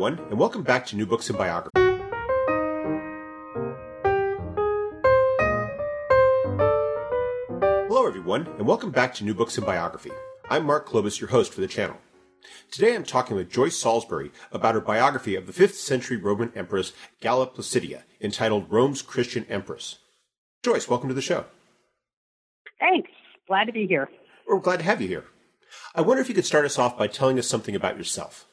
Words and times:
Everyone, 0.00 0.30
and 0.30 0.38
welcome 0.38 0.62
back 0.62 0.86
to 0.86 0.96
New 0.96 1.04
Books 1.04 1.28
in 1.28 1.36
Biography. 1.36 1.78
Hello, 7.86 8.06
everyone, 8.06 8.46
and 8.56 8.66
welcome 8.66 8.90
back 8.90 9.12
to 9.16 9.24
New 9.24 9.34
Books 9.34 9.58
in 9.58 9.64
Biography. 9.64 10.10
I'm 10.48 10.64
Mark 10.64 10.88
Klobas, 10.88 11.20
your 11.20 11.28
host 11.28 11.52
for 11.52 11.60
the 11.60 11.68
channel. 11.68 11.98
Today 12.70 12.94
I'm 12.94 13.04
talking 13.04 13.36
with 13.36 13.50
Joyce 13.50 13.76
Salisbury 13.76 14.30
about 14.50 14.74
her 14.74 14.80
biography 14.80 15.34
of 15.34 15.46
the 15.46 15.52
5th 15.52 15.74
century 15.74 16.16
Roman 16.16 16.50
Empress 16.56 16.94
Galla 17.20 17.46
Placidia, 17.46 18.04
entitled 18.22 18.72
Rome's 18.72 19.02
Christian 19.02 19.44
Empress. 19.50 19.98
Joyce, 20.62 20.88
welcome 20.88 21.10
to 21.10 21.14
the 21.14 21.20
show. 21.20 21.44
Thanks. 22.78 23.10
Glad 23.46 23.64
to 23.64 23.72
be 23.72 23.86
here. 23.86 24.08
We're 24.48 24.60
glad 24.60 24.78
to 24.78 24.84
have 24.86 25.02
you 25.02 25.08
here. 25.08 25.24
I 25.94 26.00
wonder 26.00 26.22
if 26.22 26.30
you 26.30 26.34
could 26.34 26.46
start 26.46 26.64
us 26.64 26.78
off 26.78 26.96
by 26.96 27.06
telling 27.06 27.38
us 27.38 27.46
something 27.46 27.76
about 27.76 27.98
yourself. 27.98 28.46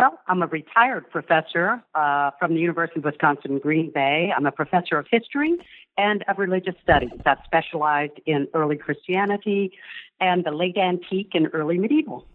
Well, 0.00 0.18
I'm 0.28 0.42
a 0.42 0.46
retired 0.46 1.10
professor 1.10 1.84
uh, 1.94 2.30
from 2.38 2.54
the 2.54 2.60
University 2.60 3.00
of 3.00 3.04
Wisconsin 3.04 3.58
Green 3.58 3.90
Bay. 3.94 4.30
I'm 4.34 4.46
a 4.46 4.50
professor 4.50 4.96
of 4.96 5.04
history 5.10 5.58
and 5.98 6.24
of 6.26 6.38
religious 6.38 6.74
studies. 6.82 7.10
I've 7.26 7.36
specialized 7.44 8.18
in 8.24 8.48
early 8.54 8.78
Christianity 8.78 9.72
and 10.18 10.42
the 10.42 10.52
late 10.52 10.78
antique 10.78 11.32
and 11.34 11.48
early 11.52 11.76
medieval. 11.76 12.26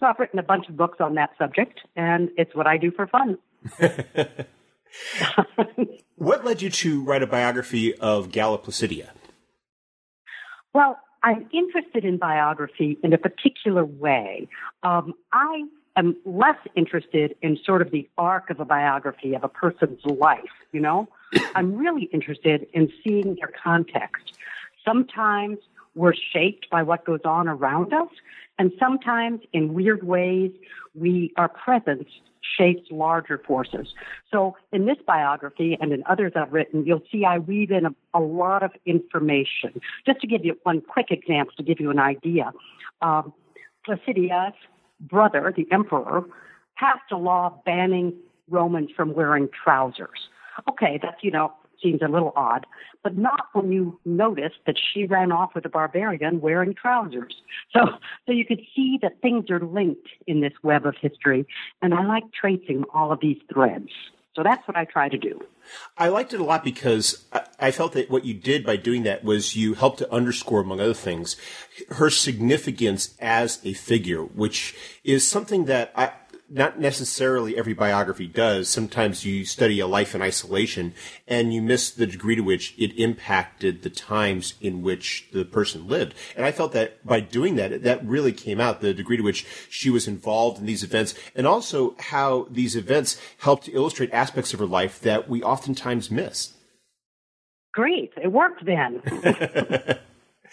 So 0.00 0.06
I've 0.06 0.18
written 0.18 0.40
a 0.40 0.42
bunch 0.42 0.68
of 0.68 0.76
books 0.76 0.96
on 0.98 1.14
that 1.14 1.30
subject, 1.38 1.78
and 1.94 2.28
it's 2.36 2.56
what 2.56 2.66
I 2.66 2.76
do 2.76 2.90
for 2.90 3.06
fun. 3.06 3.38
what 6.16 6.44
led 6.44 6.60
you 6.60 6.70
to 6.70 7.04
write 7.04 7.22
a 7.22 7.28
biography 7.28 7.94
of 7.94 8.32
Galla 8.32 8.58
Placidia? 8.58 9.10
Well, 10.74 10.98
I'm 11.22 11.48
interested 11.52 12.04
in 12.04 12.16
biography 12.16 12.98
in 13.04 13.12
a 13.12 13.18
particular 13.18 13.84
way. 13.84 14.48
Um, 14.82 15.14
I 15.32 15.62
am 15.96 16.16
less 16.24 16.58
interested 16.74 17.36
in 17.42 17.58
sort 17.64 17.82
of 17.82 17.90
the 17.90 18.08
arc 18.18 18.50
of 18.50 18.60
a 18.60 18.64
biography 18.64 19.34
of 19.34 19.44
a 19.44 19.48
person's 19.48 20.04
life, 20.04 20.40
you 20.72 20.80
know? 20.80 21.08
I'm 21.54 21.74
really 21.74 22.04
interested 22.04 22.66
in 22.72 22.92
seeing 23.04 23.36
their 23.36 23.52
context. 23.62 24.34
Sometimes 24.84 25.58
we're 25.94 26.14
shaped 26.14 26.70
by 26.70 26.82
what 26.82 27.04
goes 27.04 27.20
on 27.24 27.48
around 27.48 27.92
us, 27.92 28.08
and 28.58 28.72
sometimes 28.78 29.40
in 29.52 29.74
weird 29.74 30.02
ways, 30.02 30.52
we, 30.94 31.32
our 31.36 31.48
presence 31.48 32.08
shapes 32.58 32.90
larger 32.90 33.38
forces. 33.38 33.94
So 34.30 34.56
in 34.72 34.86
this 34.86 34.98
biography 35.06 35.76
and 35.80 35.92
in 35.92 36.02
others 36.06 36.32
I've 36.34 36.52
written, 36.52 36.84
you'll 36.84 37.02
see 37.10 37.24
I 37.24 37.38
weave 37.38 37.70
in 37.70 37.86
a, 37.86 37.94
a 38.14 38.20
lot 38.20 38.62
of 38.62 38.72
information. 38.84 39.80
Just 40.04 40.20
to 40.20 40.26
give 40.26 40.44
you 40.44 40.58
one 40.64 40.80
quick 40.80 41.10
example 41.10 41.54
to 41.56 41.62
give 41.62 41.80
you 41.80 41.90
an 41.90 41.98
idea. 41.98 42.52
Um, 43.00 43.32
Placidia's 43.86 44.54
brother, 45.02 45.52
the 45.54 45.66
emperor, 45.70 46.24
passed 46.76 47.10
a 47.10 47.16
law 47.16 47.60
banning 47.64 48.14
Romans 48.48 48.90
from 48.94 49.14
wearing 49.14 49.48
trousers. 49.64 50.28
Okay, 50.68 50.98
that's, 51.02 51.22
you 51.22 51.30
know, 51.30 51.52
seems 51.82 52.00
a 52.02 52.08
little 52.08 52.32
odd, 52.36 52.66
but 53.02 53.18
not 53.18 53.48
when 53.52 53.72
you 53.72 53.98
notice 54.04 54.52
that 54.66 54.76
she 54.78 55.04
ran 55.04 55.32
off 55.32 55.54
with 55.54 55.64
a 55.64 55.68
barbarian 55.68 56.40
wearing 56.40 56.74
trousers. 56.74 57.34
So, 57.72 57.80
so 58.26 58.32
you 58.32 58.44
could 58.44 58.60
see 58.76 58.98
that 59.02 59.20
things 59.20 59.50
are 59.50 59.60
linked 59.60 60.08
in 60.26 60.40
this 60.40 60.52
web 60.62 60.86
of 60.86 60.94
history, 61.00 61.46
and 61.80 61.94
I 61.94 62.04
like 62.04 62.24
tracing 62.32 62.84
all 62.94 63.10
of 63.12 63.20
these 63.20 63.38
threads. 63.52 63.90
So 64.34 64.42
that's 64.42 64.66
what 64.66 64.76
I 64.76 64.86
try 64.86 65.08
to 65.08 65.18
do. 65.18 65.40
I 65.96 66.08
liked 66.08 66.32
it 66.32 66.40
a 66.40 66.44
lot 66.44 66.64
because 66.64 67.24
I 67.60 67.70
felt 67.70 67.92
that 67.92 68.10
what 68.10 68.24
you 68.24 68.34
did 68.34 68.64
by 68.64 68.76
doing 68.76 69.02
that 69.02 69.24
was 69.24 69.54
you 69.54 69.74
helped 69.74 69.98
to 69.98 70.12
underscore, 70.12 70.60
among 70.60 70.80
other 70.80 70.94
things, 70.94 71.36
her 71.90 72.08
significance 72.08 73.14
as 73.20 73.60
a 73.64 73.74
figure, 73.74 74.22
which 74.22 74.74
is 75.04 75.26
something 75.26 75.66
that 75.66 75.92
I, 75.94 76.12
not 76.52 76.78
necessarily 76.78 77.56
every 77.56 77.72
biography 77.72 78.26
does. 78.26 78.68
Sometimes 78.68 79.24
you 79.24 79.44
study 79.46 79.80
a 79.80 79.86
life 79.86 80.14
in 80.14 80.20
isolation 80.20 80.92
and 81.26 81.54
you 81.54 81.62
miss 81.62 81.90
the 81.90 82.06
degree 82.06 82.36
to 82.36 82.42
which 82.42 82.74
it 82.78 82.96
impacted 82.98 83.82
the 83.82 83.90
times 83.90 84.54
in 84.60 84.82
which 84.82 85.28
the 85.32 85.46
person 85.46 85.88
lived. 85.88 86.14
And 86.36 86.44
I 86.44 86.52
felt 86.52 86.72
that 86.72 87.04
by 87.06 87.20
doing 87.20 87.56
that, 87.56 87.82
that 87.82 88.04
really 88.04 88.32
came 88.32 88.60
out 88.60 88.82
the 88.82 88.92
degree 88.92 89.16
to 89.16 89.22
which 89.22 89.46
she 89.70 89.88
was 89.88 90.06
involved 90.06 90.58
in 90.58 90.66
these 90.66 90.84
events 90.84 91.14
and 91.34 91.46
also 91.46 91.96
how 91.98 92.46
these 92.50 92.76
events 92.76 93.18
helped 93.38 93.64
to 93.64 93.72
illustrate 93.72 94.12
aspects 94.12 94.52
of 94.52 94.60
her 94.60 94.66
life 94.66 95.00
that 95.00 95.28
we 95.30 95.42
oftentimes 95.42 96.10
miss. 96.10 96.52
Great. 97.72 98.12
It 98.22 98.30
worked 98.30 98.64
then. 98.66 99.00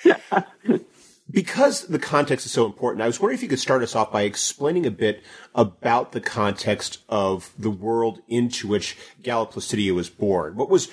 because 1.32 1.88
the 1.88 2.00
context 2.00 2.46
is 2.46 2.52
so 2.52 2.66
important, 2.66 3.02
I 3.02 3.08
was 3.08 3.20
wondering 3.20 3.38
if 3.38 3.44
you 3.44 3.50
could 3.50 3.60
start 3.60 3.84
us 3.84 3.96
off 3.96 4.12
by 4.12 4.24
explaining 4.24 4.86
a 4.86 4.92
bit 4.92 5.24
about 5.54 6.12
the 6.12 6.22
context 6.22 7.00
of 7.08 7.52
the 7.58 7.70
world 7.70 8.22
into 8.28 8.68
which 8.68 8.98
Galla 9.22 9.46
Placidia 9.46 9.94
was 9.94 10.10
born. 10.10 10.56
What 10.56 10.70
was 10.70 10.88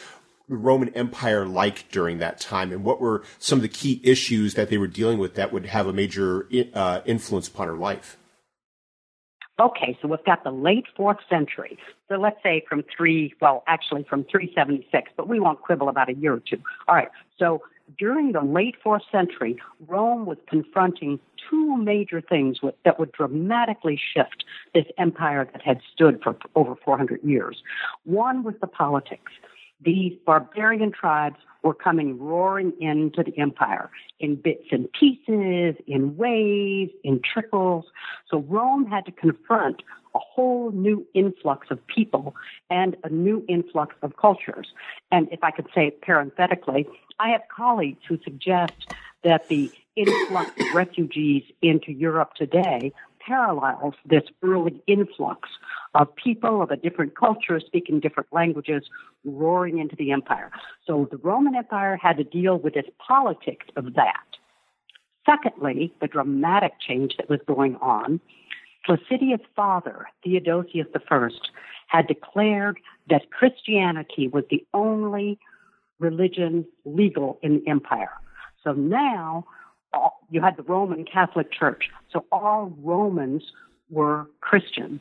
the 0.49 0.57
Roman 0.57 0.91
Empire 0.91 1.47
like 1.47 1.91
during 1.91 2.19
that 2.19 2.39
time, 2.39 2.71
and 2.71 2.85
what 2.85 3.01
were 3.01 3.25
some 3.39 3.59
of 3.59 3.63
the 3.63 3.69
key 3.69 4.01
issues 4.05 4.55
that 4.55 4.69
they 4.69 4.79
were 4.79 4.87
dealing 4.87 5.19
with 5.19 5.35
that 5.35 5.53
would 5.53 5.67
have 5.67 5.87
a 5.87 5.93
major 5.93 6.47
uh, 6.75 7.01
influence 7.05 7.49
upon 7.49 7.69
her 7.69 7.77
life? 7.77 8.17
Okay, 9.59 9.97
so 10.03 10.09
we've 10.09 10.25
got 10.27 10.45
the 10.45 10.51
late 10.51 10.85
fourth 10.95 11.17
century. 11.31 11.79
So 12.09 12.17
let's 12.17 12.37
say 12.43 12.63
from 12.69 12.85
three, 12.95 13.33
well, 13.41 13.65
actually 13.67 14.05
from 14.05 14.25
376, 14.25 15.13
but 15.17 15.29
we 15.29 15.41
won't 15.41 15.63
quibble 15.63 15.89
about 15.89 16.11
a 16.11 16.15
year 16.15 16.35
or 16.35 16.41
two. 16.41 16.59
All 16.87 16.95
right, 16.95 17.09
so 17.39 17.63
during 17.99 18.33
the 18.33 18.43
late 18.43 18.77
fourth 18.83 19.03
century, 19.11 19.57
Rome 19.87 20.27
was 20.27 20.39
confronting 20.49 21.21
two 21.49 21.77
major 21.77 22.21
things 22.21 22.59
that 22.85 22.99
would 22.99 23.13
dramatically 23.13 23.99
shift 24.15 24.45
this 24.75 24.87
empire 24.99 25.49
that 25.53 25.63
had 25.63 25.81
stood 25.93 26.21
for 26.23 26.37
over 26.55 26.75
400 26.85 27.23
years. 27.23 27.63
One 28.05 28.43
was 28.43 28.55
the 28.61 28.67
politics. 28.67 29.33
These 29.81 30.15
barbarian 30.25 30.91
tribes 30.91 31.37
were 31.63 31.75
coming 31.75 32.19
roaring 32.19 32.73
into 32.81 33.23
the 33.23 33.37
empire 33.39 33.91
in 34.21 34.37
bits 34.37 34.67
and 34.71 34.89
pieces, 34.93 35.75
in 35.87 36.17
waves, 36.17 36.93
in 37.05 37.21
trickles. 37.21 37.85
So 38.31 38.39
Rome 38.49 38.87
had 38.87 39.05
to 39.07 39.13
confront 39.13 39.83
a 40.15 40.19
whole 40.19 40.71
new 40.71 41.07
influx 41.13 41.67
of 41.71 41.85
people 41.87 42.35
and 42.71 42.97
a 43.05 43.11
new 43.11 43.45
influx 43.49 43.95
of 44.03 44.17
cultures. 44.17 44.69
And 45.13 45.29
if 45.31 45.45
I 45.45 45.51
could 45.51 45.67
say 45.75 45.91
parenthetically, 45.91 46.87
I 47.19 47.31
have 47.31 47.43
colleagues 47.55 48.03
who 48.09 48.19
suggest 48.23 48.93
that 49.25 49.49
the 49.49 49.71
influx 49.97 50.51
of 50.61 50.75
refugees 50.75 51.43
into 51.63 51.93
Europe 51.93 52.35
today 52.35 52.93
parallels 53.19 53.95
this 54.05 54.23
early 54.43 54.81
influx 54.87 55.49
of 55.95 56.15
people 56.15 56.63
of 56.63 56.71
a 56.71 56.77
different 56.77 57.17
culture 57.17 57.59
speaking 57.59 57.99
different 57.99 58.29
languages 58.33 58.85
roaring 59.25 59.79
into 59.79 59.97
the 59.97 60.13
empire. 60.13 60.51
So 60.87 61.09
the 61.11 61.17
Roman 61.17 61.57
Empire 61.57 61.97
had 61.97 62.19
to 62.19 62.25
deal 62.25 62.59
with 62.59 62.75
this 62.75 62.87
politics 62.99 63.67
of 63.75 63.95
that. 63.95 64.25
Secondly, 65.25 65.93
the 66.01 66.07
dramatic 66.07 66.75
change 66.79 67.17
that 67.17 67.29
was 67.29 67.41
going 67.47 67.77
on, 67.77 68.21
Placidia's 68.85 69.45
father, 69.57 70.07
Theodosius 70.23 70.87
I, 71.11 71.29
had 71.89 72.07
declared 72.07 72.79
that 73.11 73.31
Christianity 73.31 74.29
was 74.29 74.45
the 74.51 74.65
only 74.73 75.39
religion 75.99 76.65
legal 76.85 77.39
in 77.43 77.61
the 77.61 77.71
empire. 77.71 78.13
So 78.63 78.73
now 78.73 79.45
all, 79.93 80.21
you 80.31 80.41
had 80.41 80.57
the 80.57 80.63
Roman 80.63 81.05
Catholic 81.05 81.53
Church. 81.53 81.85
So 82.13 82.25
all 82.33 82.75
Romans 82.83 83.43
were 83.91 84.27
Christians. 84.41 85.01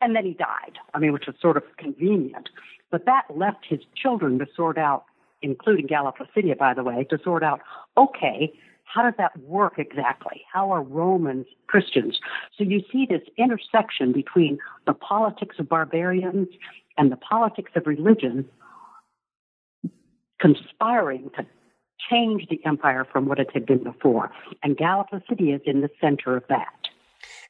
And 0.00 0.16
then 0.16 0.24
he 0.24 0.32
died. 0.32 0.78
I 0.94 0.98
mean, 0.98 1.12
which 1.12 1.26
was 1.26 1.36
sort 1.40 1.56
of 1.56 1.64
convenient. 1.76 2.48
But 2.90 3.04
that 3.06 3.24
left 3.34 3.66
his 3.68 3.80
children 3.94 4.38
to 4.38 4.46
sort 4.56 4.78
out, 4.78 5.04
including 5.42 5.86
Galla 5.86 6.12
Placidia, 6.12 6.56
by 6.56 6.74
the 6.74 6.82
way, 6.82 7.04
to 7.10 7.18
sort 7.22 7.42
out, 7.42 7.60
okay, 7.96 8.52
how 8.84 9.02
does 9.02 9.14
that 9.18 9.38
work 9.40 9.78
exactly? 9.78 10.42
How 10.52 10.70
are 10.70 10.82
Romans 10.82 11.46
Christians? 11.66 12.18
So 12.56 12.64
you 12.64 12.82
see 12.90 13.06
this 13.08 13.22
intersection 13.36 14.12
between 14.12 14.58
the 14.86 14.94
politics 14.94 15.56
of 15.58 15.68
barbarians 15.68 16.48
and 16.98 17.12
the 17.12 17.16
politics 17.16 17.72
of 17.76 17.86
religion 17.86 18.48
conspiring 20.40 21.30
to 21.36 21.46
change 22.10 22.46
the 22.48 22.60
empire 22.64 23.06
from 23.10 23.26
what 23.26 23.38
it 23.38 23.48
had 23.52 23.66
been 23.66 23.84
before. 23.84 24.30
And 24.62 24.76
Galla 24.76 25.04
Placidia 25.12 25.56
is 25.56 25.62
in 25.66 25.80
the 25.80 25.90
center 26.00 26.36
of 26.36 26.44
that. 26.48 26.74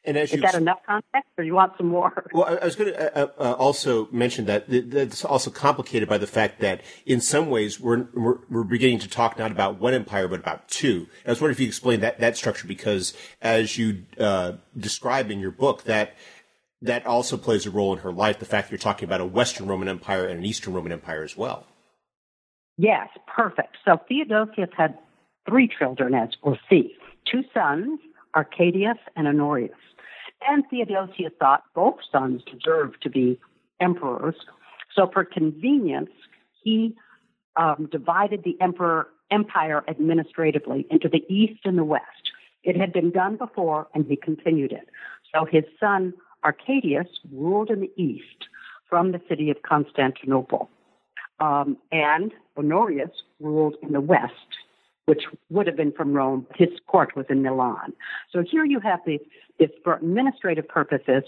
And 0.05 0.17
as 0.17 0.33
is 0.33 0.41
that 0.41 0.55
enough 0.55 0.79
context, 0.87 1.31
or 1.37 1.45
you 1.45 1.55
want 1.55 1.75
some 1.77 1.89
more? 1.89 2.25
Well, 2.33 2.59
I 2.61 2.65
was 2.65 2.75
going 2.75 2.93
to 2.93 3.19
uh, 3.19 3.27
uh, 3.39 3.53
also 3.53 4.09
mention 4.11 4.47
that 4.47 4.65
that's 4.69 5.25
also 5.25 5.51
complicated 5.51 6.09
by 6.09 6.17
the 6.17 6.27
fact 6.27 6.61
that 6.61 6.81
in 7.05 7.21
some 7.21 7.51
ways 7.51 7.79
we're, 7.79 8.09
we're, 8.15 8.39
we're 8.49 8.65
beginning 8.65 8.99
to 9.01 9.09
talk 9.09 9.39
not 9.39 9.53
about 9.53 9.79
one 9.79 9.93
empire 9.93 10.27
but 10.27 10.41
about 10.41 10.69
two. 10.69 11.07
I 11.27 11.31
was 11.31 11.41
wondering 11.41 11.55
if 11.57 11.61
you 11.61 11.67
could 11.67 11.73
explain 11.73 12.01
that 12.01 12.19
that 12.19 12.37
structure 12.37 12.67
because 12.67 13.13
as 13.43 13.77
you 13.77 14.05
uh, 14.19 14.53
describe 14.77 15.31
in 15.31 15.39
your 15.39 15.51
book 15.51 15.85
that 15.85 16.15
that 16.83 17.05
also 17.05 17.37
plays 17.37 17.67
a 17.67 17.71
role 17.71 17.93
in 17.93 17.99
her 18.01 18.13
life. 18.13 18.39
The 18.39 18.47
fact 18.47 18.69
that 18.69 18.73
you're 18.73 18.79
talking 18.79 19.07
about 19.07 19.21
a 19.21 19.27
Western 19.27 19.67
Roman 19.67 19.89
Empire 19.89 20.27
and 20.27 20.39
an 20.39 20.45
Eastern 20.47 20.73
Roman 20.73 20.93
Empire 20.93 21.23
as 21.23 21.37
well. 21.37 21.67
Yes, 22.81 23.09
perfect. 23.27 23.77
So 23.85 24.00
Theodosius 24.09 24.71
had 24.75 24.97
three 25.47 25.69
children, 25.69 26.15
as 26.15 26.31
we'll 26.43 26.59
see 26.71 26.97
two 27.31 27.43
sons, 27.53 28.00
Arcadius 28.35 28.97
and 29.17 29.29
Honorius. 29.29 29.77
And 30.49 30.65
Theodosius 30.71 31.32
thought 31.38 31.62
both 31.75 31.97
sons 32.11 32.41
deserved 32.50 33.03
to 33.03 33.11
be 33.11 33.38
emperors. 33.81 34.35
So, 34.97 35.11
for 35.12 35.27
convenience, 35.27 36.09
he 36.65 36.97
um, 37.56 37.87
divided 37.93 38.44
the 38.44 38.56
emperor 38.62 39.09
empire 39.31 39.85
administratively 39.87 40.87
into 40.91 41.11
the 41.11 41.23
east 41.29 41.61
and 41.67 41.77
the 41.77 41.85
west. 41.85 42.32
It 42.65 42.79
had 42.79 42.94
been 42.94 43.11
done 43.11 43.37
before, 43.37 43.88
and 43.94 44.06
he 44.06 44.17
continued 44.17 44.73
it. 44.73 44.88
So 45.35 45.44
his 45.44 45.65
son 45.79 46.15
Arcadius 46.44 47.09
ruled 47.31 47.69
in 47.69 47.81
the 47.81 47.93
east 47.97 48.49
from 48.88 49.12
the 49.12 49.21
city 49.29 49.50
of 49.50 49.59
Constantinople, 49.62 50.71
um, 51.41 51.77
and 51.91 52.33
Honorius 52.57 53.11
ruled 53.41 53.77
in 53.83 53.93
the 53.93 54.01
west 54.01 54.35
which 55.11 55.25
would 55.49 55.67
have 55.67 55.77
been 55.77 55.91
from 55.91 56.13
Rome. 56.13 56.47
His 56.55 56.69
court 56.87 57.17
was 57.17 57.27
in 57.29 57.43
Milan. 57.43 57.93
So 58.33 58.45
here 58.49 58.65
you 58.65 58.79
have 58.79 59.01
the, 59.05 59.19
this, 59.59 59.71
for 59.83 59.95
administrative 59.95 60.69
purposes, 60.69 61.25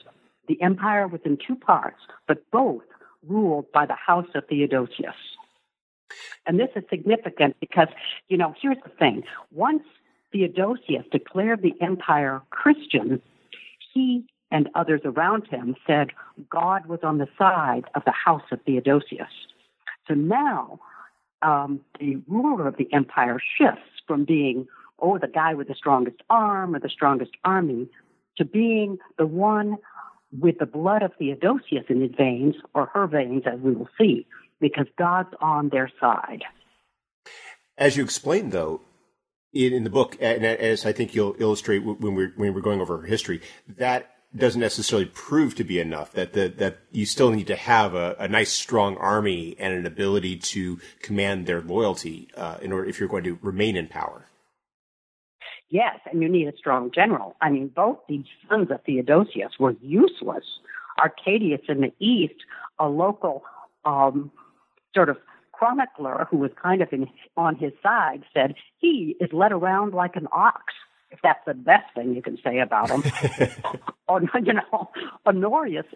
the 0.47 0.62
empire 0.62 1.09
was 1.09 1.20
in 1.25 1.37
two 1.44 1.56
parts, 1.56 1.99
but 2.29 2.49
both 2.53 2.85
ruled 3.26 3.73
by 3.73 3.87
the 3.87 3.97
house 3.97 4.29
of 4.37 4.47
Theodosius. 4.47 5.17
And 6.47 6.61
this 6.61 6.69
is 6.76 6.85
significant 6.91 7.56
because, 7.59 7.88
you 8.29 8.37
know, 8.37 8.55
here's 8.62 8.79
the 8.85 8.91
thing. 8.91 9.25
Once 9.50 9.82
Theodosius 10.31 11.05
declared 11.11 11.62
the 11.62 11.75
empire 11.81 12.41
Christian, 12.50 13.20
he 13.93 14.25
and 14.53 14.69
others 14.76 15.00
around 15.05 15.49
him 15.49 15.75
said 15.88 16.11
God 16.50 16.87
was 16.87 17.00
on 17.03 17.19
the 17.19 17.29
side 17.37 17.87
of 17.97 18.05
the 18.05 18.12
house 18.12 18.43
of 18.53 18.61
Theodosius. 18.62 19.26
So 20.12 20.17
now 20.17 20.79
um, 21.41 21.81
the 21.99 22.17
ruler 22.29 22.69
of 22.69 22.76
the 22.76 22.93
empire 22.93 23.41
shifts 23.59 24.03
from 24.06 24.26
being, 24.26 24.69
oh, 24.99 25.17
the 25.17 25.26
guy 25.26 25.55
with 25.55 25.69
the 25.69 25.75
strongest 25.75 26.19
arm 26.29 26.75
or 26.75 26.81
the 26.81 26.91
strongest 26.91 27.31
army, 27.44 27.88
to 28.37 28.44
being 28.44 28.99
the 29.17 29.26
one 29.26 29.79
with 30.38 30.59
the 30.59 30.67
blood 30.67 31.03
of 31.03 31.12
Theodosius 31.19 31.85
in 31.88 32.03
his 32.03 32.11
veins, 32.17 32.56
or 32.75 32.87
her 32.93 33.06
veins, 33.06 33.44
as 33.47 33.59
we 33.61 33.73
will 33.73 33.88
see, 33.99 34.26
because 34.61 34.87
God's 34.99 35.29
on 35.41 35.70
their 35.70 35.91
side. 36.00 36.43
As 37.79 37.97
you 37.97 38.05
explained, 38.05 38.53
though, 38.53 38.82
in, 39.53 39.85
the 39.85 39.91
book, 39.91 40.17
and 40.20 40.44
as 40.44 40.87
I 40.87 40.93
think 40.93 41.14
you'll 41.14 41.37
illustrate 41.38 41.81
when 41.81 42.14
we're, 42.14 42.32
when 42.37 42.55
we're 42.55 42.61
going 42.61 42.81
over 42.81 42.99
her 42.99 43.06
history, 43.06 43.43
that 43.76 44.12
doesn't 44.37 44.61
necessarily 44.61 45.06
prove 45.06 45.55
to 45.56 45.64
be 45.64 45.79
enough. 45.79 46.12
That 46.12 46.32
the, 46.32 46.49
that 46.56 46.79
you 46.90 47.06
still 47.06 47.31
need 47.31 47.46
to 47.49 47.56
have 47.56 47.94
a, 47.94 48.17
a, 48.19 48.29
nice, 48.29 48.50
strong 48.50 48.96
army 48.96 49.56
and 49.58 49.75
an 49.75 49.87
ability 49.87 50.37
to 50.37 50.81
command 51.00 51.46
their 51.46 51.61
loyalty 51.61 52.29
uh, 52.37 52.56
in 52.62 52.73
order 52.73 52.88
if 52.88 52.99
you're 52.99 53.08
going 53.08 53.25
to 53.25 53.38
remain 53.43 53.76
in 53.76 53.88
power. 53.88 54.26
Yes, 55.69 56.00
and 56.11 56.23
you 56.23 56.29
need 56.29 56.49
a 56.49 56.56
strong 56.56 56.90
general. 56.94 57.34
I 57.40 57.50
mean, 57.50 57.69
both 57.69 57.99
these 58.08 58.26
sons 58.49 58.70
of 58.70 58.82
Theodosius 58.84 59.52
were 59.58 59.75
useless. 59.81 60.44
Arcadius 60.99 61.62
in 61.69 61.81
the 61.81 61.93
east, 61.99 62.44
a 62.78 62.88
local 62.88 63.43
um, 63.85 64.31
sort 64.94 65.08
of 65.08 65.17
chronicler 65.52 66.26
who 66.31 66.37
was 66.37 66.50
kind 66.62 66.82
of 66.82 66.93
in, 66.93 67.08
on 67.37 67.56
his 67.56 67.73
side, 67.82 68.23
said 68.35 68.55
he 68.78 69.17
is 69.20 69.31
led 69.32 69.52
around 69.52 69.94
like 69.94 70.17
an 70.17 70.28
ox 70.31 70.75
if 71.12 71.20
that's 71.23 71.44
the 71.47 71.55
best 71.55 71.94
thing 71.94 72.14
you 72.14 72.23
can 72.23 72.38
say 72.43 72.59
about 72.59 72.91
him. 72.91 73.05
or, 74.09 74.23
you 74.43 74.55
know, 74.55 74.91
Honorius 75.26 75.87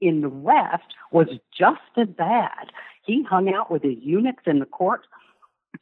in 0.00 0.22
the 0.22 0.28
West 0.28 0.94
was 1.12 1.28
just 1.56 1.80
as 1.96 2.08
bad. 2.08 2.72
He 3.04 3.22
hung 3.22 3.52
out 3.52 3.70
with 3.70 3.82
his 3.82 3.96
eunuchs 4.00 4.44
in 4.46 4.60
the 4.60 4.66
court. 4.66 5.06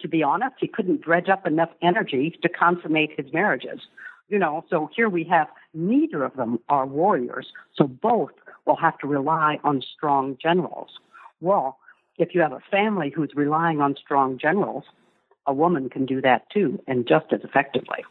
To 0.01 0.09
be 0.09 0.23
honest, 0.23 0.57
he 0.61 0.69
couldn't 0.69 1.03
dredge 1.03 1.29
up 1.29 1.47
enough 1.47 1.71
energy 1.83 2.37
to 2.43 2.49
consummate 2.49 3.11
his 3.17 3.33
marriages. 3.33 3.81
You 4.29 4.39
know, 4.39 4.65
so 4.69 4.91
here 4.95 5.09
we 5.09 5.25
have 5.25 5.49
neither 5.73 6.25
of 6.25 6.37
them 6.37 6.59
are 6.69 6.87
warriors, 6.87 7.47
so 7.75 7.87
both 7.87 8.33
will 8.67 8.77
have 8.77 8.99
to 8.99 9.07
rely 9.07 9.59
on 9.65 9.83
strong 9.97 10.37
generals. 10.41 10.91
Well, 11.41 11.79
if 12.19 12.35
you 12.35 12.41
have 12.43 12.53
a 12.53 12.61
family 12.71 13.11
who's 13.15 13.31
relying 13.35 13.81
on 13.81 13.97
strong 13.97 14.39
generals, 14.39 14.85
a 15.47 15.55
woman 15.55 15.89
can 15.89 16.05
do 16.05 16.21
that 16.21 16.51
too, 16.51 16.79
and 16.87 17.09
just 17.09 17.33
as 17.33 17.41
effectively. 17.43 18.05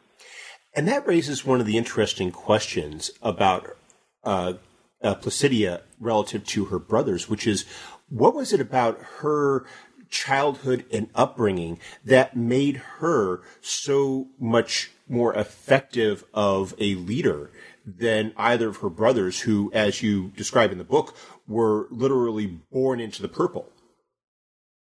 And 0.78 0.88
that 0.88 1.08
raises 1.08 1.44
one 1.44 1.60
of 1.60 1.66
the 1.66 1.76
interesting 1.76 2.32
questions 2.32 3.10
about 3.24 3.76
uh, 4.24 4.54
uh, 5.02 5.16
Placidia 5.16 5.82
relative 6.00 6.46
to 6.46 6.66
her 6.66 6.78
brothers, 6.78 7.28
which 7.28 7.48
is 7.48 7.66
what 8.10 8.36
was 8.36 8.54
it 8.54 8.62
about 8.62 9.02
her 9.22 9.66
childhood 10.08 10.86
and 10.94 11.10
upbringing 11.16 11.80
that 12.06 12.38
made 12.38 12.78
her 13.00 13.42
so 13.60 14.28
much 14.40 14.92
more 15.10 15.34
effective 15.34 16.24
of 16.32 16.76
a 16.78 16.94
leader 16.94 17.50
than 17.84 18.32
either 18.38 18.70
of 18.70 18.78
her 18.78 18.90
brothers, 18.90 19.42
who, 19.42 19.72
as 19.74 20.04
you 20.04 20.32
describe 20.36 20.72
in 20.72 20.78
the 20.78 20.84
book, 20.84 21.16
were 21.48 21.88
literally 21.90 22.46
born 22.72 23.00
into 23.00 23.24
the 23.24 23.28
purple? 23.28 23.68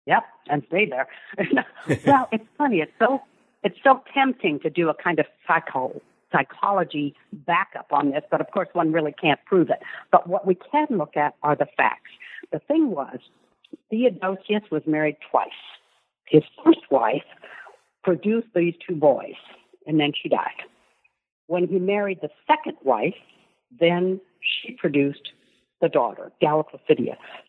Yep, 0.06 0.24
and 0.48 0.64
stayed 0.66 0.90
there. 0.90 1.06
well, 2.04 2.28
it's 2.32 2.46
funny. 2.56 2.78
It's 2.78 2.92
so 2.98 3.22
it's 3.62 3.78
so 3.82 4.02
tempting 4.14 4.60
to 4.60 4.70
do 4.70 4.88
a 4.88 4.94
kind 4.94 5.18
of 5.18 5.26
psycho, 5.46 6.00
psychology 6.32 7.14
backup 7.32 7.92
on 7.92 8.10
this, 8.10 8.22
but 8.30 8.40
of 8.40 8.50
course 8.52 8.68
one 8.72 8.92
really 8.92 9.14
can't 9.20 9.40
prove 9.46 9.70
it. 9.70 9.80
But 10.12 10.28
what 10.28 10.46
we 10.46 10.56
can 10.70 10.86
look 10.90 11.16
at 11.16 11.34
are 11.42 11.56
the 11.56 11.66
facts. 11.76 12.10
The 12.52 12.60
thing 12.60 12.90
was, 12.90 13.18
Theodosius 13.90 14.70
was 14.70 14.82
married 14.86 15.16
twice. 15.30 15.48
His 16.26 16.42
first 16.64 16.80
wife 16.90 17.24
produced 18.04 18.48
these 18.54 18.74
two 18.86 18.94
boys, 18.94 19.34
and 19.86 19.98
then 19.98 20.12
she 20.20 20.28
died. 20.28 20.62
When 21.46 21.66
he 21.66 21.78
married 21.78 22.20
the 22.20 22.30
second 22.46 22.76
wife, 22.82 23.14
then 23.78 24.20
she 24.40 24.72
produced 24.72 25.32
the 25.80 25.88
daughter, 25.88 26.32
Galla. 26.40 26.64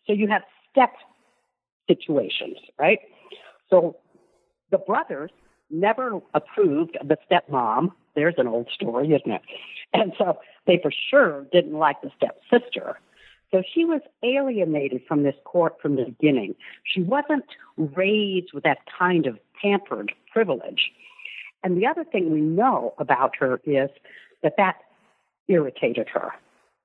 So 0.06 0.12
you 0.12 0.28
have 0.28 0.42
step 0.70 0.92
situations, 1.88 2.56
right? 2.78 3.00
So 3.68 3.96
the 4.70 4.78
brothers 4.78 5.30
never 5.70 6.20
approved 6.34 6.96
of 6.96 7.08
the 7.08 7.16
stepmom. 7.30 7.92
There's 8.14 8.34
an 8.38 8.46
old 8.46 8.68
story, 8.74 9.08
isn't 9.12 9.30
it? 9.30 9.42
And 9.92 10.12
so 10.18 10.38
they 10.66 10.78
for 10.82 10.92
sure 11.10 11.46
didn't 11.52 11.74
like 11.74 12.00
the 12.02 12.10
stepsister. 12.16 12.98
So 13.50 13.62
she 13.74 13.84
was 13.84 14.00
alienated 14.22 15.02
from 15.08 15.24
this 15.24 15.34
court 15.44 15.76
from 15.82 15.96
the 15.96 16.04
beginning. 16.04 16.54
She 16.84 17.02
wasn't 17.02 17.46
raised 17.76 18.52
with 18.52 18.62
that 18.64 18.78
kind 18.96 19.26
of 19.26 19.38
pampered 19.60 20.12
privilege. 20.32 20.92
And 21.64 21.76
the 21.76 21.86
other 21.86 22.04
thing 22.04 22.30
we 22.30 22.40
know 22.40 22.94
about 22.98 23.34
her 23.36 23.60
is 23.64 23.90
that 24.42 24.54
that 24.56 24.76
irritated 25.48 26.08
her. 26.12 26.30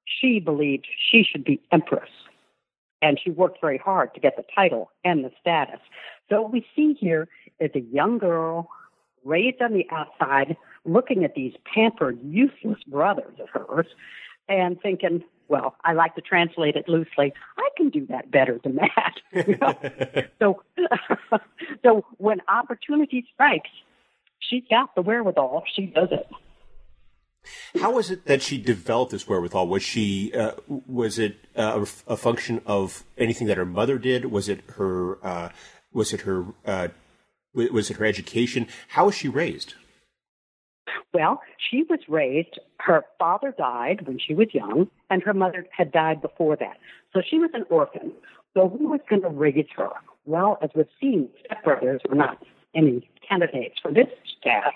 She 0.06 0.40
believed 0.40 0.88
she 1.12 1.24
should 1.24 1.44
be 1.44 1.62
empress. 1.72 2.10
And 3.02 3.20
she 3.22 3.30
worked 3.30 3.60
very 3.62 3.78
hard 3.78 4.14
to 4.14 4.20
get 4.20 4.36
the 4.38 4.46
title 4.54 4.92
and 5.04 5.24
the 5.24 5.32
status. 5.40 5.80
So 6.30 6.42
what 6.42 6.52
we 6.52 6.66
see 6.76 6.96
here 7.00 7.28
is 7.60 7.72
a 7.76 7.82
young 7.82 8.18
girl 8.18 8.70
raised 9.24 9.62
on 9.62 9.74
the 9.74 9.86
outside, 9.92 10.56
looking 10.86 11.24
at 11.24 11.36
these 11.36 11.54
pampered, 11.74 12.20
useless 12.24 12.82
brothers 12.88 13.36
of 13.40 13.50
hers, 13.50 13.88
and 14.48 14.80
thinking, 14.82 15.24
well, 15.48 15.76
I 15.84 15.94
like 15.94 16.16
to 16.16 16.22
translate 16.22 16.76
it 16.76 16.88
loosely. 16.88 17.34
I 17.58 17.70
can 17.78 17.90
do 17.90 18.06
that 18.08 18.32
better 18.32 18.60
than 18.64 18.78
that. 18.78 19.16
So, 20.40 20.64
so 21.84 22.06
when 22.18 22.42
opportunity 22.48 23.26
strikes, 23.34 23.70
she's 24.40 24.64
got 24.70 24.96
the 24.96 25.02
wherewithal. 25.02 25.64
She 25.76 25.88
does 25.88 26.10
it. 26.12 26.28
How 27.80 27.92
was 27.92 28.12
it 28.12 28.26
that 28.26 28.42
she 28.42 28.58
developed 28.58 29.12
this 29.12 29.28
wherewithal? 29.28 29.68
Was 29.68 29.84
she 29.84 30.34
uh, 30.34 30.52
was 30.68 31.20
it 31.20 31.38
uh, 31.56 31.86
a 32.08 32.18
function 32.18 32.62
of 32.66 33.04
anything 33.18 33.48
that 33.48 33.58
her 33.58 33.66
mother 33.66 33.98
did? 33.98 34.26
Was 34.26 34.50
it 34.50 34.62
her 34.76 35.24
uh, 35.26 35.50
was 35.94 36.14
it 36.14 36.22
her 36.22 36.46
uh, 36.66 36.90
was 37.54 37.90
it 37.90 37.98
her 37.98 38.06
education? 38.06 38.68
How 38.90 39.06
was 39.06 39.16
she 39.16 39.28
raised? 39.28 39.76
Well, 41.14 41.42
she 41.58 41.84
was 41.90 42.00
raised, 42.10 42.60
her 42.80 43.06
father 43.18 43.54
died 43.58 44.06
when 44.06 44.20
she 44.20 44.34
was 44.34 44.54
young, 44.54 44.90
and 45.10 45.24
her 45.24 45.34
mother 45.34 45.66
had 45.76 45.92
died 45.92 46.22
before 46.22 46.58
that. 46.58 46.78
So 47.14 47.22
she 47.28 47.40
was 47.40 47.52
an 47.54 47.64
orphan. 47.70 48.12
So 48.54 48.70
who 48.70 48.90
was 48.90 49.00
going 49.10 49.22
to 49.22 49.30
raise 49.30 49.68
her? 49.78 49.90
Well, 50.26 50.58
as 50.62 50.72
we've 50.76 50.86
seen, 51.00 51.30
stepbrothers 51.50 52.08
were 52.10 52.16
not 52.16 52.44
any 52.76 53.10
candidates 53.28 53.76
for 53.82 53.92
this 53.92 54.08
task. 54.44 54.76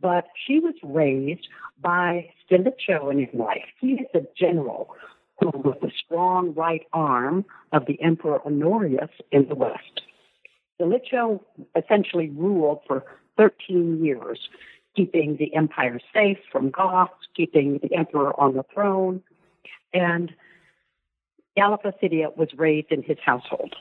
But 0.00 0.26
she 0.46 0.60
was 0.60 0.74
raised 0.82 1.48
by 1.80 2.30
Stilicho 2.44 3.10
in 3.10 3.18
his 3.18 3.34
life. 3.34 3.64
He 3.80 3.94
is 3.94 4.08
a 4.14 4.26
general 4.38 4.94
who 5.40 5.50
was 5.50 5.76
the 5.80 5.90
strong 6.04 6.52
right 6.54 6.86
arm 6.92 7.44
of 7.72 7.86
the 7.86 8.00
Emperor 8.02 8.40
Honorius 8.44 9.10
in 9.30 9.48
the 9.48 9.54
West. 9.54 10.02
Stilicho 10.74 11.44
essentially 11.76 12.30
ruled 12.30 12.80
for 12.86 13.04
13 13.36 14.04
years, 14.04 14.48
keeping 14.96 15.36
the 15.36 15.54
empire 15.54 16.00
safe 16.12 16.38
from 16.50 16.70
Goths, 16.70 17.26
keeping 17.36 17.78
the 17.82 17.94
emperor 17.96 18.38
on 18.40 18.54
the 18.54 18.64
throne, 18.72 19.22
and 19.92 20.32
Galla 21.56 21.78
was 22.36 22.48
raised 22.56 22.92
in 22.92 23.02
his 23.02 23.18
household. 23.24 23.74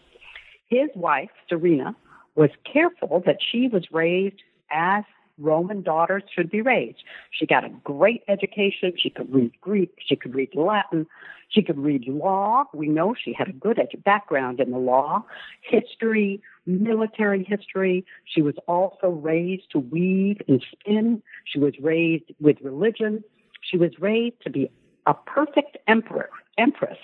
His 0.67 0.89
wife, 0.95 1.29
Serena, 1.47 1.95
was 2.35 2.49
careful 2.71 3.21
that 3.25 3.37
she 3.51 3.67
was 3.67 3.85
raised 3.91 4.41
as 4.71 5.03
Roman 5.39 5.81
daughters 5.81 6.23
should 6.33 6.49
be 6.49 6.61
raised. 6.61 6.97
She 7.31 7.45
got 7.45 7.63
a 7.63 7.69
great 7.83 8.23
education. 8.27 8.93
She 8.97 9.09
could 9.09 9.33
read 9.33 9.51
Greek. 9.61 9.91
She 10.05 10.15
could 10.15 10.33
read 10.33 10.49
Latin. 10.55 11.07
She 11.49 11.61
could 11.61 11.77
read 11.77 12.07
law. 12.07 12.65
We 12.73 12.87
know 12.87 13.15
she 13.15 13.33
had 13.33 13.47
a 13.47 13.53
good 13.53 13.79
background 14.03 14.59
in 14.59 14.71
the 14.71 14.77
law, 14.77 15.23
history, 15.61 16.41
military 16.65 17.43
history. 17.43 18.05
She 18.25 18.41
was 18.41 18.55
also 18.67 19.09
raised 19.09 19.71
to 19.71 19.79
weave 19.79 20.41
and 20.47 20.63
spin. 20.71 21.21
She 21.45 21.59
was 21.59 21.73
raised 21.81 22.31
with 22.39 22.57
religion. 22.61 23.23
She 23.61 23.77
was 23.77 23.91
raised 23.99 24.41
to 24.43 24.49
be 24.49 24.69
a 25.05 25.13
perfect 25.13 25.77
emperor, 25.87 26.29
empress. 26.57 26.97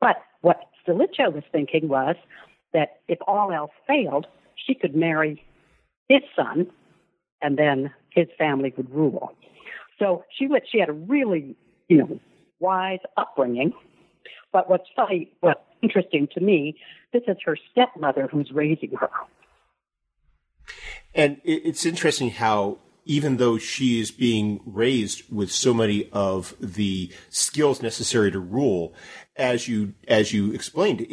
But 0.00 0.16
what 0.40 0.70
Stilicho 0.82 1.30
was 1.30 1.44
thinking 1.52 1.88
was 1.88 2.16
that 2.72 3.00
if 3.08 3.18
all 3.26 3.52
else 3.52 3.72
failed, 3.86 4.26
she 4.54 4.74
could 4.74 4.96
marry 4.96 5.44
his 6.08 6.22
son, 6.34 6.66
and 7.42 7.58
then 7.58 7.92
his 8.10 8.28
family 8.38 8.72
would 8.76 8.90
rule. 8.90 9.34
So 9.98 10.24
she 10.36 10.48
she 10.70 10.78
had 10.78 10.88
a 10.88 10.92
really, 10.92 11.56
you 11.88 11.98
know, 11.98 12.20
wise 12.60 13.00
upbringing. 13.16 13.72
But 14.52 14.68
what's 14.68 14.88
funny, 14.94 15.32
what's 15.40 15.60
interesting 15.82 16.28
to 16.34 16.40
me, 16.40 16.76
this 17.12 17.22
is 17.26 17.36
her 17.44 17.56
stepmother 17.70 18.28
who's 18.30 18.50
raising 18.52 18.92
her. 18.92 19.10
And 21.14 21.40
it's 21.44 21.84
interesting 21.84 22.30
how 22.30 22.78
even 23.04 23.36
though 23.36 23.58
she 23.58 24.00
is 24.00 24.10
being 24.10 24.60
raised 24.64 25.22
with 25.30 25.50
so 25.50 25.74
many 25.74 26.08
of 26.12 26.54
the 26.60 27.10
skills 27.30 27.82
necessary 27.82 28.30
to 28.30 28.38
rule, 28.38 28.94
as 29.36 29.66
you 29.66 29.94
as 30.06 30.32
you 30.32 30.52
explained, 30.52 31.06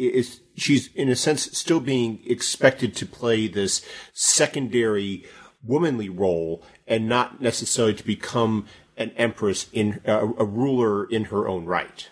she's 0.56 0.88
in 0.94 1.08
a 1.08 1.16
sense 1.16 1.50
still 1.56 1.80
being 1.80 2.20
expected 2.26 2.94
to 2.96 3.06
play 3.06 3.48
this 3.48 3.84
secondary 4.12 5.24
womanly 5.64 6.08
role 6.08 6.62
and 6.86 7.08
not 7.08 7.40
necessarily 7.40 7.94
to 7.94 8.04
become 8.04 8.66
an 8.96 9.10
empress 9.16 9.66
in 9.72 10.00
uh, 10.06 10.28
a 10.38 10.44
ruler 10.44 11.04
in 11.04 11.24
her 11.24 11.48
own 11.48 11.64
right. 11.64 12.08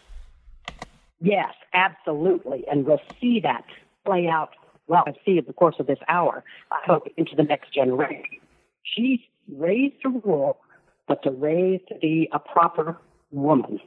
Yes, 1.21 1.53
absolutely, 1.75 2.65
and 2.71 2.87
we'll 2.87 3.01
see 3.21 3.41
that 3.41 3.65
play 4.05 4.29
out. 4.29 4.51
Well, 4.87 5.05
I 5.07 5.13
see 5.25 5.39
in 5.39 5.45
the 5.47 5.53
course 5.53 5.77
of 5.79 5.87
this 5.87 5.99
hour. 6.09 6.45
I 6.71 6.81
hope 6.87 7.09
into 7.17 7.37
the 7.37 7.43
next 7.43 7.75
generation. 7.75 8.39
She's 8.83 9.21
raised 9.53 10.01
to 10.03 10.09
rule, 10.25 10.59
but 11.07 11.23
to 11.25 11.31
raise 11.31 11.81
to 11.89 11.95
be 11.97 12.29
a 12.33 12.39
proper 12.39 12.97
woman. 13.31 13.81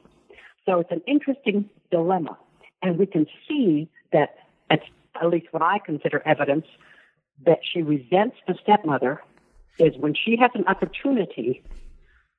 So 0.66 0.78
it's 0.78 0.92
an 0.92 1.02
interesting 1.06 1.68
dilemma. 1.90 2.38
And 2.82 2.98
we 2.98 3.06
can 3.06 3.26
see 3.48 3.88
that, 4.12 4.36
at, 4.70 4.80
at 5.20 5.28
least 5.28 5.46
what 5.50 5.62
I 5.62 5.78
consider 5.84 6.22
evidence, 6.24 6.66
that 7.44 7.58
she 7.64 7.82
resents 7.82 8.36
the 8.46 8.54
stepmother 8.62 9.20
is 9.78 9.94
when 9.98 10.14
she 10.14 10.36
has 10.40 10.50
an 10.54 10.64
opportunity, 10.66 11.62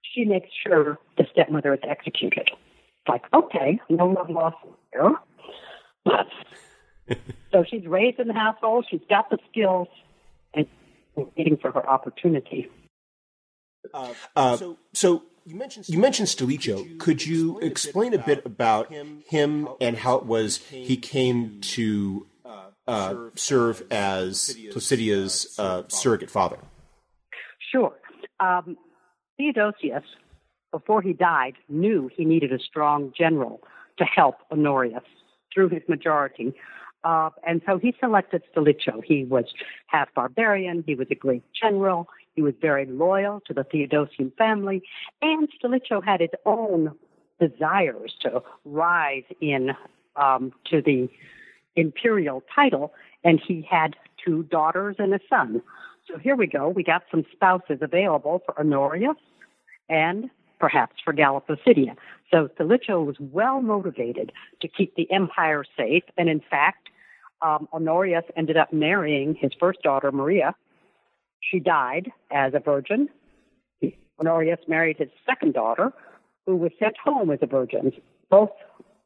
she 0.01 0.25
makes 0.25 0.49
sure 0.65 0.99
the 1.17 1.25
stepmother 1.31 1.73
is 1.73 1.79
executed. 1.87 2.49
It's 2.49 3.09
like, 3.09 3.23
okay, 3.33 3.79
no 3.89 4.07
love 4.07 4.29
lost 4.29 4.57
here. 4.91 5.13
But 6.05 6.27
so 7.51 7.63
she's 7.69 7.85
raised 7.85 8.19
in 8.19 8.27
the 8.27 8.33
household, 8.33 8.85
she's 8.89 9.01
got 9.09 9.29
the 9.29 9.37
skills, 9.49 9.87
and 10.53 10.67
waiting 11.15 11.57
for 11.57 11.71
her 11.71 11.87
opportunity. 11.87 12.69
Uh, 13.93 14.13
uh, 14.35 14.57
so, 14.57 14.77
so 14.93 15.23
you 15.45 15.55
mentioned 15.55 15.89
you 15.89 15.99
mentioned 15.99 16.29
Stilicho. 16.29 16.85
Could 16.99 17.25
you 17.25 17.59
explain 17.59 18.13
a 18.13 18.17
bit 18.17 18.45
about 18.45 18.91
him 18.91 19.69
and 19.81 19.97
how 19.97 20.15
it 20.15 20.25
was 20.25 20.57
he 20.57 20.95
came 20.95 21.59
to 21.61 22.27
uh, 22.87 23.15
serve 23.35 23.83
as 23.91 24.57
Placidia's 24.71 25.55
uh, 25.59 25.83
surrogate 25.87 26.29
father? 26.29 26.59
Sure. 27.73 27.93
Um, 28.39 28.77
Theodosius, 29.37 30.03
before 30.71 31.01
he 31.01 31.13
died, 31.13 31.55
knew 31.67 32.09
he 32.15 32.23
needed 32.23 32.53
a 32.53 32.59
strong 32.59 33.11
general 33.17 33.61
to 33.97 34.05
help 34.05 34.35
Honorius 34.51 35.03
through 35.51 35.69
his 35.69 35.81
majority. 35.87 36.53
Uh, 37.03 37.31
and 37.45 37.61
so 37.65 37.79
he 37.79 37.95
selected 37.99 38.43
Stilicho. 38.51 39.01
He 39.03 39.25
was 39.25 39.45
half 39.87 40.13
barbarian. 40.13 40.83
He 40.85 40.93
was 40.93 41.07
a 41.09 41.15
great 41.15 41.43
general. 41.59 42.07
He 42.35 42.43
was 42.43 42.53
very 42.61 42.85
loyal 42.85 43.41
to 43.47 43.53
the 43.53 43.63
Theodosian 43.63 44.35
family, 44.37 44.81
and 45.21 45.49
Stilicho 45.55 46.01
had 46.01 46.19
his 46.21 46.29
own 46.45 46.91
desires 47.39 48.13
to 48.21 48.41
rise 48.65 49.23
in 49.41 49.71
um, 50.15 50.53
to 50.65 50.81
the 50.81 51.09
imperial 51.75 52.43
title, 52.53 52.93
and 53.23 53.39
he 53.39 53.67
had 53.69 53.95
two 54.23 54.43
daughters 54.43 54.95
and 54.99 55.13
a 55.13 55.19
son. 55.29 55.61
So 56.07 56.17
here 56.17 56.35
we 56.35 56.47
go. 56.47 56.69
We 56.69 56.83
got 56.83 57.03
some 57.09 57.25
spouses 57.31 57.79
available 57.81 58.41
for 58.45 58.59
Honorius 58.59 59.17
and 59.89 60.29
perhaps 60.59 60.95
for 61.03 61.13
Galla 61.13 61.41
Placidia. 61.41 61.95
So 62.31 62.49
Stilicho 62.55 63.03
was 63.03 63.15
well 63.19 63.61
motivated 63.61 64.31
to 64.61 64.67
keep 64.67 64.95
the 64.95 65.09
empire 65.11 65.63
safe, 65.77 66.03
and 66.17 66.29
in 66.29 66.41
fact, 66.49 66.89
um, 67.41 67.67
Honorius 67.73 68.23
ended 68.37 68.57
up 68.57 68.71
marrying 68.71 69.35
his 69.35 69.51
first 69.59 69.81
daughter, 69.81 70.11
Maria, 70.11 70.55
she 71.41 71.59
died 71.59 72.11
as 72.31 72.53
a 72.53 72.59
virgin. 72.59 73.09
Honorius 74.19 74.59
married 74.67 74.97
his 74.97 75.09
second 75.25 75.53
daughter, 75.53 75.91
who 76.45 76.55
was 76.55 76.71
sent 76.79 76.95
home 77.03 77.29
as 77.31 77.39
a 77.41 77.45
virgin, 77.45 77.91
both 78.29 78.51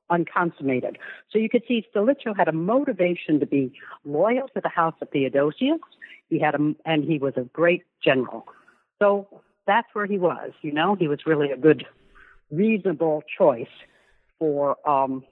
unconsummated. 0.09 0.97
So 1.31 1.39
you 1.39 1.49
could 1.49 1.63
see 1.67 1.85
Stilicho 1.89 2.33
had 2.33 2.47
a 2.47 2.51
motivation 2.51 3.39
to 3.39 3.45
be 3.45 3.73
loyal 4.05 4.47
to 4.49 4.61
the 4.61 4.69
house 4.69 4.95
of 5.01 5.09
Theodosius. 5.09 5.79
He 6.29 6.39
had 6.39 6.55
a, 6.55 6.73
and 6.85 7.03
he 7.03 7.17
was 7.17 7.33
a 7.37 7.43
great 7.43 7.83
general. 8.03 8.45
So 8.99 9.27
that's 9.65 9.87
where 9.93 10.05
he 10.05 10.17
was. 10.17 10.51
You 10.61 10.71
know, 10.71 10.95
he 10.95 11.07
was 11.07 11.19
really 11.25 11.51
a 11.51 11.57
good, 11.57 11.85
reasonable 12.51 13.23
choice 13.37 13.67
for 14.39 14.77
um, 14.87 15.23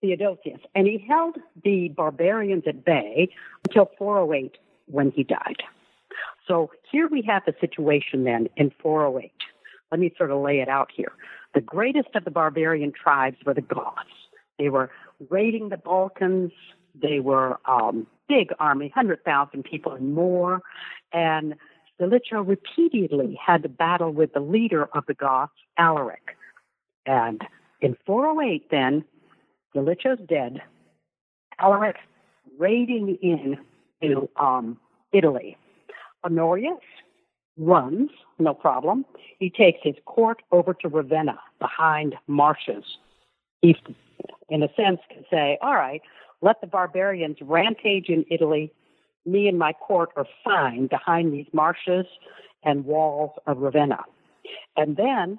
Theodosius, 0.00 0.60
and 0.74 0.86
he 0.86 1.04
held 1.06 1.36
the 1.62 1.88
barbarians 1.88 2.64
at 2.66 2.84
bay 2.84 3.28
until 3.68 3.90
408 3.98 4.56
when 4.86 5.10
he 5.10 5.24
died. 5.24 5.62
So 6.46 6.70
here 6.90 7.08
we 7.08 7.22
have 7.22 7.42
the 7.46 7.54
situation 7.60 8.24
then 8.24 8.48
in 8.56 8.72
408. 8.82 9.32
Let 9.90 10.00
me 10.00 10.12
sort 10.16 10.30
of 10.30 10.40
lay 10.40 10.60
it 10.60 10.68
out 10.68 10.90
here. 10.94 11.12
The 11.54 11.60
greatest 11.60 12.08
of 12.14 12.24
the 12.24 12.30
barbarian 12.30 12.92
tribes 12.92 13.36
were 13.44 13.54
the 13.54 13.60
Goths. 13.60 14.08
They 14.58 14.68
were 14.68 14.90
raiding 15.28 15.68
the 15.68 15.76
Balkans. 15.76 16.52
They 16.94 17.20
were 17.20 17.58
um, 17.66 18.06
big 18.28 18.50
army, 18.58 18.86
100,000 18.86 19.62
people 19.64 19.92
and 19.92 20.14
more. 20.14 20.62
And 21.12 21.54
Stilicho 21.94 22.42
repeatedly 22.42 23.38
had 23.44 23.62
to 23.62 23.68
battle 23.68 24.12
with 24.12 24.32
the 24.32 24.40
leader 24.40 24.88
of 24.94 25.04
the 25.06 25.14
Goths, 25.14 25.52
Alaric. 25.76 26.36
And 27.06 27.42
in 27.80 27.96
408, 28.06 28.70
then, 28.70 29.04
Stilicho's 29.70 30.18
dead. 30.28 30.62
Alaric 31.58 31.96
raiding 32.58 33.18
in 33.22 33.58
to 34.02 34.28
um, 34.36 34.78
Italy. 35.12 35.56
Honorius 36.24 36.78
runs, 37.56 38.10
no 38.38 38.54
problem. 38.54 39.04
He 39.38 39.50
takes 39.50 39.78
his 39.82 39.94
court 40.06 40.42
over 40.52 40.74
to 40.74 40.88
Ravenna 40.88 41.38
behind 41.58 42.14
marshes. 42.26 42.84
He, 43.62 43.76
in 44.48 44.62
a 44.62 44.68
sense, 44.74 45.00
can 45.10 45.24
say, 45.30 45.58
all 45.60 45.74
right, 45.74 46.02
let 46.42 46.60
the 46.60 46.66
barbarians 46.66 47.36
rampage 47.40 48.08
in 48.08 48.24
Italy. 48.30 48.72
Me 49.26 49.48
and 49.48 49.58
my 49.58 49.72
court 49.72 50.10
are 50.16 50.26
fine 50.42 50.86
behind 50.86 51.32
these 51.32 51.46
marshes 51.52 52.06
and 52.62 52.84
walls 52.84 53.32
of 53.46 53.58
Ravenna. 53.58 54.00
And 54.76 54.96
then 54.96 55.38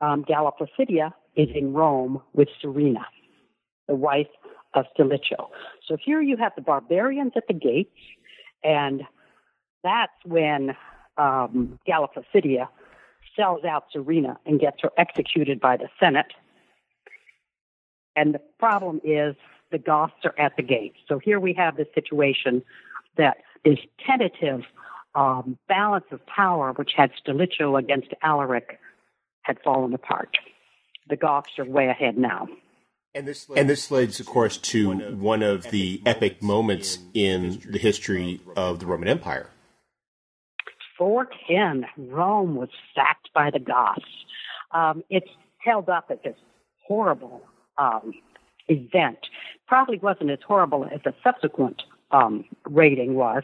um, 0.00 0.22
Galla 0.22 0.52
Placidia 0.52 1.12
is 1.36 1.48
in 1.54 1.72
Rome 1.72 2.22
with 2.32 2.48
Serena, 2.60 3.06
the 3.88 3.94
wife 3.94 4.28
of 4.74 4.86
Stilicho. 4.94 5.50
So 5.86 5.96
here 6.02 6.20
you 6.20 6.36
have 6.36 6.52
the 6.56 6.62
barbarians 6.62 7.32
at 7.36 7.46
the 7.46 7.54
gates, 7.54 7.96
and 8.62 9.02
that's 9.82 10.12
when 10.24 10.76
um, 11.16 11.78
Galla 11.86 12.08
Placidia 12.08 12.68
sells 13.36 13.64
out 13.64 13.84
Serena 13.92 14.38
and 14.46 14.60
gets 14.60 14.78
her 14.82 14.90
executed 14.96 15.60
by 15.60 15.76
the 15.76 15.88
Senate. 16.00 16.32
And 18.16 18.34
the 18.34 18.40
problem 18.58 19.00
is 19.04 19.34
the 19.74 19.78
Goths 19.78 20.14
are 20.22 20.38
at 20.38 20.56
the 20.56 20.62
gates. 20.62 20.98
So 21.08 21.18
here 21.18 21.40
we 21.40 21.52
have 21.54 21.76
the 21.76 21.86
situation 21.96 22.62
that 23.16 23.38
is 23.64 23.76
tentative 24.06 24.60
um, 25.16 25.58
balance 25.68 26.04
of 26.12 26.24
power, 26.26 26.72
which 26.76 26.92
had 26.96 27.10
Stilicho 27.20 27.76
against 27.76 28.14
Alaric, 28.22 28.78
had 29.42 29.58
fallen 29.64 29.92
apart. 29.92 30.36
The 31.08 31.16
Goths 31.16 31.58
are 31.58 31.64
way 31.64 31.88
ahead 31.88 32.16
now. 32.16 32.46
And 33.16 33.26
this, 33.26 33.48
leads, 33.48 33.60
and 33.60 33.68
this 33.68 33.90
leads, 33.90 34.20
of 34.20 34.26
course, 34.26 34.58
to 34.58 34.88
one 34.88 35.02
of, 35.02 35.20
one 35.20 35.42
of 35.42 35.70
the 35.70 36.00
epic 36.06 36.40
moments 36.40 36.98
in 37.12 37.60
the 37.68 37.78
history 37.78 38.40
of 38.56 38.78
the 38.78 38.86
Roman 38.86 39.08
Empire. 39.08 39.50
410, 40.96 42.10
Rome 42.12 42.54
was 42.54 42.68
sacked 42.94 43.28
by 43.34 43.50
the 43.50 43.58
Goths. 43.58 44.04
Um, 44.70 45.02
it's 45.10 45.30
held 45.58 45.88
up 45.88 46.06
as 46.10 46.18
this 46.22 46.36
horrible 46.86 47.42
um, 47.76 48.12
event. 48.68 49.18
Probably 49.66 49.98
wasn't 49.98 50.30
as 50.30 50.38
horrible 50.46 50.86
as 50.92 51.00
the 51.04 51.14
subsequent 51.22 51.82
um, 52.10 52.44
raiding 52.66 53.14
was, 53.14 53.42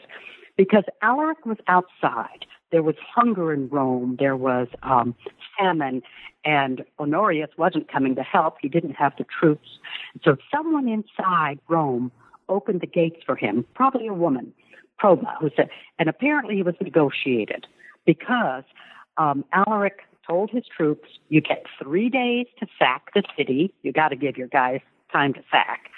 because 0.57 0.85
Alaric 1.03 1.45
was 1.47 1.59
outside. 1.67 2.45
There 2.71 2.83
was 2.83 2.95
hunger 3.15 3.53
in 3.53 3.69
Rome. 3.69 4.17
There 4.19 4.37
was 4.37 4.69
um, 4.83 5.15
famine, 5.59 6.03
and 6.45 6.85
Honorius 6.99 7.51
wasn't 7.57 7.91
coming 7.91 8.15
to 8.17 8.23
help. 8.23 8.57
He 8.61 8.69
didn't 8.69 8.95
have 8.95 9.13
the 9.19 9.25
troops. 9.25 9.69
So 10.23 10.37
someone 10.55 10.89
inside 10.89 11.59
Rome 11.69 12.13
opened 12.49 12.81
the 12.81 12.87
gates 12.87 13.23
for 13.25 13.37
him, 13.37 13.65
probably 13.75 14.07
a 14.07 14.15
woman, 14.15 14.53
Proba, 15.03 15.37
who 15.41 15.51
said, 15.57 15.71
and 15.99 16.09
apparently 16.09 16.57
he 16.57 16.63
was 16.63 16.75
negotiated 16.81 17.67
because 18.05 18.65
um, 19.17 19.45
Alaric 19.53 20.01
told 20.27 20.51
his 20.51 20.65
troops, 20.77 21.09
you 21.29 21.41
get 21.41 21.65
three 21.83 22.09
days 22.09 22.47
to 22.59 22.67
sack 22.79 23.13
the 23.15 23.23
city. 23.37 23.73
You 23.83 23.93
got 23.93 24.09
to 24.09 24.17
give 24.17 24.37
your 24.37 24.49
guys 24.49 24.81
time 25.13 25.35
to 25.35 25.43
sack. 25.51 25.91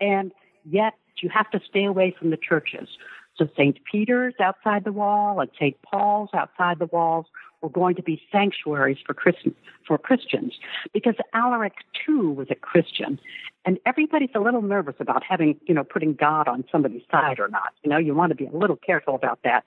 And 0.00 0.32
yet 0.64 0.94
you 1.22 1.28
have 1.28 1.50
to 1.50 1.60
stay 1.68 1.84
away 1.84 2.14
from 2.18 2.30
the 2.30 2.36
churches. 2.36 2.88
So 3.36 3.48
St. 3.56 3.78
Peter's 3.90 4.34
outside 4.40 4.84
the 4.84 4.92
wall 4.92 5.40
and 5.40 5.50
St. 5.54 5.76
Paul's 5.82 6.30
outside 6.34 6.78
the 6.78 6.86
walls 6.86 7.26
were 7.62 7.68
going 7.68 7.94
to 7.94 8.02
be 8.02 8.20
sanctuaries 8.32 8.98
for, 9.06 9.14
Christ- 9.14 9.48
for 9.86 9.98
Christians 9.98 10.54
because 10.92 11.14
Alaric 11.34 11.74
too 12.06 12.30
was 12.32 12.48
a 12.50 12.54
Christian. 12.54 13.20
And 13.64 13.78
everybody's 13.84 14.30
a 14.34 14.40
little 14.40 14.62
nervous 14.62 14.94
about 14.98 15.22
having, 15.22 15.60
you 15.66 15.74
know, 15.74 15.84
putting 15.84 16.14
God 16.14 16.48
on 16.48 16.64
somebody's 16.72 17.02
side 17.10 17.38
or 17.38 17.48
not. 17.48 17.74
You 17.82 17.90
know, 17.90 17.98
you 17.98 18.14
want 18.14 18.30
to 18.30 18.36
be 18.36 18.46
a 18.46 18.56
little 18.56 18.76
careful 18.76 19.14
about 19.14 19.40
that. 19.44 19.64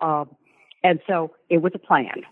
Um, 0.00 0.34
and 0.82 1.00
so 1.06 1.34
it 1.50 1.58
was 1.58 1.72
a 1.74 1.78
plan. 1.78 2.22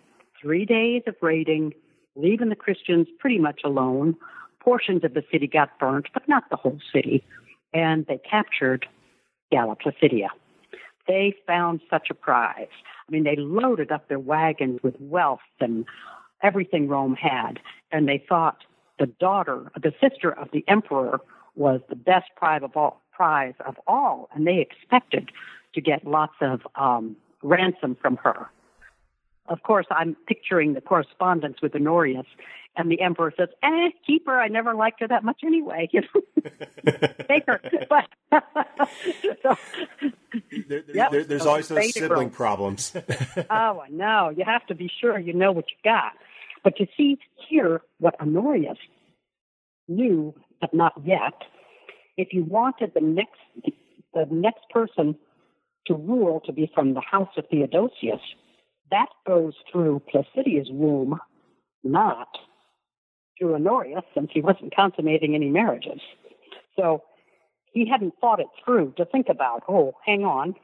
Three 0.41 0.64
days 0.64 1.02
of 1.07 1.14
raiding, 1.21 1.75
leaving 2.17 2.49
the 2.49 2.57
Christians 2.57 3.09
pretty 3.19 3.38
much 3.38 3.61
alone. 3.64 4.17
Portions 4.62 5.04
of 5.04 5.14
the 5.14 5.25
city 5.31 5.47
got 5.47 5.78
burnt, 5.78 6.07
but 6.14 6.28
not 6.28 6.45
the 6.50 6.57
whole 6.57 6.78
city. 6.92 7.25
And 7.73 8.07
they 8.07 8.19
captured 8.19 8.87
Galla 9.50 9.76
Placidia 9.76 10.28
they 11.07 11.35
found 11.47 11.81
such 11.90 12.11
a 12.11 12.14
prize. 12.14 12.69
I 13.09 13.12
mean, 13.12 13.25
they 13.25 13.37
loaded 13.37 13.90
up 13.90 14.09
their 14.09 14.19
wagons 14.19 14.81
with 14.83 14.95
wealth 15.00 15.40
and 15.61 15.85
everything 16.42 16.88
Rome 16.88 17.14
had, 17.14 17.61
and 17.90 18.09
they 18.09 18.25
thought 18.28 18.64
the 18.99 19.07
daughter, 19.07 19.71
the 19.81 19.92
sister 20.00 20.31
of 20.33 20.49
the 20.52 20.64
emperor, 20.69 21.21
was 21.54 21.81
the 21.88 21.97
best 21.97 22.26
prize 22.37 22.62
of 22.62 22.76
all, 22.76 23.02
prize 23.12 23.54
of 23.66 23.76
all, 23.87 24.28
and 24.35 24.47
they 24.47 24.59
expected 24.59 25.31
to 25.75 25.81
get 25.81 26.07
lots 26.07 26.35
of 26.40 26.61
um, 26.76 27.16
ransom 27.42 27.97
from 28.00 28.16
her. 28.16 28.49
Of 29.47 29.63
course, 29.63 29.87
I'm 29.91 30.17
picturing 30.27 30.75
the 30.75 30.81
correspondence 30.81 31.61
with 31.61 31.75
Honorius, 31.75 32.27
and 32.77 32.91
the 32.91 33.01
emperor 33.01 33.33
says, 33.37 33.49
"Eh, 33.63 33.91
keep 34.07 34.27
her. 34.27 34.41
I 34.41 34.49
never 34.49 34.75
liked 34.75 35.01
her 35.01 35.09
that 35.09 35.25
much 35.25 35.41
anyway. 35.45 35.89
You 35.93 36.03
know, 36.03 36.21
take 37.29 37.47
her." 37.47 37.61
But 37.89 38.09
so, 39.43 39.57
there, 40.69 40.83
yep, 40.95 41.11
there, 41.11 41.25
there's 41.25 41.43
so 41.43 41.51
always 41.51 41.69
those 41.69 41.93
sibling 41.93 42.31
problems. 42.31 42.95
oh, 43.51 43.81
I 43.81 43.89
know. 43.91 44.33
You 44.35 44.45
have 44.45 44.67
to 44.67 44.75
be 44.75 44.91
sure 45.01 45.19
you 45.19 45.33
know 45.33 45.53
what 45.53 45.67
you 45.71 45.77
got. 45.85 46.13
But 46.63 46.79
you 46.79 46.87
see 46.97 47.19
here 47.49 47.83
what 47.99 48.15
Honorius 48.21 48.79
knew, 49.89 50.35
but 50.61 50.73
not 50.73 50.93
yet. 51.05 51.35
If 52.17 52.28
you 52.33 52.45
wanted 52.45 52.93
the 52.95 53.00
next 53.00 53.41
the 54.15 54.26
next 54.31 54.69
person 54.71 55.17
to 55.87 55.95
rule 55.95 56.41
to 56.47 56.52
be 56.52 56.71
from 56.75 56.95
the 56.95 57.00
house 57.00 57.31
of 57.37 57.45
Theodosius, 57.50 58.21
that 58.93 59.09
goes 59.26 59.55
through 59.71 60.02
Placidia's 60.09 60.69
womb, 60.71 61.19
not 61.83 62.28
through 63.39 63.55
Honorius, 63.55 64.05
since 64.15 64.31
he 64.33 64.41
wasn't 64.41 64.75
consummating 64.75 65.35
any 65.35 65.49
marriages. 65.49 66.00
So 66.78 67.02
he 67.73 67.89
hadn't 67.89 68.15
thought 68.21 68.39
it 68.39 68.47
through 68.65 68.95
to 68.99 69.05
think 69.05 69.28
about, 69.28 69.65
oh, 69.69 69.95
hang 70.05 70.25
on, 70.25 70.55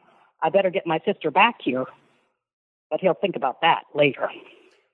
I 0.43 0.51
better 0.51 0.71
get 0.71 0.87
my 0.87 1.01
sister 1.05 1.31
back 1.31 1.57
here. 1.63 1.87
But 2.91 3.01
he'll 3.01 3.15
think 3.15 3.37
about 3.37 3.61
that 3.63 3.83
later. 3.95 4.31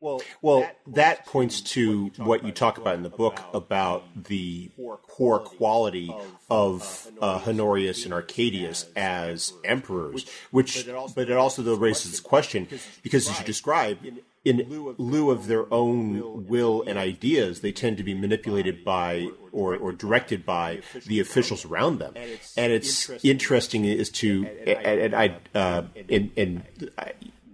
Well, 0.04 0.20
well, 0.42 0.70
that 0.88 1.24
points 1.24 1.62
to 1.62 2.10
what 2.18 2.44
you 2.44 2.52
talk 2.52 2.76
about 2.76 2.94
in 2.94 3.02
the 3.02 3.08
book 3.08 3.40
about 3.54 4.04
the 4.24 4.70
poor 5.08 5.38
quality 5.38 6.14
of 6.50 7.10
uh, 7.22 7.40
Honorius 7.46 8.04
and 8.04 8.12
Arcadius 8.12 8.84
as 8.94 9.54
emperors, 9.64 10.26
which, 10.50 10.86
but 11.14 11.30
it 11.30 11.36
also 11.38 11.62
though 11.62 11.74
raises 11.74 12.10
this 12.10 12.20
question 12.20 12.68
because, 13.02 13.30
as 13.30 13.38
you 13.38 13.46
describe, 13.46 13.96
in 14.44 14.94
lieu 14.98 15.30
of 15.30 15.46
their 15.46 15.72
own 15.72 16.46
will 16.48 16.84
and 16.86 16.98
ideas, 16.98 17.62
they 17.62 17.72
tend 17.72 17.96
to 17.96 18.02
be 18.02 18.12
manipulated 18.12 18.84
by 18.84 19.30
or, 19.52 19.74
or 19.74 19.90
directed 19.90 20.44
by 20.44 20.82
the 21.06 21.18
officials 21.18 21.64
around 21.64 21.98
them. 21.98 22.12
And 22.58 22.72
it's 22.72 23.08
interesting 23.24 23.86
as 23.86 24.10
to, 24.10 24.46
and 24.66 25.14
I, 25.14 25.38
uh, 25.54 25.84
and, 26.10 26.30
and 26.36 26.90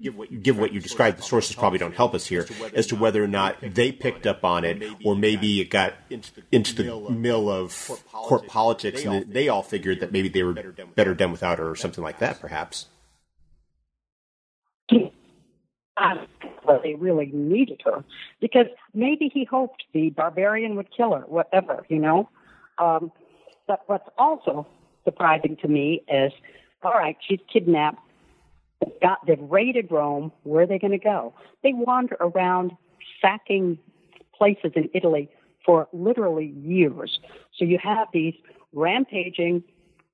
give 0.01 0.17
what, 0.17 0.33
you, 0.33 0.39
give 0.39 0.59
what 0.59 0.73
you 0.73 0.81
described, 0.81 1.19
the 1.19 1.23
sources 1.23 1.57
probably 1.57 1.79
don't 1.79 1.95
help 1.95 2.15
us 2.15 2.27
here 2.27 2.47
as 2.75 2.87
to 2.89 2.97
whether 2.97 3.23
or 3.23 3.29
not 3.29 3.57
they 3.61 3.93
picked 3.93 4.27
up 4.27 4.45
on 4.45 4.65
it, 4.65 4.83
or 5.05 5.15
maybe 5.15 5.61
it 5.61 5.71
got 5.71 5.95
into 6.51 6.75
the 6.75 7.11
mill 7.11 7.51
of 7.51 8.03
court 8.13 8.47
politics, 8.47 9.05
and 9.05 9.33
they 9.33 9.49
all 9.49 9.63
figured 9.63 10.01
that 10.01 10.13
maybe 10.13 10.29
they 10.29 10.43
were 10.43 10.55
better 10.95 11.15
done 11.15 11.31
without 11.31 11.59
her, 11.59 11.71
or 11.71 11.77
something 11.77 12.03
like 12.03 12.19
that, 12.19 12.41
perhaps. 12.41 12.87
Well, 16.65 16.81
they 16.83 16.95
really 16.95 17.31
needed 17.33 17.83
her 17.85 18.05
because 18.41 18.67
maybe 18.95 19.31
he 19.33 19.45
hoped 19.45 19.85
the 19.93 20.11
barbarian 20.11 20.77
would 20.77 20.89
kill 20.95 21.15
her, 21.15 21.23
whatever, 21.23 21.85
you 21.89 21.99
know. 21.99 22.31
Um, 22.79 23.13
but 23.67 23.83
what's 23.87 24.09
also 24.17 24.67
surprising 25.05 25.57
to 25.63 25.69
me 25.69 26.03
is, 26.09 26.33
all 26.83 26.93
right, 26.93 27.17
she's 27.27 27.41
kidnapped 27.53 28.01
got 29.03 29.27
they've 29.27 29.41
raided 29.41 29.91
Rome. 29.91 30.33
Where 30.43 30.63
are 30.63 30.67
they 30.67 30.79
going 30.79 30.93
to 30.93 30.99
go? 30.99 31.35
They 31.63 31.73
wander 31.73 32.17
around 32.21 32.73
sacking 33.21 33.79
places 34.37 34.73
in 34.75 34.89
Italy 34.95 35.29
for 35.65 35.89
literally 35.93 36.55
years. 36.63 37.21
So 37.57 37.65
you 37.65 37.79
have 37.83 38.09
these 38.13 38.35
rampaging 38.73 39.63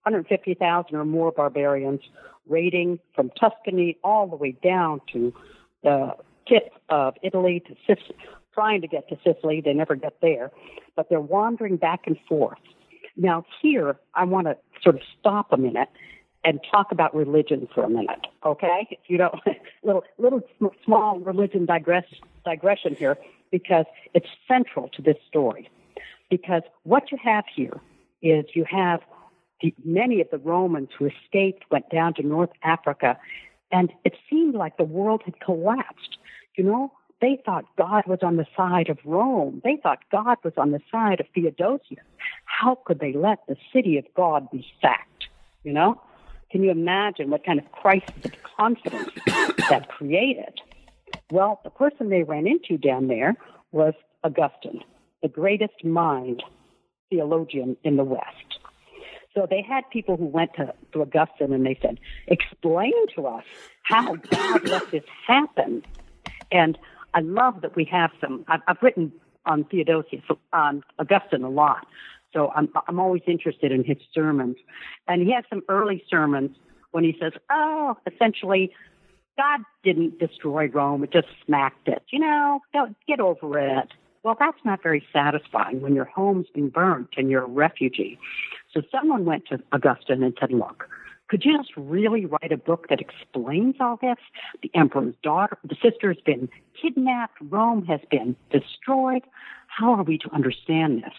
150,000 0.02 0.94
or 0.94 1.04
more 1.04 1.32
barbarians 1.32 2.00
raiding 2.48 2.98
from 3.14 3.30
Tuscany 3.38 3.98
all 4.04 4.26
the 4.28 4.36
way 4.36 4.52
down 4.62 5.00
to 5.12 5.32
the 5.82 6.12
tip 6.48 6.72
of 6.88 7.14
Italy 7.22 7.60
to 7.66 7.74
Sicily, 7.86 8.16
trying 8.54 8.80
to 8.80 8.88
get 8.88 9.08
to 9.08 9.18
Sicily. 9.24 9.60
They 9.60 9.72
never 9.72 9.96
get 9.96 10.20
there, 10.20 10.50
but 10.94 11.08
they're 11.08 11.20
wandering 11.20 11.76
back 11.76 12.06
and 12.06 12.16
forth. 12.28 12.58
Now, 13.16 13.44
here, 13.62 13.98
I 14.14 14.24
want 14.24 14.46
to 14.46 14.56
sort 14.82 14.96
of 14.96 15.02
stop 15.18 15.52
a 15.52 15.56
minute 15.56 15.88
and 16.46 16.60
talk 16.70 16.92
about 16.92 17.14
religion 17.14 17.68
for 17.74 17.82
a 17.82 17.90
minute, 17.90 18.24
okay? 18.44 18.86
If 18.90 19.00
you 19.08 19.18
don't, 19.18 19.34
little 19.82 20.04
little 20.16 20.42
small 20.84 21.18
religion 21.18 21.66
digress 21.66 22.04
digression 22.44 22.94
here 22.94 23.18
because 23.50 23.84
it's 24.14 24.28
central 24.46 24.88
to 24.90 25.02
this 25.02 25.16
story. 25.28 25.68
Because 26.30 26.62
what 26.84 27.10
you 27.10 27.18
have 27.22 27.44
here 27.52 27.80
is 28.22 28.44
you 28.54 28.64
have 28.70 29.00
the, 29.60 29.74
many 29.84 30.20
of 30.20 30.30
the 30.30 30.38
Romans 30.38 30.90
who 30.96 31.06
escaped 31.06 31.64
went 31.70 31.90
down 31.90 32.14
to 32.14 32.22
North 32.22 32.50
Africa, 32.62 33.18
and 33.72 33.92
it 34.04 34.14
seemed 34.30 34.54
like 34.54 34.76
the 34.76 34.84
world 34.84 35.22
had 35.24 35.40
collapsed. 35.40 36.18
You 36.56 36.64
know, 36.64 36.92
they 37.20 37.40
thought 37.44 37.64
God 37.76 38.04
was 38.06 38.20
on 38.22 38.36
the 38.36 38.46
side 38.56 38.88
of 38.88 38.98
Rome. 39.04 39.60
They 39.64 39.78
thought 39.82 39.98
God 40.12 40.38
was 40.44 40.52
on 40.56 40.70
the 40.70 40.80
side 40.92 41.18
of 41.18 41.26
Theodosius. 41.34 42.04
How 42.44 42.78
could 42.84 43.00
they 43.00 43.12
let 43.12 43.38
the 43.48 43.56
city 43.72 43.98
of 43.98 44.04
God 44.14 44.48
be 44.50 44.64
sacked? 44.80 45.26
You 45.64 45.72
know? 45.72 46.00
Can 46.50 46.62
you 46.62 46.70
imagine 46.70 47.30
what 47.30 47.44
kind 47.44 47.58
of 47.58 47.70
crisis 47.72 48.14
of 48.24 48.32
confidence 48.56 49.10
that 49.68 49.88
created? 49.88 50.60
Well, 51.30 51.60
the 51.64 51.70
person 51.70 52.08
they 52.08 52.22
ran 52.22 52.46
into 52.46 52.78
down 52.78 53.08
there 53.08 53.34
was 53.72 53.94
Augustine, 54.22 54.82
the 55.22 55.28
greatest 55.28 55.84
mind 55.84 56.42
theologian 57.10 57.76
in 57.84 57.96
the 57.96 58.04
West. 58.04 58.58
So 59.34 59.46
they 59.48 59.62
had 59.62 59.84
people 59.90 60.16
who 60.16 60.24
went 60.24 60.54
to, 60.54 60.72
to 60.92 61.02
Augustine 61.02 61.52
and 61.52 61.66
they 61.66 61.78
said, 61.82 61.98
Explain 62.26 62.94
to 63.14 63.26
us 63.26 63.44
how 63.82 64.14
God 64.14 64.66
let 64.66 64.90
this 64.90 65.04
happen. 65.26 65.84
And 66.50 66.78
I 67.12 67.20
love 67.20 67.60
that 67.60 67.76
we 67.76 67.84
have 67.84 68.10
some, 68.20 68.44
I've, 68.48 68.62
I've 68.66 68.82
written 68.82 69.12
on 69.44 69.64
Theodosius, 69.64 70.22
on 70.52 70.82
Augustine 70.98 71.44
a 71.44 71.50
lot. 71.50 71.86
So 72.36 72.52
I'm, 72.54 72.68
I'm 72.86 73.00
always 73.00 73.22
interested 73.26 73.72
in 73.72 73.82
his 73.82 73.96
sermons. 74.12 74.56
And 75.08 75.22
he 75.22 75.32
has 75.32 75.44
some 75.48 75.62
early 75.70 76.04
sermons 76.10 76.54
when 76.90 77.02
he 77.02 77.16
says, 77.18 77.32
oh, 77.50 77.96
essentially, 78.06 78.72
God 79.38 79.60
didn't 79.82 80.18
destroy 80.18 80.68
Rome, 80.68 81.02
it 81.02 81.12
just 81.12 81.28
smacked 81.46 81.88
it. 81.88 82.02
You 82.10 82.18
know, 82.18 82.60
don't 82.74 82.94
get 83.08 83.20
over 83.20 83.58
it. 83.58 83.88
Well, 84.22 84.36
that's 84.38 84.58
not 84.64 84.82
very 84.82 85.02
satisfying 85.12 85.80
when 85.80 85.94
your 85.94 86.04
home's 86.04 86.48
been 86.52 86.68
burnt 86.68 87.10
and 87.16 87.30
you're 87.30 87.44
a 87.44 87.48
refugee. 87.48 88.18
So 88.74 88.82
someone 88.90 89.24
went 89.24 89.46
to 89.46 89.58
Augustine 89.72 90.22
and 90.22 90.36
said, 90.38 90.52
look, 90.52 90.88
could 91.28 91.44
you 91.44 91.56
just 91.56 91.72
really 91.76 92.24
write 92.26 92.52
a 92.52 92.56
book 92.56 92.86
that 92.88 93.00
explains 93.00 93.76
all 93.80 93.98
this? 94.00 94.16
The 94.62 94.70
emperor's 94.74 95.14
daughter, 95.22 95.58
the 95.64 95.76
sister 95.82 96.12
has 96.12 96.22
been 96.24 96.48
kidnapped. 96.80 97.38
Rome 97.40 97.84
has 97.86 98.00
been 98.10 98.36
destroyed. 98.50 99.22
How 99.66 99.92
are 99.94 100.04
we 100.04 100.18
to 100.18 100.32
understand 100.32 101.02
this? 101.02 101.14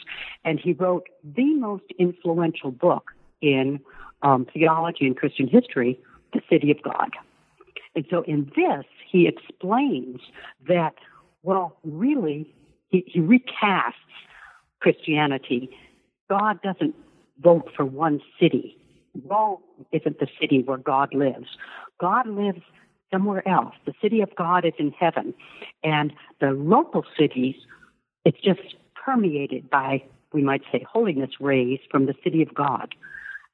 And 0.45 0.59
he 0.59 0.73
wrote 0.73 1.07
the 1.23 1.53
most 1.55 1.83
influential 1.99 2.71
book 2.71 3.11
in 3.41 3.79
um, 4.21 4.47
theology 4.53 5.05
and 5.05 5.15
Christian 5.15 5.47
history, 5.47 5.99
The 6.33 6.41
City 6.49 6.71
of 6.71 6.81
God. 6.81 7.11
And 7.95 8.05
so 8.09 8.21
in 8.23 8.51
this, 8.55 8.85
he 9.09 9.27
explains 9.27 10.21
that, 10.67 10.95
well, 11.43 11.77
really, 11.83 12.53
he, 12.89 13.03
he 13.05 13.19
recasts 13.19 13.93
Christianity. 14.79 15.69
God 16.29 16.61
doesn't 16.61 16.95
vote 17.39 17.69
for 17.75 17.85
one 17.85 18.21
city. 18.39 18.77
Rome 19.25 19.59
isn't 19.91 20.19
the 20.19 20.27
city 20.39 20.63
where 20.63 20.77
God 20.77 21.13
lives. 21.13 21.47
God 21.99 22.27
lives 22.27 22.61
somewhere 23.11 23.47
else. 23.47 23.73
The 23.85 23.93
city 24.01 24.21
of 24.21 24.35
God 24.35 24.65
is 24.65 24.73
in 24.77 24.91
heaven. 24.91 25.33
And 25.83 26.13
the 26.39 26.51
local 26.51 27.05
cities, 27.17 27.55
it's 28.25 28.39
just 28.39 28.75
permeated 28.95 29.69
by, 29.69 30.03
we 30.33 30.41
might 30.41 30.61
say, 30.71 30.85
holiness 30.89 31.31
rays 31.39 31.79
from 31.89 32.05
the 32.05 32.15
city 32.23 32.41
of 32.41 32.53
God. 32.53 32.95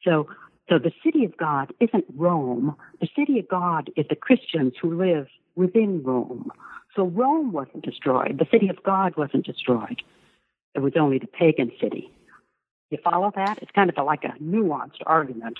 So, 0.03 0.27
so 0.69 0.79
the 0.79 0.91
city 1.03 1.25
of 1.25 1.37
God 1.37 1.73
isn't 1.79 2.05
Rome. 2.15 2.75
The 3.01 3.09
city 3.15 3.39
of 3.39 3.47
God 3.47 3.89
is 3.95 4.05
the 4.09 4.15
Christians 4.15 4.73
who 4.81 4.97
live 4.97 5.27
within 5.55 6.01
Rome. 6.03 6.51
So 6.95 7.05
Rome 7.05 7.51
wasn't 7.51 7.83
destroyed. 7.83 8.39
The 8.39 8.47
city 8.51 8.69
of 8.69 8.81
God 8.83 9.15
wasn't 9.17 9.45
destroyed. 9.45 10.01
It 10.75 10.79
was 10.79 10.93
only 10.99 11.19
the 11.19 11.27
pagan 11.27 11.71
city. 11.79 12.11
You 12.93 12.99
follow 13.03 13.31
that? 13.35 13.57
It's 13.59 13.71
kind 13.71 13.89
of 13.89 13.97
a, 13.97 14.03
like 14.03 14.23
a 14.23 14.39
nuanced 14.39 15.01
argument. 15.07 15.57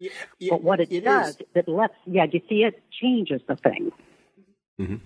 Yeah, 0.00 0.10
yeah, 0.40 0.50
but 0.50 0.64
what 0.64 0.80
it, 0.80 0.90
it 0.90 1.04
does, 1.04 1.36
is. 1.36 1.42
it 1.54 1.68
lets, 1.68 1.94
yeah, 2.06 2.26
do 2.26 2.38
you 2.38 2.42
see, 2.48 2.64
it 2.64 2.82
changes 3.00 3.40
the 3.46 3.54
thing. 3.54 3.92
Mm-hmm. 4.80 4.96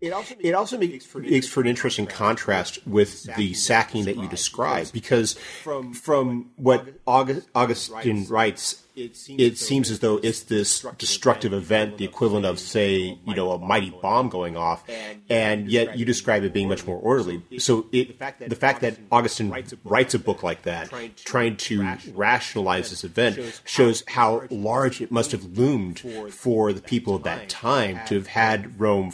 It 0.00 0.12
also 0.12 0.34
makes, 0.36 0.48
it 0.48 0.54
also 0.54 0.78
makes 0.78 1.04
for, 1.04 1.18
makes 1.18 1.48
for 1.48 1.60
an 1.60 1.66
interesting 1.66 2.06
contrast 2.06 2.86
with 2.86 3.24
the 3.34 3.52
sacking 3.54 4.04
that 4.04 4.16
you 4.16 4.28
described, 4.28 4.92
because 4.92 5.32
from, 5.64 5.92
from 5.92 6.52
what 6.54 6.88
August, 7.04 7.48
Augustine 7.52 8.26
writes 8.28 8.84
it 9.00 9.16
seems, 9.16 9.40
it 9.42 9.58
seems 9.58 9.90
as 9.90 10.00
though 10.00 10.18
it's 10.22 10.42
this 10.42 10.84
destructive 10.98 11.52
event, 11.52 11.98
the 11.98 12.04
equivalent 12.04 12.46
of, 12.46 12.58
say, 12.58 13.18
you 13.26 13.34
know, 13.34 13.52
a 13.52 13.58
mighty 13.58 13.90
bomb 13.90 14.28
going 14.28 14.56
off, 14.56 14.84
and 15.28 15.70
yet 15.70 15.98
you 15.98 16.04
describe 16.04 16.44
it 16.44 16.52
being 16.52 16.68
much 16.68 16.86
more 16.86 16.98
orderly. 16.98 17.42
So 17.58 17.86
it, 17.92 18.18
the 18.18 18.56
fact 18.56 18.82
that 18.82 18.98
Augustine 19.10 19.50
writes 19.84 20.14
a 20.14 20.18
book 20.18 20.42
like 20.42 20.62
that, 20.62 20.90
trying 21.16 21.56
to 21.56 21.96
rationalize 22.14 22.90
this 22.90 23.04
event, 23.04 23.62
shows 23.64 24.04
how 24.06 24.42
large 24.50 25.00
it 25.00 25.10
must 25.10 25.32
have 25.32 25.58
loomed 25.58 26.00
for 26.30 26.72
the 26.72 26.82
people 26.82 27.14
of 27.14 27.22
that 27.24 27.48
time 27.48 28.00
to 28.06 28.14
have 28.16 28.26
had 28.26 28.78
Rome 28.78 29.12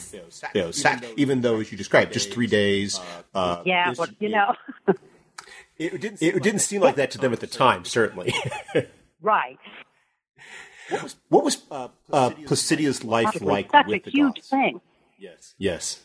you 0.53 0.61
know, 0.61 0.71
sacked, 0.71 1.05
even 1.15 1.41
though, 1.41 1.59
as 1.59 1.71
you 1.71 1.77
described, 1.77 2.13
just 2.13 2.31
three 2.31 2.47
days. 2.47 2.99
Uh, 3.33 3.61
yeah, 3.65 3.93
well, 3.97 4.07
you 4.19 4.29
know. 4.29 4.53
It 5.77 5.91
didn't, 6.01 6.21
it 6.21 6.43
didn't 6.43 6.59
seem 6.59 6.81
like 6.81 6.95
that 6.95 7.11
to 7.11 7.17
them 7.17 7.33
at 7.33 7.39
the 7.39 7.47
time, 7.47 7.85
certainly. 7.85 8.33
Right. 9.21 9.59
What 10.89 11.03
was, 11.03 11.15
what 11.29 11.43
was 11.43 11.63
uh, 11.69 11.89
uh, 12.11 12.29
Placidia's 12.45 13.03
life 13.03 13.41
like 13.41 13.71
such 13.71 13.87
with 13.87 14.07
a 14.07 14.09
huge 14.09 14.35
Goths? 14.35 14.49
thing. 14.49 14.81
Yes. 15.17 15.55
Yes. 15.57 16.01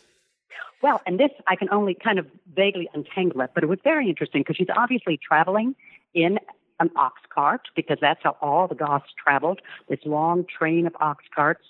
Well, 0.83 1.01
and 1.07 1.21
this 1.21 1.31
I 1.47 1.55
can 1.55 1.69
only 1.71 1.95
kind 1.95 2.19
of 2.19 2.27
vaguely 2.53 2.89
untangle 2.93 3.41
it, 3.43 3.51
but 3.55 3.63
it 3.63 3.69
was 3.69 3.79
very 3.85 4.09
interesting 4.09 4.41
because 4.43 4.57
she's 4.57 4.75
obviously 4.77 5.17
traveling 5.17 5.77
in 6.15 6.39
an 6.81 6.91
ox 6.97 7.23
cart 7.33 7.69
because 7.77 7.99
that's 8.01 8.21
how 8.25 8.37
all 8.41 8.67
the 8.67 8.75
Goths 8.75 9.13
traveled, 9.23 9.61
this 9.89 10.01
long 10.05 10.45
train 10.45 10.87
of 10.87 10.95
ox 11.01 11.25
carts. 11.33 11.63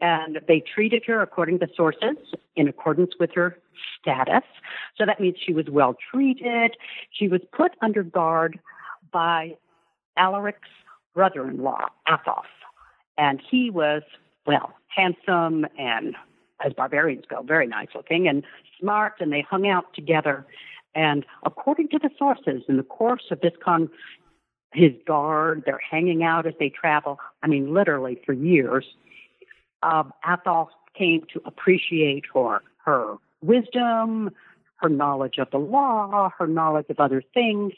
And 0.00 0.40
they 0.48 0.60
treated 0.60 1.04
her 1.06 1.22
according 1.22 1.60
to 1.60 1.68
sources 1.74 2.16
in 2.56 2.68
accordance 2.68 3.12
with 3.18 3.30
her 3.34 3.56
status. 3.98 4.42
So 4.98 5.06
that 5.06 5.20
means 5.20 5.36
she 5.38 5.54
was 5.54 5.66
well 5.70 5.94
treated. 6.10 6.76
She 7.12 7.28
was 7.28 7.40
put 7.52 7.72
under 7.80 8.02
guard 8.02 8.58
by 9.12 9.56
Alaric's 10.18 10.68
brother 11.16 11.48
in 11.48 11.62
law, 11.62 11.86
Ataulf. 12.06 12.44
And 13.18 13.42
he 13.50 13.70
was, 13.70 14.02
well, 14.46 14.74
handsome 14.86 15.66
and, 15.78 16.14
as 16.64 16.74
barbarians 16.74 17.24
go, 17.28 17.42
very 17.42 17.66
nice 17.66 17.88
looking 17.94 18.28
and 18.28 18.44
smart, 18.78 19.14
and 19.18 19.32
they 19.32 19.40
hung 19.40 19.66
out 19.66 19.92
together. 19.94 20.46
And 20.94 21.24
according 21.44 21.88
to 21.88 21.98
the 21.98 22.10
sources, 22.18 22.62
in 22.68 22.76
the 22.76 22.82
course 22.82 23.24
of 23.30 23.40
this 23.40 23.54
con, 23.64 23.88
his 24.72 24.92
guard, 25.06 25.62
they're 25.64 25.80
hanging 25.90 26.22
out 26.22 26.46
as 26.46 26.54
they 26.60 26.68
travel. 26.68 27.18
I 27.42 27.48
mean, 27.48 27.72
literally 27.72 28.20
for 28.24 28.34
years. 28.34 28.84
Um, 29.82 30.12
Ataulf 30.24 30.68
came 30.96 31.22
to 31.32 31.40
appreciate 31.46 32.24
her, 32.34 32.60
her 32.84 33.16
wisdom, 33.42 34.30
her 34.76 34.88
knowledge 34.90 35.38
of 35.38 35.50
the 35.50 35.58
law, 35.58 36.30
her 36.38 36.46
knowledge 36.46 36.86
of 36.90 37.00
other 37.00 37.22
things, 37.32 37.72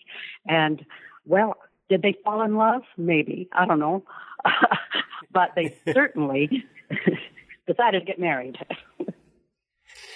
and 0.48 0.84
well, 1.24 1.56
did 1.88 2.02
they 2.02 2.16
fall 2.24 2.42
in 2.42 2.56
love? 2.56 2.82
Maybe. 2.96 3.48
I 3.52 3.66
don't 3.66 3.78
know. 3.78 4.04
but 5.32 5.50
they 5.54 5.76
certainly 5.92 6.64
decided 7.66 8.00
to 8.00 8.04
get 8.04 8.18
married. 8.18 8.58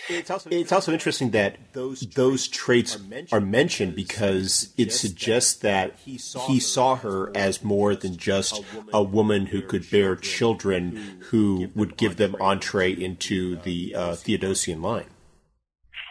It's 0.08 0.30
also, 0.30 0.50
it's 0.50 0.72
also 0.72 0.92
interesting 0.92 1.30
that 1.30 1.72
those 1.74 2.00
those 2.00 2.48
traits 2.48 2.98
are 3.30 3.40
mentioned 3.40 3.94
because 3.94 4.74
it 4.76 4.92
suggests 4.92 5.54
that 5.61 5.96
he 6.00 6.18
saw 6.18 6.96
her 6.96 7.30
as 7.37 7.62
more 7.62 7.94
than 7.94 8.16
just 8.16 8.62
a 8.92 9.02
woman 9.02 9.46
who 9.46 9.62
could 9.62 9.88
bear 9.90 10.16
children 10.16 11.20
who 11.30 11.70
would 11.76 11.96
give 11.96 12.16
them 12.16 12.35
entree 12.40 12.92
into 12.92 13.56
the 13.62 13.94
uh, 13.94 14.12
Theodosian 14.12 14.82
line. 14.82 15.06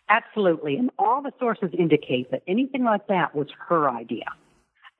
Absolutely, 0.08 0.78
and 0.78 0.89
all 0.97 1.21
the 1.21 1.34
sources 1.38 1.69
indicate 1.78 2.32
that 2.32 2.43
anything 2.47 2.86
like 2.86 3.08
that 3.08 3.36
was 3.36 3.47
her 3.67 3.89
idea 3.89 4.26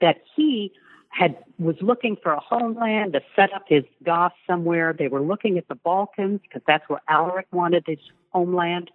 that 0.02 0.18
he 0.36 0.72
had 1.10 1.38
was 1.60 1.76
looking 1.82 2.16
for 2.22 2.32
a 2.32 2.40
homeland 2.40 3.14
to 3.14 3.22
set 3.36 3.54
up 3.54 3.64
his 3.68 3.84
Goths 4.04 4.36
somewhere. 4.48 4.94
They 4.98 5.08
were 5.08 5.22
looking 5.22 5.58
at 5.58 5.68
the 5.68 5.76
Balkans 5.76 6.40
because 6.42 6.62
that's 6.66 6.88
where 6.88 7.02
Alaric 7.08 7.48
wanted 7.52 7.84
his 7.86 8.00
homeland. 8.32 8.90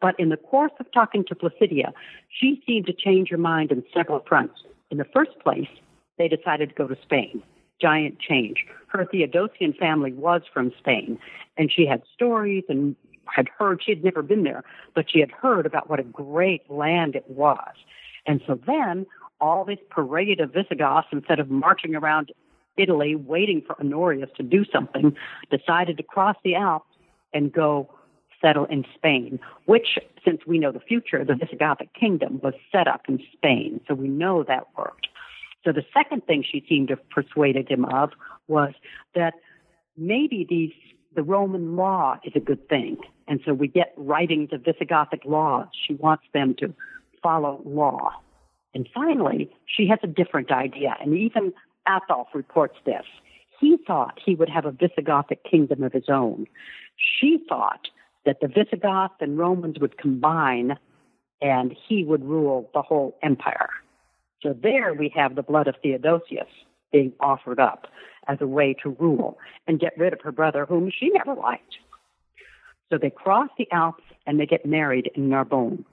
But 0.00 0.18
in 0.18 0.30
the 0.30 0.38
course 0.38 0.72
of 0.80 0.90
talking 0.92 1.24
to 1.26 1.34
Placidia, 1.34 1.92
she 2.28 2.62
seemed 2.66 2.86
to 2.86 2.92
change 2.92 3.28
her 3.28 3.36
mind 3.36 3.70
in 3.70 3.84
several 3.94 4.20
fronts. 4.26 4.62
In 4.90 4.96
the 4.96 5.04
first 5.04 5.38
place, 5.40 5.68
they 6.16 6.28
decided 6.28 6.70
to 6.70 6.74
go 6.74 6.88
to 6.88 6.96
Spain. 7.02 7.42
Giant 7.80 8.18
change. 8.18 8.64
Her 8.88 9.04
Theodosian 9.04 9.76
family 9.78 10.12
was 10.12 10.42
from 10.52 10.72
Spain, 10.78 11.18
and 11.56 11.70
she 11.70 11.86
had 11.86 12.02
stories 12.14 12.64
and 12.68 12.96
had 13.26 13.48
heard, 13.58 13.82
she 13.84 13.92
had 13.92 14.02
never 14.02 14.22
been 14.22 14.42
there, 14.42 14.64
but 14.94 15.06
she 15.10 15.20
had 15.20 15.30
heard 15.30 15.66
about 15.66 15.88
what 15.88 16.00
a 16.00 16.04
great 16.04 16.68
land 16.70 17.14
it 17.14 17.28
was. 17.28 17.74
And 18.26 18.40
so 18.46 18.58
then 18.66 19.06
all 19.40 19.64
this 19.64 19.78
parade 19.90 20.40
of 20.40 20.52
Visigoths, 20.52 21.08
instead 21.12 21.40
of 21.40 21.50
marching 21.50 21.94
around 21.94 22.32
Italy 22.76 23.14
waiting 23.14 23.62
for 23.66 23.78
Honorius 23.80 24.30
to 24.36 24.42
do 24.42 24.64
something, 24.72 25.16
decided 25.50 25.96
to 25.96 26.02
cross 26.02 26.36
the 26.44 26.54
Alps 26.54 26.86
and 27.32 27.52
go 27.52 27.88
settle 28.40 28.64
in 28.66 28.84
Spain, 28.94 29.38
which, 29.66 29.98
since 30.24 30.40
we 30.46 30.58
know 30.58 30.72
the 30.72 30.80
future, 30.80 31.24
the 31.24 31.34
Visigothic 31.34 31.92
kingdom 31.98 32.40
was 32.42 32.54
set 32.72 32.88
up 32.88 33.02
in 33.08 33.18
Spain. 33.32 33.80
So 33.86 33.94
we 33.94 34.08
know 34.08 34.42
that 34.44 34.66
worked. 34.76 35.08
So 35.64 35.72
the 35.72 35.84
second 35.92 36.26
thing 36.26 36.42
she 36.42 36.64
seemed 36.68 36.88
to 36.88 36.94
have 36.94 37.10
persuaded 37.10 37.70
him 37.70 37.84
of 37.84 38.10
was 38.48 38.72
that 39.14 39.34
maybe 39.96 40.46
these 40.48 40.72
the 41.14 41.22
Roman 41.24 41.74
law 41.74 42.18
is 42.24 42.32
a 42.36 42.40
good 42.40 42.68
thing. 42.68 42.96
And 43.26 43.40
so 43.44 43.52
we 43.52 43.66
get 43.66 43.92
writings 43.96 44.50
of 44.52 44.62
Visigothic 44.62 45.24
laws. 45.24 45.66
She 45.86 45.94
wants 45.94 46.24
them 46.32 46.54
to 46.60 46.72
follow 47.20 47.60
law. 47.64 48.12
And 48.74 48.88
finally, 48.94 49.50
she 49.66 49.88
has 49.88 49.98
a 50.02 50.06
different 50.06 50.50
idea, 50.52 50.96
and 51.00 51.16
even 51.16 51.52
Ataulf 51.88 52.28
reports 52.34 52.76
this. 52.84 53.04
He 53.60 53.76
thought 53.86 54.18
he 54.24 54.34
would 54.34 54.48
have 54.48 54.64
a 54.64 54.72
Visigothic 54.72 55.44
kingdom 55.48 55.82
of 55.82 55.92
his 55.92 56.08
own. 56.08 56.46
She 56.96 57.38
thought 57.48 57.88
that 58.24 58.40
the 58.40 58.48
Visigoths 58.48 59.14
and 59.20 59.38
Romans 59.38 59.78
would 59.80 59.98
combine 59.98 60.78
and 61.42 61.74
he 61.88 62.04
would 62.04 62.24
rule 62.24 62.70
the 62.74 62.82
whole 62.82 63.16
empire. 63.22 63.70
So 64.42 64.54
there 64.54 64.94
we 64.94 65.12
have 65.14 65.34
the 65.34 65.42
blood 65.42 65.68
of 65.68 65.74
Theodosius 65.82 66.48
being 66.92 67.12
offered 67.20 67.60
up 67.60 67.86
as 68.28 68.38
a 68.40 68.46
way 68.46 68.74
to 68.82 68.90
rule 68.98 69.38
and 69.66 69.80
get 69.80 69.96
rid 69.96 70.12
of 70.12 70.20
her 70.22 70.32
brother, 70.32 70.66
whom 70.66 70.90
she 70.90 71.10
never 71.10 71.34
liked. 71.34 71.76
So 72.90 72.98
they 72.98 73.10
cross 73.10 73.48
the 73.56 73.70
Alps 73.72 74.04
and 74.26 74.38
they 74.38 74.46
get 74.46 74.66
married 74.66 75.10
in 75.14 75.28
Narbonne. 75.28 75.84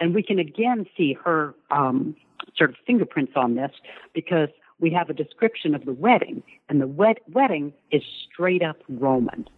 And 0.00 0.14
we 0.14 0.22
can 0.22 0.38
again 0.38 0.86
see 0.96 1.16
her 1.24 1.54
um, 1.70 2.16
sort 2.56 2.70
of 2.70 2.76
fingerprints 2.86 3.32
on 3.36 3.54
this 3.54 3.72
because 4.14 4.48
we 4.78 4.90
have 4.90 5.08
a 5.08 5.14
description 5.14 5.74
of 5.74 5.84
the 5.84 5.92
wedding, 5.92 6.42
and 6.68 6.80
the 6.80 6.86
wed- 6.86 7.20
wedding 7.32 7.72
is 7.90 8.02
straight 8.30 8.62
up 8.62 8.76
Roman. 8.88 9.48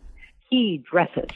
He 0.49 0.83
dresses 0.89 1.31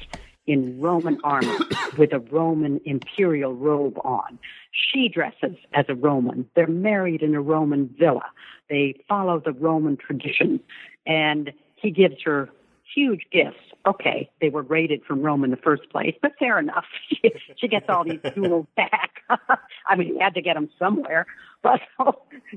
in 0.46 0.80
Roman 0.80 1.18
armor 1.24 1.58
with 1.98 2.12
a 2.12 2.18
Roman 2.18 2.80
imperial 2.84 3.54
robe 3.54 3.98
on. 4.04 4.38
She 4.70 5.08
dresses 5.08 5.56
as 5.72 5.86
a 5.88 5.94
Roman. 5.94 6.48
They're 6.54 6.66
married 6.66 7.22
in 7.22 7.34
a 7.34 7.40
Roman 7.40 7.94
villa. 7.98 8.24
They 8.70 8.94
follow 9.08 9.40
the 9.40 9.52
Roman 9.52 9.96
tradition. 9.96 10.60
And 11.06 11.52
he 11.76 11.90
gives 11.90 12.22
her 12.24 12.48
huge 12.94 13.26
gifts. 13.32 13.58
Okay, 13.86 14.30
they 14.40 14.48
were 14.48 14.62
raided 14.62 15.02
from 15.04 15.22
Rome 15.22 15.44
in 15.44 15.50
the 15.50 15.56
first 15.56 15.90
place, 15.90 16.14
but 16.22 16.32
fair 16.38 16.58
enough. 16.58 16.84
She, 17.08 17.30
she 17.56 17.68
gets 17.68 17.86
all 17.88 18.04
these 18.04 18.20
jewels 18.34 18.66
back. 18.76 19.22
I 19.88 19.96
mean, 19.96 20.14
he 20.14 20.20
had 20.20 20.34
to 20.34 20.42
get 20.42 20.54
them 20.54 20.68
somewhere. 20.78 21.26
But, 21.62 21.80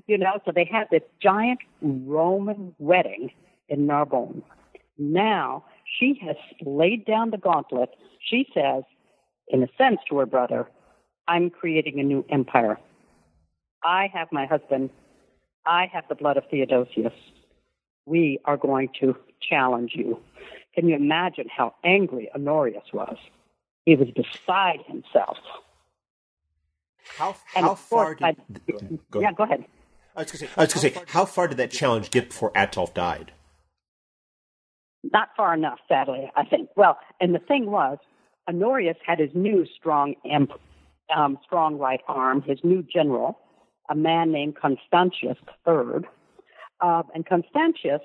you 0.07 0.17
know, 0.17 0.39
so 0.45 0.51
they 0.51 0.65
had 0.65 0.87
this 0.91 1.03
giant 1.21 1.59
Roman 1.81 2.73
wedding 2.79 3.31
in 3.69 3.85
Narbonne. 3.85 4.41
Now 4.97 5.65
she 5.99 6.19
has 6.25 6.35
laid 6.61 7.05
down 7.05 7.31
the 7.31 7.37
gauntlet. 7.37 7.89
She 8.19 8.47
says, 8.53 8.83
in 9.47 9.61
a 9.61 9.67
sense, 9.77 9.99
to 10.09 10.17
her 10.17 10.25
brother, 10.25 10.67
I'm 11.27 11.49
creating 11.49 11.99
a 11.99 12.03
new 12.03 12.25
empire. 12.29 12.79
I 13.83 14.09
have 14.13 14.29
my 14.31 14.45
husband. 14.45 14.89
I 15.65 15.87
have 15.93 16.05
the 16.09 16.15
blood 16.15 16.37
of 16.37 16.43
Theodosius. 16.49 17.13
We 18.05 18.39
are 18.45 18.57
going 18.57 18.89
to 18.99 19.15
challenge 19.41 19.91
you. 19.95 20.19
Can 20.73 20.87
you 20.87 20.95
imagine 20.95 21.47
how 21.55 21.73
angry 21.83 22.29
Honorius 22.35 22.83
was? 22.93 23.17
He 23.85 23.95
was 23.95 24.09
beside 24.09 24.79
himself. 24.87 25.37
How, 27.17 27.35
how 27.53 27.75
far 27.75 28.15
course, 28.15 28.35
did, 28.67 28.99
go 29.11 29.21
yeah, 29.21 29.31
go 29.31 29.43
ahead. 29.43 29.65
I 30.15 30.21
was 30.21 30.31
going 30.31 30.67
to 30.67 30.79
say, 30.79 30.93
how 31.07 31.25
far 31.25 31.47
did 31.47 31.57
that 31.57 31.71
challenge 31.71 32.09
get 32.09 32.29
before 32.29 32.51
Ataulf 32.55 32.93
died? 32.93 33.31
Not 35.11 35.29
far 35.37 35.53
enough, 35.53 35.79
sadly, 35.87 36.31
I 36.35 36.45
think. 36.45 36.69
Well, 36.75 36.97
and 37.21 37.35
the 37.35 37.39
thing 37.39 37.69
was, 37.69 37.99
Honorius 38.47 38.97
had 39.05 39.19
his 39.19 39.29
new 39.33 39.65
strong, 39.77 40.15
um, 41.15 41.37
strong 41.43 41.77
right 41.77 42.01
arm, 42.07 42.41
his 42.41 42.59
new 42.63 42.81
general, 42.81 43.37
a 43.89 43.95
man 43.95 44.31
named 44.31 44.55
Constantius 44.55 45.37
III. 45.67 46.07
And 46.81 47.25
Constantius, 47.25 48.01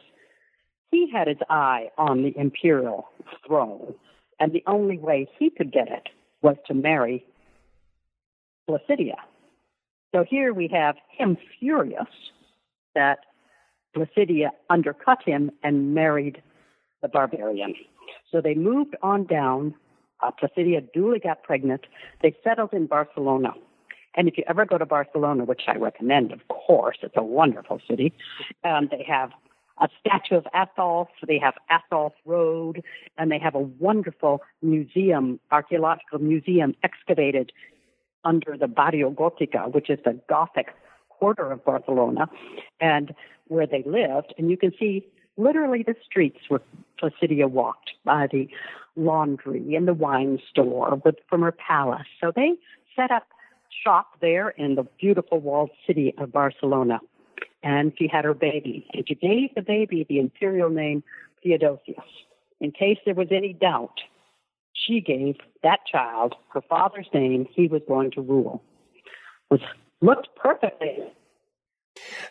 he 0.91 1.11
had 1.13 1.29
his 1.29 1.39
eye 1.49 1.91
on 1.99 2.23
the 2.23 2.37
imperial 2.37 3.09
throne, 3.47 3.95
and 4.39 4.53
the 4.53 4.63
only 4.67 4.99
way 4.99 5.29
he 5.39 5.51
could 5.51 5.73
get 5.73 5.89
it 5.89 6.09
was 6.43 6.57
to 6.67 6.75
marry 6.75 7.25
Placidia. 8.69 9.17
So 10.15 10.25
here 10.29 10.53
we 10.53 10.69
have 10.69 10.97
him 11.17 11.37
furious 11.59 12.09
that 12.95 13.21
Placidia 13.95 14.51
undercut 14.69 15.19
him 15.25 15.51
and 15.63 15.95
married 15.95 16.43
the 17.03 17.09
barbarian. 17.09 17.75
So 18.31 18.41
they 18.41 18.55
moved 18.55 18.97
on 19.03 19.27
down. 19.27 19.75
Uh, 20.21 20.31
Placidia 20.33 20.81
duly 20.93 21.19
got 21.19 21.43
pregnant. 21.43 21.83
They 22.23 22.35
settled 22.43 22.73
in 22.73 22.87
Barcelona. 22.87 23.55
And 24.15 24.29
if 24.29 24.37
you 24.37 24.45
ever 24.49 24.65
go 24.65 24.79
to 24.79 24.87
Barcelona, 24.87 25.45
which 25.45 25.63
I 25.69 25.77
recommend, 25.77 26.33
of 26.33 26.47
course, 26.49 26.99
it's 27.03 27.17
a 27.17 27.23
wonderful 27.23 27.81
city, 27.89 28.13
um, 28.65 28.89
they 28.91 29.05
have 29.07 29.31
a 29.81 29.89
statue 30.01 30.37
of 30.37 30.47
Ataulf, 30.55 31.09
they 31.27 31.39
have 31.39 31.55
Ataulf 31.71 32.13
Road, 32.25 32.83
and 33.17 33.31
they 33.31 33.39
have 33.39 33.55
a 33.55 33.61
wonderful 33.61 34.43
museum, 34.63 35.41
archaeological 35.51 36.19
museum 36.19 36.75
excavated 36.83 37.53
under 38.25 38.57
the 38.59 38.69
Barrio 38.69 39.11
Gótica, 39.11 39.73
which 39.73 39.89
is 39.89 39.99
the 40.05 40.21
Gothic 40.29 40.75
quarter 41.09 41.51
of 41.51 41.65
Barcelona, 41.65 42.29
and 42.81 43.15
where 43.49 43.67
they 43.67 43.83
lived. 43.87 44.35
And 44.37 44.51
you 44.51 44.57
can 44.57 44.73
see 44.79 45.07
literally 45.37 45.83
the 45.83 45.95
streets 46.05 46.39
where 46.49 46.61
Placidia 47.01 47.49
walked 47.49 47.93
by 48.05 48.27
the 48.31 48.49
laundry 48.97 49.75
and 49.75 49.89
the 49.89 49.95
wine 49.95 50.39
store 50.51 51.01
from 51.29 51.43
her 51.43 51.53
palace. 51.53 52.07
So 52.21 52.33
they 52.35 52.53
set 52.95 53.11
up 53.11 53.27
shop 53.85 54.21
there 54.21 54.51
in 54.51 54.75
the 54.75 54.87
beautiful 55.01 55.41
walled 55.41 55.71
city 55.87 56.15
of 56.19 56.33
Barcelona. 56.33 57.01
And 57.63 57.93
she 57.99 58.09
had 58.09 58.25
her 58.25 58.35
baby. 58.35 58.87
And 58.93 59.07
she 59.07 59.15
gave 59.15 59.55
the 59.55 59.63
baby 59.63 60.07
the 60.09 60.19
imperial 60.19 60.71
name 60.71 61.03
Theodosius. 61.43 61.99
In 62.61 62.73
case 62.73 62.99
there 63.05 63.15
was 63.15 63.29
any 63.31 63.53
doubt, 63.53 64.01
she 64.73 65.01
gave 65.01 65.37
that 65.63 65.81
child 65.91 66.35
her 66.51 66.61
father's 66.69 67.09
name 67.13 67.47
he 67.55 67.67
was 67.67 67.83
going 67.87 68.11
to 68.13 68.21
rule. 68.21 68.63
Was 69.51 69.61
looked 70.01 70.29
perfectly. 70.37 70.99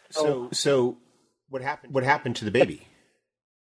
So 0.09 0.49
so 0.51 0.97
what 1.49 1.61
happened 1.61 1.93
what 1.93 2.03
happened 2.03 2.35
to 2.37 2.45
the 2.45 2.51
baby? 2.51 2.87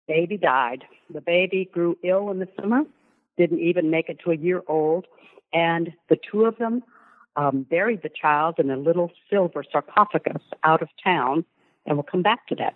The 0.07 0.13
baby 0.13 0.37
died. 0.37 0.85
The 1.13 1.21
baby 1.21 1.69
grew 1.71 1.97
ill 2.03 2.31
in 2.31 2.39
the 2.39 2.47
summer, 2.59 2.83
didn't 3.37 3.59
even 3.59 3.89
make 3.89 4.09
it 4.09 4.19
to 4.23 4.31
a 4.31 4.35
year 4.35 4.61
old, 4.67 5.05
and 5.51 5.93
the 6.09 6.17
two 6.31 6.45
of 6.45 6.57
them 6.57 6.83
um, 7.35 7.65
buried 7.69 8.01
the 8.03 8.09
child 8.09 8.55
in 8.59 8.69
a 8.69 8.77
little 8.77 9.11
silver 9.29 9.63
sarcophagus 9.69 10.41
out 10.63 10.81
of 10.81 10.89
town, 11.03 11.45
and 11.85 11.97
we'll 11.97 12.03
come 12.03 12.21
back 12.21 12.47
to 12.47 12.55
that 12.55 12.75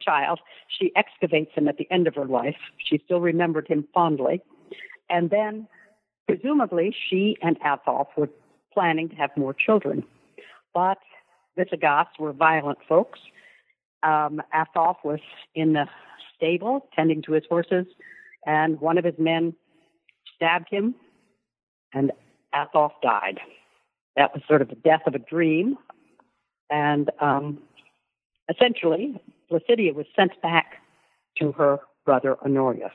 child. 0.00 0.40
She 0.68 0.92
excavates 0.96 1.52
him 1.54 1.68
at 1.68 1.76
the 1.76 1.88
end 1.90 2.06
of 2.06 2.14
her 2.14 2.24
life. 2.24 2.56
She 2.78 3.00
still 3.04 3.20
remembered 3.20 3.66
him 3.68 3.86
fondly. 3.92 4.40
And 5.10 5.30
then, 5.30 5.66
presumably, 6.26 6.94
she 7.08 7.36
and 7.42 7.58
Ataulf 7.60 8.08
were 8.16 8.28
planning 8.72 9.08
to 9.08 9.16
have 9.16 9.30
more 9.36 9.54
children. 9.54 10.04
But 10.74 10.98
Visigoths 11.56 12.18
were 12.18 12.32
violent 12.32 12.78
folks. 12.88 13.18
Um, 14.04 14.40
was 15.02 15.18
in 15.56 15.72
the 15.72 15.86
stable 16.36 16.88
tending 16.94 17.22
to 17.22 17.32
his 17.32 17.42
horses, 17.48 17.86
and 18.46 18.80
one 18.80 18.96
of 18.96 19.04
his 19.04 19.18
men 19.18 19.54
stabbed 20.36 20.68
him, 20.70 20.94
and 21.92 22.12
Ataulf 22.54 22.92
died. 23.02 23.40
That 24.16 24.34
was 24.34 24.42
sort 24.48 24.62
of 24.62 24.68
the 24.68 24.74
death 24.74 25.02
of 25.06 25.14
a 25.14 25.18
dream, 25.18 25.76
and 26.70 27.10
um, 27.20 27.58
essentially, 28.50 29.20
Placidia 29.50 29.94
was 29.94 30.06
sent 30.16 30.40
back 30.42 30.76
to 31.38 31.52
her 31.52 31.78
brother 32.04 32.36
Honorius. 32.44 32.92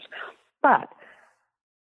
But 0.62 0.90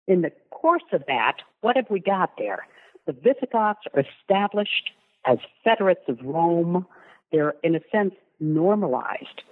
in 0.08 0.22
the 0.22 0.32
course 0.50 0.82
of 0.92 1.04
that, 1.06 1.36
what 1.60 1.76
have 1.76 1.88
we 1.90 2.00
got 2.00 2.30
there? 2.38 2.66
The 3.06 3.12
Visigoths 3.12 3.80
are 3.94 4.04
established 4.20 4.90
as 5.26 5.38
federates 5.64 6.08
of 6.08 6.18
Rome. 6.22 6.86
They're, 7.32 7.54
in 7.62 7.74
a 7.74 7.80
sense, 7.92 8.14
normalized 8.40 9.42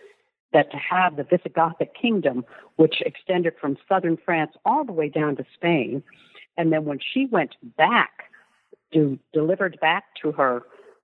that 0.52 0.70
to 0.70 0.78
have 0.78 1.16
the 1.16 1.24
Visigothic 1.24 1.94
kingdom, 2.00 2.44
which 2.76 3.02
extended 3.04 3.54
from 3.60 3.76
southern 3.88 4.16
France 4.16 4.52
all 4.64 4.84
the 4.84 4.92
way 4.92 5.08
down 5.08 5.36
to 5.36 5.44
Spain, 5.54 6.02
and 6.58 6.72
then 6.72 6.84
when 6.84 6.98
she 6.98 7.26
went 7.26 7.54
back, 7.78 8.24
to, 8.92 9.18
delivered 9.32 9.78
back 9.80 10.04
to 10.22 10.32
her 10.32 10.62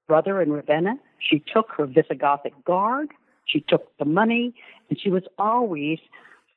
brother 0.09 0.43
in 0.43 0.53
Ravenna, 0.53 0.97
she 1.19 1.39
took 1.39 1.71
her 1.77 1.87
Visigothic 1.87 2.53
guard, 2.65 3.11
she 3.47 3.61
took 3.61 3.97
the 3.99 4.05
money, 4.05 4.55
and 4.89 5.01
she 5.01 5.11
was 5.11 5.23
always 5.39 5.99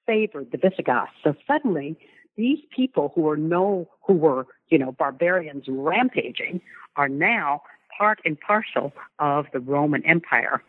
favored 0.05 0.51
the 0.51 0.57
Visigoths. 0.57 1.11
So 1.23 1.35
suddenly, 1.45 1.97
these 2.35 2.59
people 2.75 3.11
who 3.13 3.21
were 3.21 3.37
no, 3.37 3.87
who 4.05 4.13
were 4.13 4.47
you 4.69 4.77
know 4.77 4.91
barbarians 4.93 5.65
rampaging, 5.67 6.61
are 6.95 7.09
now 7.09 7.61
part 7.97 8.19
and 8.25 8.39
parcel 8.39 8.93
of 9.19 9.45
the 9.53 9.59
Roman 9.59 10.05
Empire 10.05 10.63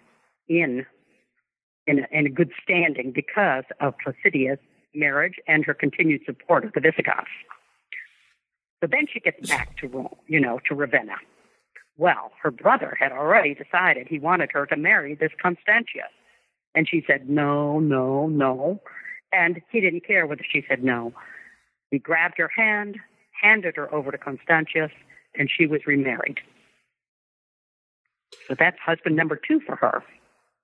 in 0.49 0.85
in 1.87 2.01
a, 2.01 2.19
in 2.19 2.27
a 2.27 2.31
good 2.31 2.51
standing 2.63 3.13
because 3.13 3.65
of 3.81 3.95
Placidia's 4.05 4.59
marriage 4.95 5.35
and 5.47 5.65
her 5.65 5.75
continued 5.75 6.23
support 6.27 6.65
of 6.65 6.73
the 6.73 6.81
Visigoths. 6.81 7.29
So 8.81 8.87
then 8.91 9.07
she 9.13 9.21
gets 9.21 9.49
back 9.49 9.77
to 9.79 9.89
Rome, 9.89 10.15
you 10.27 10.41
know, 10.41 10.61
to 10.69 10.75
Ravenna. 10.75 11.17
Well, 11.97 12.31
her 12.43 12.53
brother 12.53 12.97
had 12.99 13.11
already 13.11 13.55
decided 13.55 14.07
he 14.07 14.21
wanted 14.21 14.51
her 14.53 14.67
to 14.67 14.77
marry 14.77 15.15
this 15.15 15.33
Constantius. 15.43 16.13
And 16.75 16.89
she 16.89 17.03
said, 17.07 17.29
no, 17.29 17.81
no, 17.81 18.29
no. 18.29 18.81
And 19.33 19.61
he 19.71 19.81
didn't 19.81 20.07
care 20.07 20.27
whether 20.27 20.45
she 20.49 20.65
said 20.69 20.85
no. 20.85 21.13
He 21.91 21.99
grabbed 21.99 22.39
her 22.39 22.51
hand, 22.55 22.99
handed 23.43 23.77
her 23.77 23.93
over 23.93 24.13
to 24.13 24.19
Constantius, 24.19 24.93
and 25.35 25.51
she 25.51 25.67
was 25.67 25.87
remarried. 25.87 26.39
So 28.47 28.55
that's 28.59 28.79
husband 28.79 29.17
number 29.17 29.37
two 29.37 29.61
for 29.61 29.77
her. 29.77 30.03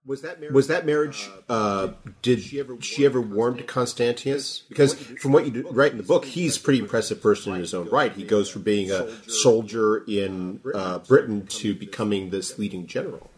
Was 0.06 0.20
that 0.20 0.38
marriage? 0.38 0.54
Was 0.54 0.66
that 0.68 0.84
marriage 0.84 1.30
uh, 1.48 1.88
did 2.20 2.40
she 2.42 2.60
ever, 2.60 2.80
she 2.80 3.06
ever 3.06 3.20
warm 3.20 3.56
to 3.56 3.62
Constantius? 3.62 4.62
Because 4.68 4.94
from 4.94 5.32
what 5.32 5.46
you 5.46 5.66
write 5.70 5.92
in 5.92 5.98
the 5.98 6.04
book, 6.04 6.26
he's 6.26 6.58
a 6.58 6.60
pretty 6.60 6.80
impressive 6.80 7.22
person 7.22 7.54
in 7.54 7.60
his 7.60 7.72
own 7.72 7.88
right. 7.88 8.12
He 8.12 8.24
goes 8.24 8.50
from 8.50 8.62
being 8.62 8.90
a 8.90 9.08
soldier 9.28 10.04
in 10.06 10.60
uh, 10.74 10.98
Britain 10.98 11.46
to 11.46 11.74
becoming 11.74 12.28
this 12.30 12.58
leading 12.58 12.86
general. 12.86 13.30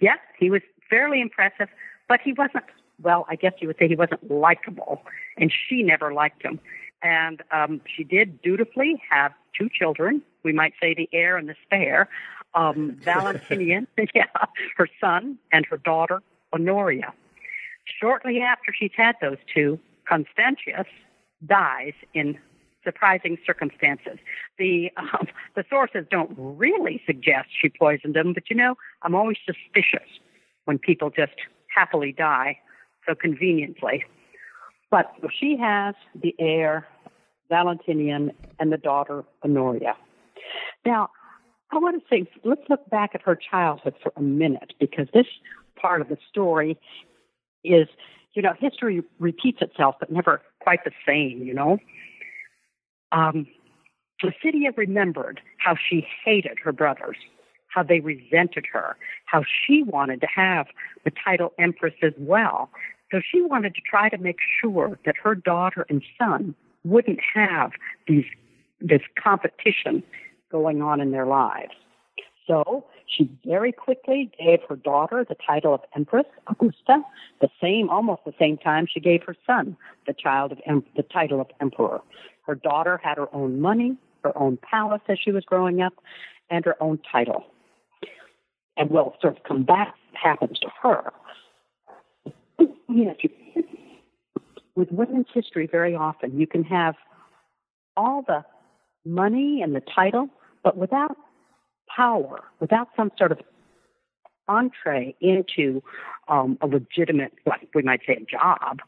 Yes, 0.00 0.18
he 0.38 0.50
was 0.50 0.62
fairly 0.88 1.20
impressive, 1.20 1.68
but 2.08 2.20
he 2.24 2.32
wasn't. 2.32 2.64
Well, 3.02 3.26
I 3.28 3.36
guess 3.36 3.52
you 3.60 3.66
would 3.66 3.76
say 3.78 3.88
he 3.88 3.96
wasn't 3.96 4.30
likable, 4.30 5.02
and 5.36 5.52
she 5.52 5.82
never 5.82 6.14
liked 6.14 6.42
him. 6.42 6.60
And 7.02 7.42
um, 7.50 7.82
she 7.94 8.04
did 8.04 8.40
dutifully 8.40 9.02
have 9.10 9.32
two 9.58 9.68
children. 9.68 10.22
We 10.44 10.52
might 10.52 10.72
say 10.80 10.94
the 10.94 11.08
heir 11.12 11.36
and 11.36 11.48
the 11.48 11.56
spare 11.64 12.08
um, 12.54 12.96
Valentinian, 13.02 13.86
yeah, 14.14 14.26
her 14.76 14.88
son 15.00 15.38
and 15.52 15.66
her 15.66 15.76
daughter, 15.78 16.22
Honoria. 16.52 17.12
Shortly 18.00 18.40
after 18.40 18.72
she's 18.78 18.92
had 18.96 19.16
those 19.20 19.38
two, 19.52 19.78
Constantius 20.08 20.86
dies 21.46 21.92
in 22.14 22.38
surprising 22.82 23.38
circumstances. 23.46 24.18
The 24.58 24.90
um, 24.96 25.26
the 25.56 25.64
sources 25.68 26.06
don't 26.10 26.30
really 26.36 27.02
suggest 27.06 27.48
she 27.60 27.68
poisoned 27.68 28.16
him, 28.16 28.32
but 28.34 28.50
you 28.50 28.56
know, 28.56 28.76
I'm 29.02 29.14
always 29.14 29.38
suspicious 29.44 30.08
when 30.64 30.78
people 30.78 31.10
just 31.10 31.34
happily 31.74 32.12
die 32.12 32.58
so 33.06 33.14
conveniently. 33.14 34.04
But 34.90 35.12
she 35.40 35.56
has 35.56 35.94
the 36.14 36.34
heir 36.38 36.86
Valentinian 37.48 38.32
and 38.58 38.72
the 38.72 38.78
daughter 38.78 39.24
Honoria. 39.44 39.96
Now, 40.86 41.10
I 41.74 41.78
want 41.78 42.00
to 42.00 42.06
say, 42.08 42.28
let's 42.44 42.62
look 42.68 42.88
back 42.88 43.10
at 43.14 43.22
her 43.22 43.36
childhood 43.36 43.94
for 44.02 44.12
a 44.16 44.22
minute 44.22 44.74
because 44.78 45.08
this 45.12 45.26
part 45.76 46.00
of 46.00 46.08
the 46.08 46.16
story 46.30 46.78
is, 47.64 47.88
you 48.34 48.42
know, 48.42 48.52
history 48.58 49.02
repeats 49.18 49.58
itself, 49.60 49.96
but 49.98 50.10
never 50.10 50.40
quite 50.60 50.84
the 50.84 50.92
same, 51.06 51.42
you 51.42 51.52
know. 51.52 51.78
Um, 53.10 53.46
Placidia 54.22 54.76
remembered 54.76 55.40
how 55.58 55.74
she 55.76 56.06
hated 56.24 56.58
her 56.62 56.72
brothers, 56.72 57.16
how 57.68 57.82
they 57.82 58.00
resented 58.00 58.66
her, 58.72 58.96
how 59.26 59.42
she 59.42 59.82
wanted 59.82 60.20
to 60.20 60.28
have 60.28 60.66
the 61.04 61.12
title 61.24 61.52
Empress 61.58 61.94
as 62.02 62.12
well. 62.18 62.70
So 63.10 63.20
she 63.20 63.42
wanted 63.42 63.74
to 63.74 63.80
try 63.88 64.08
to 64.08 64.18
make 64.18 64.38
sure 64.60 64.98
that 65.04 65.16
her 65.22 65.34
daughter 65.34 65.86
and 65.88 66.02
son 66.18 66.54
wouldn't 66.84 67.20
have 67.34 67.72
these 68.06 68.24
this 68.80 69.02
competition 69.22 70.02
going 70.54 70.80
on 70.82 71.00
in 71.00 71.10
their 71.10 71.26
lives. 71.26 71.72
So 72.46 72.84
she 73.06 73.28
very 73.44 73.72
quickly 73.72 74.30
gave 74.38 74.60
her 74.68 74.76
daughter 74.76 75.26
the 75.28 75.34
title 75.44 75.74
of 75.74 75.80
Empress 75.96 76.26
Augusta, 76.46 77.02
the 77.40 77.48
same, 77.60 77.90
almost 77.90 78.22
the 78.24 78.34
same 78.38 78.56
time 78.56 78.86
she 78.86 79.00
gave 79.00 79.24
her 79.24 79.34
son 79.44 79.76
the 80.06 80.14
child 80.14 80.52
of 80.52 80.58
the 80.96 81.02
title 81.02 81.40
of 81.40 81.48
Emperor. 81.60 82.00
Her 82.46 82.54
daughter 82.54 83.00
had 83.02 83.16
her 83.16 83.34
own 83.34 83.60
money, 83.60 83.96
her 84.22 84.36
own 84.38 84.56
palace 84.58 85.02
as 85.08 85.18
she 85.18 85.32
was 85.32 85.44
growing 85.44 85.82
up, 85.82 85.94
and 86.50 86.64
her 86.64 86.80
own 86.80 87.00
title. 87.10 87.44
And 88.76 88.90
we'll 88.90 89.16
sort 89.20 89.36
of 89.36 89.42
come 89.42 89.64
back 89.64 89.94
happens 90.12 90.60
to 90.60 90.68
her. 90.82 91.12
Yes, 92.88 93.16
with 94.76 94.92
women's 94.92 95.26
history, 95.34 95.66
very 95.66 95.96
often 95.96 96.38
you 96.38 96.46
can 96.46 96.62
have 96.62 96.94
all 97.96 98.22
the 98.24 98.44
money 99.04 99.62
and 99.62 99.74
the 99.74 99.82
title, 99.94 100.28
but 100.64 100.76
without 100.76 101.16
power, 101.94 102.42
without 102.58 102.88
some 102.96 103.12
sort 103.16 103.30
of 103.30 103.38
entree 104.48 105.14
into 105.20 105.82
um, 106.28 106.58
a 106.60 106.66
legitimate, 106.66 107.32
like 107.46 107.68
we 107.74 107.82
might 107.82 108.00
say, 108.06 108.14
a 108.14 108.24
job, 108.24 108.80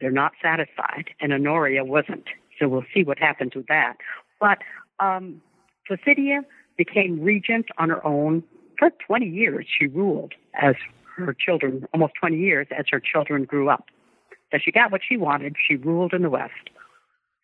they're 0.00 0.10
not 0.10 0.32
satisfied. 0.42 1.06
And 1.20 1.32
Honoria 1.32 1.84
wasn't. 1.84 2.26
So 2.58 2.68
we'll 2.68 2.84
see 2.94 3.02
what 3.02 3.18
happens 3.18 3.54
with 3.54 3.66
that. 3.66 3.96
But 4.40 4.58
um, 5.00 5.40
Placidia 5.88 6.42
became 6.76 7.20
regent 7.20 7.66
on 7.78 7.88
her 7.88 8.06
own. 8.06 8.44
For 8.78 8.90
20 9.06 9.26
years, 9.26 9.66
she 9.66 9.86
ruled 9.86 10.34
as 10.60 10.74
her 11.16 11.34
children, 11.34 11.86
almost 11.94 12.12
20 12.20 12.36
years, 12.36 12.66
as 12.76 12.84
her 12.90 13.00
children 13.00 13.44
grew 13.44 13.70
up. 13.70 13.86
So 14.52 14.58
she 14.62 14.70
got 14.70 14.92
what 14.92 15.00
she 15.06 15.16
wanted. 15.16 15.56
She 15.66 15.76
ruled 15.76 16.12
in 16.12 16.22
the 16.22 16.30
West, 16.30 16.52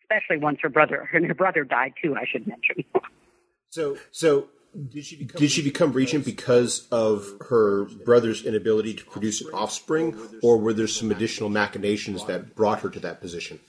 especially 0.03 0.37
once 0.37 0.59
her 0.61 0.69
brother, 0.69 1.09
and 1.11 1.25
her 1.25 1.33
brother 1.33 1.63
died 1.63 1.93
too, 2.01 2.15
I 2.15 2.25
should 2.31 2.47
mention. 2.47 2.83
so, 3.73 3.97
so 4.11 4.49
did 4.89 5.03
she 5.03 5.15
become, 5.15 5.39
did 5.39 5.51
she 5.51 5.63
become 5.63 5.93
regent 5.93 6.25
because 6.25 6.87
of 6.91 7.27
her 7.49 7.85
brother's 8.05 8.45
inability 8.45 8.93
to 8.93 9.03
produce 9.03 9.41
an 9.41 9.47
offspring, 9.51 10.15
or 10.43 10.59
were 10.59 10.73
there 10.73 10.85
some 10.85 11.09
additional 11.09 11.49
machinations 11.49 12.23
that 12.25 12.55
brought 12.55 12.81
her 12.81 12.89
to 12.89 12.99
that 12.99 13.19
position? 13.19 13.59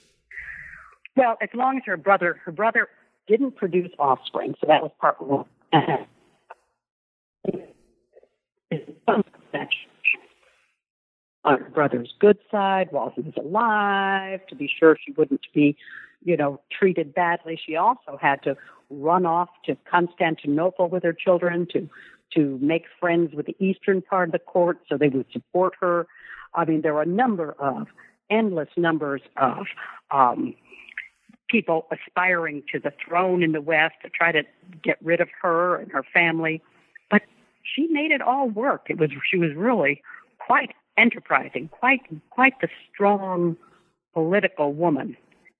Well, 1.15 1.37
as 1.41 1.49
long 1.55 1.77
as 1.77 1.83
her 1.87 1.97
brother, 1.97 2.39
her 2.45 2.51
brother 2.51 2.87
didn't 3.27 3.55
produce 3.55 3.89
offspring, 3.97 4.53
so 4.61 4.67
that 4.67 4.83
was 4.83 4.91
part 5.01 5.19
one. 5.19 5.45
on 11.45 11.59
her 11.59 11.69
brother's 11.69 12.13
good 12.19 12.37
side 12.51 12.89
while 12.91 13.11
he 13.15 13.21
was 13.21 13.33
alive 13.37 14.41
to 14.49 14.55
be 14.55 14.69
sure 14.79 14.97
she 15.03 15.13
wouldn't 15.13 15.47
be, 15.51 15.75
you 16.25 16.35
know, 16.35 16.59
treated 16.77 17.13
badly. 17.13 17.57
She 17.63 17.77
also 17.77 18.17
had 18.19 18.43
to 18.43 18.57
run 18.89 19.25
off 19.25 19.49
to 19.65 19.77
Constantinople 19.89 20.89
with 20.89 21.03
her 21.03 21.13
children 21.13 21.67
to 21.71 21.89
to 22.33 22.57
make 22.59 22.85
friends 22.99 23.33
with 23.33 23.45
the 23.45 23.55
eastern 23.59 24.01
part 24.01 24.27
of 24.29 24.33
the 24.33 24.39
court 24.39 24.79
so 24.89 24.97
they 24.97 25.07
would 25.07 25.27
support 25.31 25.73
her. 25.79 26.07
I 26.55 26.65
mean, 26.65 26.81
there 26.81 26.93
were 26.93 27.03
a 27.03 27.07
number 27.07 27.55
of 27.59 27.87
endless 28.31 28.67
numbers 28.75 29.21
of 29.37 29.67
um, 30.09 30.55
people 31.47 31.85
aspiring 31.91 32.63
to 32.71 32.79
the 32.79 32.91
throne 33.07 33.43
in 33.43 33.51
the 33.51 33.61
West 33.61 33.93
to 34.01 34.09
try 34.09 34.31
to 34.31 34.41
get 34.83 34.97
rid 35.03 35.21
of 35.21 35.29
her 35.39 35.77
and 35.77 35.91
her 35.91 36.03
family. 36.13 36.61
But 37.11 37.21
she 37.61 37.87
made 37.87 38.11
it 38.11 38.21
all 38.21 38.49
work. 38.49 38.87
It 38.89 38.97
was 38.97 39.11
she 39.29 39.37
was 39.37 39.51
really 39.55 40.01
quite 40.39 40.71
enterprising, 40.97 41.69
quite 41.69 42.01
quite 42.31 42.59
the 42.59 42.69
strong 42.91 43.55
political 44.13 44.73
woman 44.73 45.15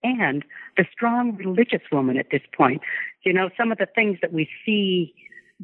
and 0.05 0.43
the 0.77 0.85
strong 0.91 1.35
religious 1.35 1.81
woman 1.91 2.17
at 2.17 2.27
this 2.31 2.41
point. 2.55 2.81
You 3.23 3.33
know, 3.33 3.49
some 3.57 3.71
of 3.71 3.77
the 3.77 3.87
things 3.87 4.19
that 4.21 4.31
we 4.31 4.49
see 4.65 5.13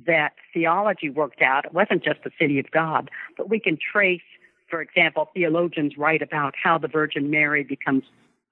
that 0.06 0.34
theology 0.54 1.10
worked 1.10 1.42
out, 1.42 1.66
it 1.66 1.74
wasn't 1.74 2.04
just 2.04 2.24
the 2.24 2.32
city 2.40 2.60
of 2.60 2.72
God, 2.72 3.10
but 3.38 3.50
we 3.50 3.60
can 3.60 3.78
trace, 3.78 4.22
for 4.70 4.82
example, 4.82 5.30
theologians 5.34 5.98
write 5.98 6.22
about 6.22 6.56
how 6.62 6.78
the 6.78 6.88
Virgin 6.88 7.30
Mary 7.30 7.64
becomes 7.64 8.04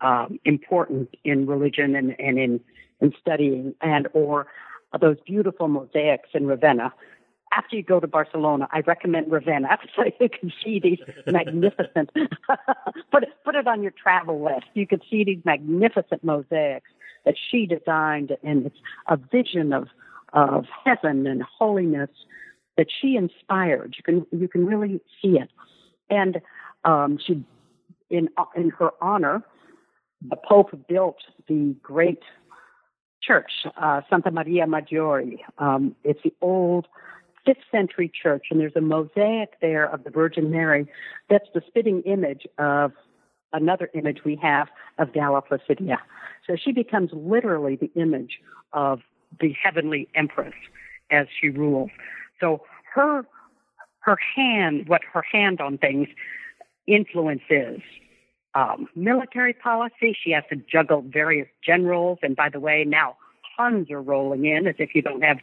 um, 0.02 0.39
important 0.45 1.15
in 1.23 1.45
religion 1.45 1.95
and, 1.95 2.19
and 2.19 2.38
in, 2.38 2.60
in 3.02 3.13
studying, 3.19 3.73
and 3.82 4.08
or 4.13 4.47
those 4.99 5.17
beautiful 5.25 5.67
mosaics 5.67 6.30
in 6.34 6.47
Ravenna 6.47 6.93
after 7.55 7.75
you 7.75 7.83
go 7.83 7.99
to 7.99 8.07
Barcelona, 8.07 8.67
I 8.71 8.81
recommend 8.81 9.31
Ravenna 9.31 9.69
so 9.95 10.03
you 10.19 10.29
can 10.29 10.51
see 10.63 10.79
these 10.79 10.99
magnificent. 11.25 12.12
put 13.12 13.23
it, 13.23 13.29
put 13.43 13.55
it 13.55 13.67
on 13.67 13.81
your 13.81 13.91
travel 13.91 14.43
list. 14.43 14.67
You 14.73 14.88
can 14.88 15.01
see 15.09 15.23
these 15.23 15.39
magnificent 15.45 16.23
mosaics 16.23 16.89
that 17.25 17.35
she 17.49 17.65
designed, 17.65 18.35
and 18.43 18.67
it's 18.67 18.77
a 19.07 19.17
vision 19.17 19.73
of 19.73 19.88
of 20.31 20.65
heaven 20.85 21.25
and 21.25 21.41
holiness 21.41 22.12
that 22.77 22.88
she 23.01 23.15
inspired. 23.15 23.95
You 23.97 24.03
can 24.03 24.25
you 24.39 24.47
can 24.47 24.65
really 24.65 25.01
see 25.21 25.39
it, 25.39 25.49
and 26.09 26.41
um, 26.85 27.17
she 27.25 27.43
in 28.09 28.29
in 28.55 28.69
her 28.71 28.91
honor, 29.01 29.43
the 30.21 30.35
Pope 30.35 30.88
built 30.88 31.17
the 31.47 31.75
great 31.81 32.21
church, 33.21 33.51
uh, 33.81 34.01
Santa 34.09 34.31
Maria 34.31 34.65
Maggiore. 34.65 35.39
Um, 35.57 35.95
it's 36.03 36.21
the 36.23 36.33
old 36.41 36.88
fifth 37.49 37.63
century 37.71 38.12
church, 38.21 38.47
and 38.51 38.59
there's 38.59 38.75
a 38.75 38.81
mosaic 38.81 39.59
there 39.59 39.85
of 39.91 40.03
the 40.03 40.12
Virgin 40.12 40.51
Mary 40.51 40.88
that's 41.29 41.47
the 41.55 41.62
spitting 41.67 42.01
image 42.03 42.45
of 42.59 42.91
another 43.53 43.89
image 43.95 44.19
we 44.23 44.35
have 44.35 44.67
of 44.99 45.13
Galla 45.13 45.41
Placidia. 45.41 45.97
So 46.45 46.55
she 46.55 46.71
becomes 46.71 47.09
literally 47.12 47.75
the 47.75 47.91
image 47.99 48.39
of 48.73 48.99
the 49.39 49.53
heavenly 49.63 50.07
empress 50.13 50.53
as 51.09 51.25
she 51.41 51.49
rules. 51.49 51.89
So 52.39 52.62
her 52.93 53.25
her 54.01 54.17
hand, 54.35 54.88
what 54.88 55.01
her 55.12 55.23
hand 55.31 55.59
on 55.59 55.77
things 55.79 56.07
influences 56.85 57.81
um, 58.53 58.88
military 58.95 59.53
policy. 59.53 60.15
She 60.23 60.31
has 60.31 60.43
to 60.51 60.55
juggle 60.55 61.03
various 61.07 61.47
generals, 61.65 62.19
and 62.21 62.35
by 62.35 62.49
the 62.49 62.59
way, 62.59 62.83
now 62.88 63.17
Huns 63.57 63.91
are 63.91 64.01
rolling 64.01 64.45
in 64.45 64.67
as 64.67 64.75
if 64.79 64.95
you 64.95 65.01
don't 65.01 65.21
have 65.21 65.39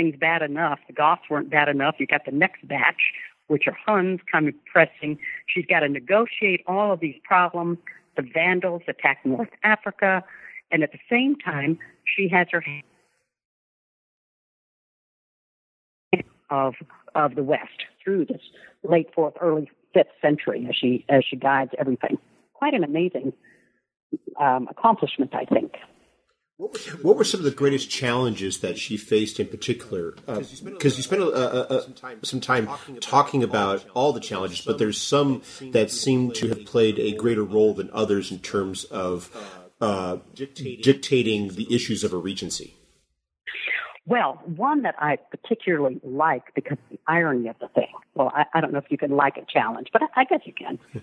things 0.00 0.16
bad 0.18 0.40
enough. 0.40 0.78
The 0.86 0.94
Goths 0.94 1.28
weren't 1.28 1.50
bad 1.50 1.68
enough. 1.68 1.96
You 1.98 2.06
got 2.06 2.24
the 2.24 2.32
next 2.32 2.66
batch, 2.66 3.12
which 3.48 3.66
are 3.66 3.76
Huns 3.86 4.20
coming 4.30 4.54
pressing. 4.72 5.18
She's 5.46 5.66
got 5.66 5.80
to 5.80 5.88
negotiate 5.88 6.62
all 6.66 6.92
of 6.92 7.00
these 7.00 7.16
problems. 7.22 7.78
The 8.16 8.22
Vandals 8.22 8.82
attack 8.88 9.18
North 9.24 9.50
Africa, 9.62 10.24
and 10.70 10.82
at 10.82 10.92
the 10.92 10.98
same 11.10 11.36
time, 11.36 11.78
she 12.04 12.28
has 12.28 12.46
her 12.50 12.60
hand 12.60 12.82
of 16.48 16.74
of 17.14 17.34
the 17.34 17.42
West 17.42 17.84
through 18.02 18.24
this 18.24 18.42
late 18.82 19.08
fourth, 19.14 19.34
early 19.40 19.70
fifth 19.92 20.08
century 20.22 20.66
as 20.68 20.76
she 20.76 21.04
as 21.08 21.24
she 21.28 21.36
guides 21.36 21.72
everything. 21.78 22.18
Quite 22.54 22.74
an 22.74 22.84
amazing 22.84 23.32
um, 24.40 24.66
accomplishment, 24.70 25.34
I 25.34 25.44
think. 25.44 25.74
What 26.60 27.16
were 27.16 27.24
some 27.24 27.40
of 27.40 27.44
the 27.44 27.50
greatest 27.50 27.88
challenges 27.88 28.60
that 28.60 28.76
she 28.76 28.98
faced 28.98 29.40
in 29.40 29.46
particular? 29.48 30.12
Because 30.26 30.62
uh, 30.92 30.96
you 30.96 31.02
spent 31.02 31.22
uh, 31.22 31.26
uh, 31.26 31.82
some 32.22 32.40
time 32.40 32.68
talking 33.00 33.42
about 33.42 33.86
all 33.94 34.12
the 34.12 34.20
challenges, 34.20 34.60
but 34.60 34.78
there's 34.78 35.00
some 35.00 35.42
that 35.72 35.90
seem 35.90 36.32
to 36.32 36.48
have 36.48 36.66
played 36.66 36.98
a 36.98 37.12
greater 37.12 37.44
role 37.44 37.72
than 37.72 37.88
others 37.94 38.30
in 38.30 38.40
terms 38.40 38.84
of 38.84 39.30
uh, 39.80 40.18
dictating 40.34 41.48
the 41.48 41.74
issues 41.74 42.04
of 42.04 42.12
a 42.12 42.18
regency. 42.18 42.74
Well, 44.06 44.42
one 44.44 44.82
that 44.82 44.96
I 44.98 45.16
particularly 45.16 46.00
like 46.02 46.54
because 46.54 46.78
the 46.90 46.98
irony 47.06 47.48
of 47.48 47.58
the 47.60 47.68
thing. 47.68 47.92
Well, 48.14 48.32
I, 48.34 48.44
I 48.52 48.60
don't 48.60 48.72
know 48.72 48.78
if 48.78 48.90
you 48.90 48.98
can 48.98 49.12
like 49.12 49.36
a 49.36 49.44
challenge, 49.50 49.88
but 49.92 50.02
I, 50.02 50.22
I 50.22 50.24
guess 50.24 50.40
you 50.44 50.52
can. 50.52 50.78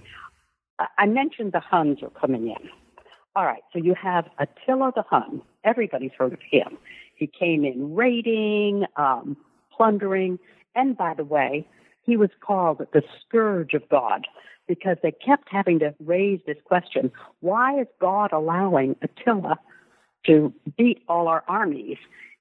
I 0.97 1.07
mentioned 1.07 1.53
the 1.53 1.59
Huns 1.59 2.03
are 2.03 2.09
coming 2.09 2.47
in. 2.47 2.69
All 3.37 3.45
right, 3.45 3.61
so 3.71 3.77
you 3.77 3.93
have 3.93 4.27
Attila 4.39 4.93
the 4.95 5.03
Hun. 5.03 5.43
Everybody's 5.63 6.09
heard 6.17 6.33
of 6.33 6.39
him. 6.41 6.75
He 7.13 7.27
came 7.27 7.63
in 7.63 7.93
raiding, 7.93 8.85
um, 8.95 9.37
plundering, 9.71 10.39
and 10.73 10.97
by 10.97 11.13
the 11.13 11.23
way, 11.23 11.67
he 12.01 12.17
was 12.17 12.31
called 12.41 12.79
the 12.93 13.03
scourge 13.21 13.75
of 13.75 13.87
God 13.89 14.25
because 14.67 14.97
they 15.03 15.11
kept 15.11 15.49
having 15.51 15.77
to 15.79 15.93
raise 16.03 16.39
this 16.47 16.57
question 16.65 17.11
why 17.41 17.79
is 17.79 17.85
God 18.01 18.31
allowing 18.33 18.95
Attila 19.03 19.59
to 20.25 20.51
beat 20.75 21.03
all 21.07 21.27
our 21.27 21.43
armies? 21.47 21.97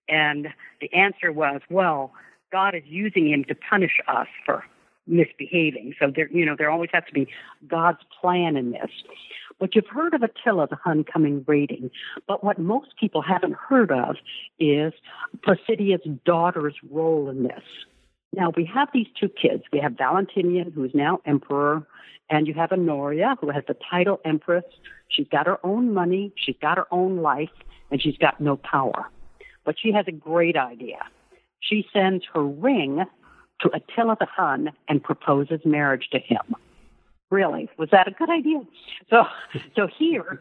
And 0.09 0.49
the 0.81 0.91
answer 0.95 1.31
was, 1.31 1.61
well, 1.69 2.15
God 2.51 2.75
is 2.75 2.85
using 2.87 3.31
him 3.31 3.45
to 3.49 3.55
punish 3.55 4.01
us 4.09 4.29
for 4.47 4.65
misbehaving. 5.07 5.95
So 6.01 6.11
there, 6.15 6.29
you 6.33 6.47
know, 6.47 6.57
there 6.57 6.71
always 6.71 6.91
has 6.95 7.05
to 7.09 7.13
be 7.13 7.29
God's 7.69 8.01
plan 8.19 8.57
in 8.57 8.71
this. 8.71 8.91
But 9.59 9.75
you've 9.75 9.87
heard 9.87 10.13
of 10.15 10.23
Attila 10.23 10.69
the 10.69 10.77
Hun 10.77 11.05
coming 11.05 11.45
raiding. 11.47 11.91
But 12.27 12.45
what 12.45 12.59
most 12.59 12.97
people 13.01 13.23
haven't 13.23 13.55
heard 13.55 13.91
of 13.91 14.17
is 14.59 14.93
Placidia's 15.43 16.03
daughter's 16.25 16.75
role 16.91 17.31
in 17.31 17.45
this. 17.45 17.63
Now 18.35 18.53
we 18.55 18.65
have 18.67 18.89
these 18.93 19.07
two 19.19 19.29
kids. 19.29 19.63
We 19.73 19.79
have 19.79 19.93
Valentinian, 19.97 20.73
who 20.73 20.85
is 20.85 20.91
now 20.95 21.21
emperor, 21.25 21.87
and 22.29 22.47
you 22.47 22.55
have 22.55 22.73
Honoria, 22.73 23.37
who 23.41 23.51
has 23.51 23.65
the 23.67 23.77
title 23.91 24.21
empress. 24.25 24.65
She's 25.09 25.29
got 25.29 25.47
her 25.47 25.65
own 25.65 25.95
money, 25.95 26.33
she's 26.37 26.57
got 26.61 26.77
her 26.77 26.87
own 26.91 27.19
life, 27.19 27.51
and 27.91 28.03
she's 28.03 28.19
got 28.19 28.41
no 28.41 28.57
power. 28.57 29.09
But 29.65 29.77
she 29.81 29.93
has 29.93 30.05
a 30.07 30.13
great 30.13 30.57
idea. 30.57 30.99
She 31.61 31.87
sends 31.93 32.25
her 32.35 32.45
ring 32.45 33.05
to 33.61 33.71
Attila 33.75 34.17
the 34.21 34.27
Hun 34.27 34.73
and 34.89 35.03
proposes 35.03 35.61
marriage 35.65 36.09
to 36.13 36.19
him. 36.19 36.55
Really, 37.31 37.69
was 37.77 37.89
that 37.91 38.07
a 38.07 38.13
good 38.13 38.31
idea? 38.31 38.61
So, 39.11 39.25
so 39.75 39.89
here, 39.99 40.41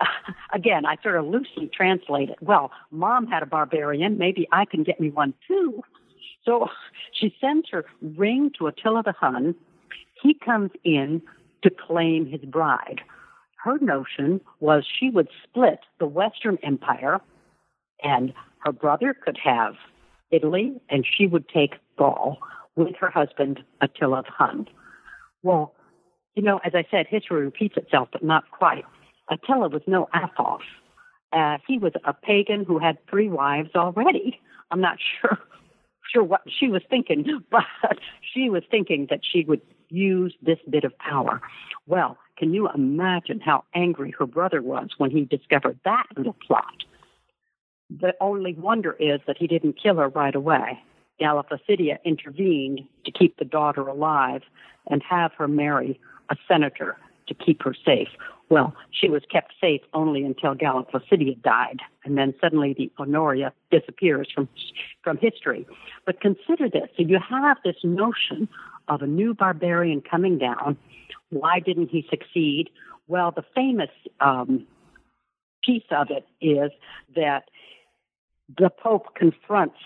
again, 0.54 0.86
I 0.86 0.96
sort 1.02 1.16
of 1.16 1.26
loosely 1.26 1.70
translate 1.72 2.30
it. 2.30 2.38
Well, 2.40 2.70
mom 2.90 3.26
had 3.26 3.42
a 3.42 3.46
barbarian. 3.46 4.18
Maybe 4.18 4.48
I 4.52 4.64
can 4.64 4.82
get 4.82 5.00
me 5.00 5.10
one 5.10 5.34
too. 5.46 5.82
So 6.44 6.68
she 7.12 7.34
sends 7.40 7.68
her 7.70 7.84
ring 8.00 8.50
to 8.58 8.66
Attila 8.66 9.02
the 9.04 9.12
Hun. 9.12 9.54
He 10.22 10.34
comes 10.34 10.70
in 10.84 11.22
to 11.62 11.70
claim 11.70 12.26
his 12.26 12.42
bride. 12.42 13.00
Her 13.62 13.78
notion 13.78 14.40
was 14.60 14.84
she 14.86 15.10
would 15.10 15.28
split 15.42 15.80
the 15.98 16.06
Western 16.06 16.58
Empire 16.62 17.20
and 18.02 18.34
her 18.58 18.72
brother 18.72 19.14
could 19.14 19.38
have 19.42 19.74
Italy 20.30 20.74
and 20.90 21.06
she 21.06 21.26
would 21.26 21.48
take 21.48 21.74
Gaul 21.98 22.38
with 22.76 22.94
her 23.00 23.10
husband 23.10 23.60
Attila 23.80 24.22
the 24.22 24.32
Hun. 24.32 24.66
Well, 25.42 25.74
you 26.34 26.42
know, 26.42 26.60
as 26.64 26.72
I 26.74 26.84
said, 26.90 27.06
history 27.08 27.44
repeats 27.44 27.76
itself, 27.76 28.08
but 28.12 28.22
not 28.22 28.50
quite. 28.50 28.84
Attila 29.30 29.68
was 29.68 29.82
no 29.86 30.08
Ataulf. 30.14 30.60
Uh, 31.32 31.58
he 31.66 31.78
was 31.78 31.92
a 32.04 32.12
pagan 32.12 32.64
who 32.64 32.78
had 32.78 32.98
three 33.08 33.28
wives 33.28 33.70
already. 33.74 34.40
I'm 34.70 34.80
not 34.80 34.98
sure 35.20 35.38
sure 36.12 36.22
what 36.22 36.42
she 36.48 36.68
was 36.68 36.82
thinking, 36.88 37.24
but 37.50 37.98
she 38.32 38.48
was 38.50 38.62
thinking 38.70 39.06
that 39.10 39.20
she 39.22 39.44
would 39.44 39.60
use 39.88 40.34
this 40.42 40.58
bit 40.68 40.84
of 40.84 40.96
power. 40.98 41.40
Well, 41.86 42.18
can 42.38 42.52
you 42.52 42.68
imagine 42.74 43.40
how 43.40 43.64
angry 43.74 44.14
her 44.18 44.26
brother 44.26 44.62
was 44.62 44.90
when 44.98 45.10
he 45.10 45.24
discovered 45.24 45.78
that 45.84 46.06
little 46.16 46.36
plot? 46.46 46.84
The 47.90 48.14
only 48.20 48.54
wonder 48.54 48.92
is 48.92 49.20
that 49.26 49.36
he 49.38 49.46
didn't 49.46 49.80
kill 49.80 49.96
her 49.96 50.08
right 50.08 50.34
away. 50.34 50.80
Galla 51.20 51.44
Placidia 51.44 51.98
intervened 52.04 52.80
to 53.04 53.12
keep 53.12 53.36
the 53.36 53.44
daughter 53.44 53.82
alive 53.82 54.42
and 54.90 55.02
have 55.08 55.32
her 55.38 55.46
marry 55.46 56.00
a 56.30 56.36
senator 56.48 56.96
to 57.28 57.34
keep 57.34 57.62
her 57.62 57.74
safe. 57.84 58.08
Well, 58.50 58.74
she 58.90 59.08
was 59.08 59.22
kept 59.30 59.54
safe 59.60 59.80
only 59.94 60.22
until 60.24 60.54
Galla 60.54 60.84
Placidia 60.84 61.40
died, 61.42 61.80
and 62.04 62.18
then 62.18 62.34
suddenly 62.40 62.74
the 62.74 62.90
Honoria 62.98 63.52
disappears 63.70 64.28
from 64.34 64.48
from 65.02 65.16
history. 65.16 65.66
But 66.04 66.20
consider 66.20 66.68
this: 66.68 66.88
so 66.96 67.02
you 67.02 67.18
have 67.18 67.56
this 67.64 67.76
notion 67.82 68.48
of 68.88 69.02
a 69.02 69.06
new 69.06 69.34
barbarian 69.34 70.02
coming 70.02 70.38
down. 70.38 70.76
Why 71.30 71.58
didn't 71.58 71.88
he 71.88 72.06
succeed? 72.10 72.68
Well, 73.08 73.30
the 73.30 73.44
famous 73.54 73.90
um, 74.20 74.66
piece 75.64 75.84
of 75.90 76.08
it 76.10 76.26
is 76.40 76.70
that 77.16 77.44
the 78.58 78.70
Pope 78.70 79.14
confronts 79.14 79.78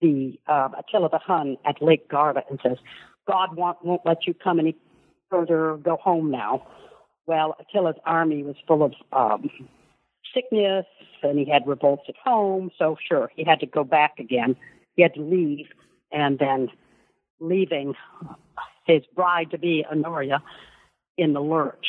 the 0.00 0.38
uh, 0.46 0.68
Attila 0.78 1.08
the 1.10 1.18
Hun 1.18 1.56
at 1.64 1.82
Lake 1.82 2.08
Garda 2.08 2.44
and 2.48 2.60
says, 2.62 2.78
"God 3.26 3.56
won't, 3.56 3.84
won't 3.84 4.02
let 4.06 4.26
you 4.26 4.34
come 4.34 4.60
any 4.60 4.76
further. 5.32 5.78
Go 5.78 5.96
home 5.96 6.30
now." 6.30 6.66
Well, 7.26 7.56
Attila's 7.58 7.96
army 8.04 8.42
was 8.42 8.56
full 8.66 8.82
of 8.82 8.92
um, 9.12 9.50
sickness, 10.34 10.86
and 11.22 11.38
he 11.38 11.44
had 11.44 11.66
revolts 11.66 12.04
at 12.08 12.16
home. 12.22 12.70
So 12.78 12.96
sure, 13.08 13.30
he 13.34 13.44
had 13.44 13.60
to 13.60 13.66
go 13.66 13.84
back 13.84 14.18
again. 14.18 14.56
He 14.96 15.02
had 15.02 15.14
to 15.14 15.22
leave, 15.22 15.66
and 16.10 16.38
then 16.38 16.68
leaving 17.40 17.94
his 18.86 19.02
bride 19.14 19.50
to 19.52 19.58
be 19.58 19.84
Honoria 19.90 20.42
in 21.16 21.32
the 21.32 21.40
lurch. 21.40 21.86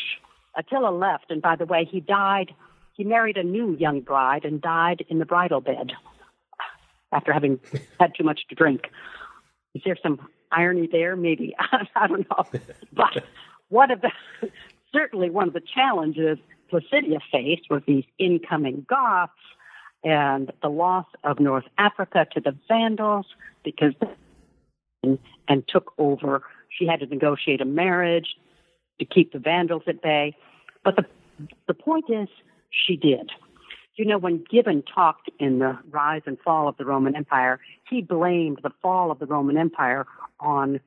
Attila 0.56 0.91
left, 0.91 1.26
and 1.30 1.41
by 1.41 1.56
the 1.56 1.66
way, 1.66 1.88
he 1.89 2.00
died. 2.00 2.54
He 2.94 3.04
married 3.04 3.38
a 3.38 3.44
new 3.44 3.76
young 3.76 4.02
bride 4.02 4.46
and 4.46 4.62
died 4.62 5.04
in 5.10 5.18
the 5.20 5.26
bridal 5.26 5.62
bed 5.62 5.94
after 7.12 7.34
having 7.34 7.60
had 8.00 8.14
too 8.16 8.24
much 8.24 8.41
to 8.50 8.56
drink. 8.56 8.89
Is 9.74 9.82
there 9.84 9.98
some 10.02 10.28
irony 10.54 10.88
there? 10.91 11.16
Maybe 11.16 11.56
I 11.95 12.08
don't 12.08 12.28
know. 12.30 12.60
But 12.93 13.24
one 13.70 13.91
of 13.91 14.01
the 14.01 14.12
certainly 14.93 15.30
one 15.30 15.47
of 15.47 15.54
the 15.54 15.62
challenges 15.62 16.38
Placidia 16.72 17.20
faced 17.32 17.70
was 17.70 17.82
these 17.86 18.06
incoming 18.18 18.86
Goths 18.89 19.34
and 20.04 20.51
the 20.62 20.70
loss 20.70 21.06
of 21.24 21.39
North 21.39 21.66
Africa 21.78 22.28
to 22.34 22.41
the 22.41 22.56
Vandals 22.68 23.26
because 23.64 23.93
and, 25.04 25.20
and 25.47 25.68
took 25.68 25.93
over. 25.97 26.43
She 26.70 26.88
had 26.88 26.99
to 27.01 27.06
negotiate 27.06 27.62
a 27.62 27.66
marriage 27.66 28.36
to 28.99 29.06
keep 29.06 29.32
the 29.34 29.39
Vandals 29.39 29.84
at 29.88 30.01
bay. 30.01 30.36
But 30.84 30.95
the 30.95 31.06
the 31.68 31.74
point 31.74 32.06
is, 32.10 32.28
she 32.70 32.95
did. 32.95 33.32
You 33.96 34.06
know, 34.06 34.18
when 34.18 34.44
Gibbon 34.50 34.84
talked 34.84 35.30
in 35.39 35.60
the 35.60 35.78
rise 35.91 36.24
and 36.26 36.39
fall 36.39 36.68
of 36.68 36.78
the 36.78 36.86
Roman 36.86 37.16
Empire, 37.16 37.60
he 37.88 38.02
blamed 38.02 38.60
the 38.64 38.72
fall 38.82 39.12
of 39.12 39.20
the 39.20 39.28
Roman 39.28 39.58
Empire 39.58 40.06
on 40.39 40.80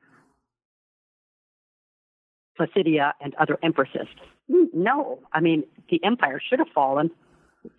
Placidia 2.59 3.13
and 3.21 3.33
other 3.35 3.57
empresses. 3.63 4.07
No, 4.49 5.19
I 5.31 5.39
mean, 5.39 5.63
the 5.89 6.03
empire 6.03 6.41
should 6.49 6.59
have 6.59 6.69
fallen. 6.73 7.11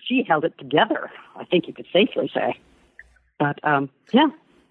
She 0.03 0.25
held 0.27 0.45
it 0.45 0.57
together, 0.59 1.11
I 1.37 1.45
think 1.45 1.67
you 1.67 1.75
could 1.75 1.87
safely 1.93 2.31
say. 2.33 2.59
But, 3.39 3.63
um, 3.65 3.91
yeah. 4.13 4.29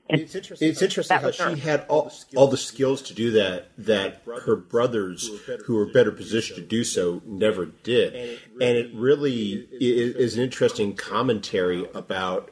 It's 0.10 0.36
interesting. 0.36 0.70
It's 0.70 0.82
interesting 0.82 1.18
how 1.18 1.32
she 1.32 1.60
had 1.60 1.86
all, 1.88 2.12
all 2.36 2.48
the 2.48 2.58
skills 2.58 3.02
to 3.04 3.14
do 3.14 3.32
that 3.32 3.70
that 3.78 4.22
her 4.46 4.56
brothers, 4.56 5.30
who 5.66 5.76
were 5.76 5.86
better 5.86 6.12
positioned 6.12 6.58
to 6.58 6.66
do 6.66 6.84
so, 6.84 7.22
never 7.26 7.66
did. 7.66 8.14
And 8.54 8.78
it 8.78 8.92
really 8.94 9.68
is 9.72 10.36
an 10.38 10.44
interesting 10.44 10.96
commentary 10.96 11.88
about 11.94 12.52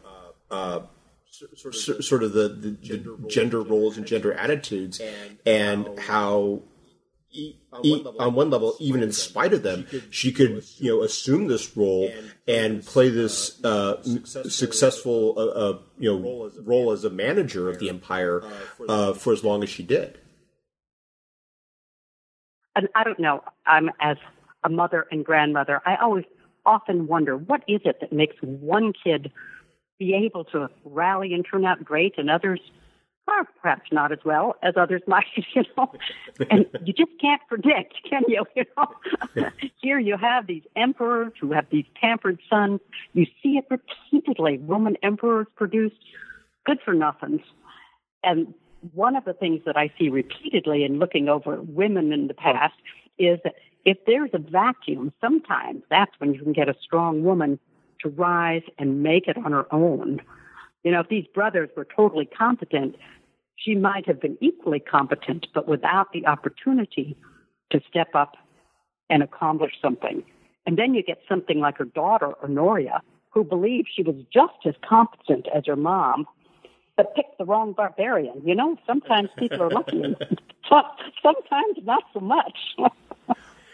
uh, 0.51 0.81
sort 1.71 2.23
of 2.23 2.33
the, 2.33 2.49
the, 2.49 2.69
the 2.97 3.27
gender 3.27 3.61
roles 3.61 3.97
and 3.97 4.05
gender 4.05 4.33
attitudes, 4.33 5.01
and 5.45 5.99
how 5.99 6.61
on 7.71 7.81
one, 7.81 8.03
level, 8.03 8.21
on 8.21 8.33
one 8.33 8.49
level, 8.49 8.75
even 8.79 9.03
in 9.03 9.11
spite 9.11 9.53
of 9.53 9.63
them, 9.63 9.85
she 10.09 10.31
could, 10.31 10.63
you 10.77 10.89
know, 10.95 11.03
assume 11.03 11.47
this 11.47 11.75
role 11.75 12.11
and 12.47 12.85
play 12.85 13.09
this 13.09 13.63
uh, 13.63 14.01
successful, 14.03 15.35
uh, 15.37 15.41
uh, 15.41 15.79
you 15.97 16.11
know, 16.11 16.51
role 16.63 16.91
as 16.91 17.03
a 17.03 17.09
manager 17.09 17.69
of 17.69 17.79
the 17.79 17.89
empire 17.89 18.43
uh, 18.87 19.13
for 19.13 19.33
as 19.33 19.43
long 19.43 19.63
as 19.63 19.69
she 19.69 19.83
did. 19.83 20.19
And 22.75 22.89
I 22.93 23.03
don't 23.03 23.19
know. 23.19 23.43
I'm 23.65 23.89
as 23.99 24.17
a 24.63 24.69
mother 24.69 25.07
and 25.11 25.23
grandmother. 25.23 25.81
I 25.85 25.95
always 25.95 26.25
often 26.65 27.07
wonder 27.07 27.37
what 27.37 27.61
is 27.67 27.81
it 27.85 27.99
that 28.01 28.11
makes 28.11 28.35
one 28.41 28.91
kid 29.03 29.31
be 29.97 30.13
able 30.13 30.43
to 30.45 30.69
rally 30.83 31.33
and 31.33 31.45
turn 31.49 31.63
out 31.65 31.83
great, 31.83 32.15
and 32.17 32.29
others 32.29 32.59
or 33.27 33.45
perhaps 33.61 33.91
not 33.91 34.11
as 34.11 34.19
well 34.23 34.55
as 34.61 34.75
others 34.77 35.01
might, 35.07 35.25
you 35.53 35.63
know. 35.77 35.91
And 36.49 36.65
you 36.83 36.93
just 36.93 37.11
can't 37.19 37.41
predict, 37.47 37.95
can 38.09 38.23
you? 38.27 38.45
You 38.55 38.65
know, 38.77 39.49
here 39.81 39.99
you 39.99 40.17
have 40.17 40.47
these 40.47 40.63
emperors 40.75 41.33
who 41.39 41.51
have 41.51 41.65
these 41.71 41.85
pampered 41.99 42.39
sons. 42.49 42.79
You 43.13 43.25
see 43.41 43.57
it 43.57 43.65
repeatedly. 43.69 44.57
Roman 44.59 44.95
emperors 45.03 45.47
produced 45.55 45.95
good 46.65 46.79
for 46.83 46.93
nothings, 46.93 47.41
and 48.23 48.53
one 48.93 49.15
of 49.15 49.25
the 49.25 49.33
things 49.33 49.61
that 49.65 49.77
I 49.77 49.91
see 49.97 50.09
repeatedly 50.09 50.83
in 50.83 50.99
looking 50.99 51.27
over 51.29 51.61
women 51.61 52.13
in 52.13 52.27
the 52.27 52.33
past 52.33 52.75
is 53.17 53.39
that 53.43 53.55
if 53.85 53.97
there's 54.05 54.31
a 54.33 54.39
vacuum, 54.39 55.13
sometimes 55.21 55.83
that's 55.89 56.11
when 56.19 56.33
you 56.33 56.41
can 56.41 56.53
get 56.53 56.69
a 56.69 56.75
strong 56.81 57.23
woman 57.23 57.59
to 58.01 58.09
rise 58.09 58.63
and 58.77 59.03
make 59.03 59.27
it 59.27 59.37
on 59.37 59.51
her 59.51 59.71
own. 59.73 60.21
You 60.85 60.91
know, 60.91 60.99
if 60.99 61.09
these 61.09 61.25
brothers 61.33 61.69
were 61.75 61.87
totally 61.93 62.27
competent, 62.27 62.95
she 63.55 63.73
might 63.73 64.07
have 64.07 64.21
been 64.21 64.37
equally 64.39 64.79
competent, 64.79 65.47
but 65.53 65.67
without 65.67 66.13
the 66.13 66.27
opportunity 66.27 67.17
to 67.71 67.81
step 67.89 68.09
up 68.13 68.37
and 69.09 69.23
accomplish 69.23 69.73
something. 69.81 70.23
And 70.67 70.77
then 70.77 70.93
you 70.93 71.01
get 71.01 71.19
something 71.27 71.59
like 71.59 71.79
her 71.79 71.85
daughter, 71.85 72.33
Honoria, 72.43 73.01
who 73.31 73.43
believed 73.43 73.89
she 73.93 74.03
was 74.03 74.15
just 74.31 74.53
as 74.65 74.75
competent 74.87 75.47
as 75.53 75.63
her 75.65 75.75
mom, 75.75 76.27
but 76.95 77.15
picked 77.15 77.39
the 77.39 77.45
wrong 77.45 77.73
barbarian. 77.73 78.41
You 78.45 78.53
know, 78.53 78.77
sometimes 78.85 79.29
people 79.39 79.63
are 79.63 79.71
lucky, 79.71 80.01
sometimes 80.69 81.77
not 81.83 82.03
so 82.13 82.19
much. 82.19 82.57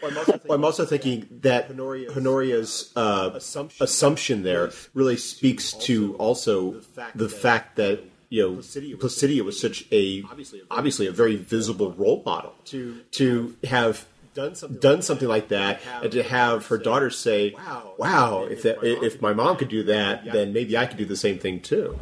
Well, 0.02 0.40
I'm 0.50 0.64
also 0.64 0.84
thinking 0.84 1.28
that 1.42 1.70
Honoria's 1.70 2.92
uh, 2.96 3.38
assumption 3.80 4.42
there 4.42 4.70
really 4.94 5.16
speaks 5.16 5.72
to 5.74 6.14
also 6.16 6.80
the 7.14 7.28
fact 7.28 7.76
that 7.76 8.00
you 8.28 8.42
know 8.42 8.56
Placidia 8.56 9.44
was 9.44 9.60
such 9.60 9.84
a 9.92 10.22
obviously 10.70 11.06
a 11.06 11.12
very 11.12 11.36
visible 11.36 11.92
role 11.92 12.22
model 12.26 12.54
to 12.66 13.00
to 13.12 13.56
have 13.64 14.06
done 14.34 14.54
something, 14.54 14.80
done 14.80 15.02
something 15.02 15.28
like 15.28 15.48
that, 15.48 15.80
and 16.02 16.10
to 16.12 16.22
have 16.22 16.66
her 16.66 16.78
daughter 16.78 17.10
say, 17.10 17.54
"Wow, 17.98 18.46
if 18.50 18.62
that, 18.62 18.78
if 18.82 19.20
my 19.20 19.32
mom 19.34 19.56
could 19.56 19.68
do 19.68 19.82
that, 19.84 20.24
then 20.24 20.52
maybe 20.52 20.76
I 20.76 20.86
could 20.86 20.96
do 20.98 21.04
the 21.04 21.16
same 21.16 21.38
thing 21.38 21.60
too." 21.60 21.98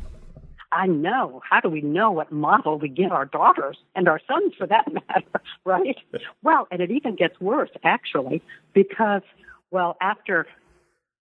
I 0.73 0.87
know. 0.87 1.43
How 1.49 1.61
do 1.61 1.69
we 1.69 1.81
know 1.81 2.11
what 2.13 2.31
model 2.31 2.79
we 2.79 2.89
give 2.89 3.11
our 3.11 3.25
daughters 3.25 3.77
and 3.97 4.09
our 4.09 4.21
sons 4.27 4.55
for 4.57 4.67
that 4.67 4.93
matter, 4.93 5.41
right? 5.65 5.97
well, 6.43 6.69
and 6.71 6.81
it 6.81 6.91
even 6.91 7.17
gets 7.17 7.41
worse 7.41 7.71
actually 7.83 8.43
because, 8.73 9.23
well, 9.71 9.97
after, 10.01 10.47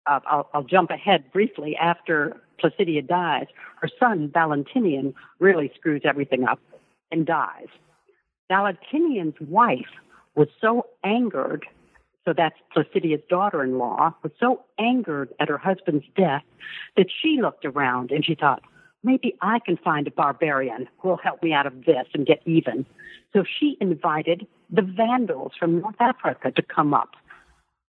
uh, 0.07 0.21
I'll, 0.27 0.49
I'll 0.55 0.65
jump 0.65 0.91
ahead 0.91 1.33
briefly, 1.33 1.77
after 1.77 2.37
Placidia 2.63 3.07
dies, 3.07 3.47
her 3.81 3.89
son 3.99 4.31
Valentinian 4.33 5.15
really 5.41 5.73
screws 5.75 6.03
everything 6.05 6.45
up 6.45 6.61
and 7.11 7.27
dies. 7.27 7.67
Valentinian's 8.49 9.35
wife 9.41 9.91
was 10.37 10.49
so 10.61 10.87
angered 11.05 11.67
so 12.25 12.33
that's 12.33 12.55
Placidia's 12.75 13.23
daughter 13.29 13.65
in 13.65 13.79
law, 13.79 14.15
was 14.23 14.33
so 14.39 14.65
angered 14.79 15.31
at 15.41 15.49
her 15.49 15.59
husband's 15.59 16.05
death 16.17 16.45
that 16.97 17.07
she 17.11 17.41
looked 17.41 17.65
around 17.65 18.13
and 18.13 18.25
she 18.25 18.35
thought, 18.35 18.63
maybe 19.03 19.37
I 19.41 19.59
can 19.59 19.77
find 19.77 20.07
a 20.07 20.11
barbarian 20.11 20.89
who 20.99 21.09
will 21.09 21.17
help 21.17 21.43
me 21.43 21.53
out 21.53 21.67
of 21.67 21.85
this 21.85 22.07
and 22.15 22.27
get 22.27 22.43
even. 22.47 22.87
So 23.33 23.45
she 23.45 23.77
invited 23.81 24.47
the 24.71 24.83
Vandals 24.83 25.53
from 25.59 25.81
North 25.81 26.01
Africa 26.01 26.51
to 26.53 26.63
come 26.63 26.95
up 26.95 27.11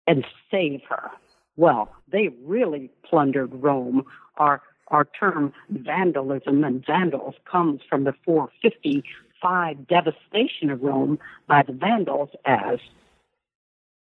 and 0.07 0.25
save 0.51 0.83
her. 0.89 1.11
Well, 1.57 1.95
they 2.11 2.29
really 2.45 2.91
plundered 3.05 3.53
Rome. 3.55 4.05
Our 4.37 4.63
our 4.89 5.05
term 5.05 5.53
vandalism 5.69 6.65
and 6.65 6.85
vandals 6.85 7.37
comes 7.51 7.81
from 7.89 8.03
the 8.03 8.13
455 8.25 9.87
devastation 9.87 10.69
of 10.71 10.83
Rome 10.83 11.21
by 11.47 11.63
the 11.63 11.73
Vandals 11.73 12.31
as 12.45 12.81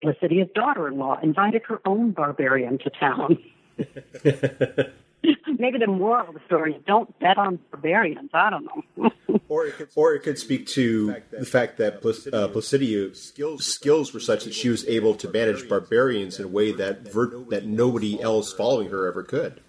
Placidia's 0.02 0.48
daughter-in-law 0.54 1.20
invited 1.22 1.62
her 1.68 1.80
own 1.84 2.12
barbarian 2.12 2.78
to 2.78 2.90
town. 2.90 3.38
maybe 5.58 5.78
the 5.78 5.86
moral 5.86 6.28
of 6.28 6.34
the 6.34 6.40
story 6.46 6.74
is 6.74 6.82
don't 6.86 7.18
bet 7.18 7.38
on 7.38 7.58
barbarians. 7.70 8.30
I 8.32 8.50
don't 8.50 8.64
know. 8.64 9.10
or, 9.48 9.66
it 9.66 9.76
could, 9.76 9.88
or 9.94 10.14
it 10.14 10.20
could 10.20 10.38
speak 10.38 10.66
to 10.68 11.16
the 11.30 11.46
fact 11.46 11.78
that 11.78 11.96
uh, 11.96 12.48
Placidia 12.48 13.14
skills 13.60 14.14
were 14.14 14.20
such 14.20 14.44
that 14.44 14.54
she 14.54 14.68
was 14.68 14.86
able 14.86 15.14
to 15.16 15.30
manage 15.30 15.68
barbarians 15.68 16.38
in 16.38 16.44
a 16.44 16.48
way 16.48 16.72
that 16.72 17.12
ver- 17.12 17.44
that 17.50 17.66
nobody 17.66 18.20
else 18.20 18.52
following 18.52 18.90
her 18.90 19.06
ever 19.06 19.22
could. 19.22 19.60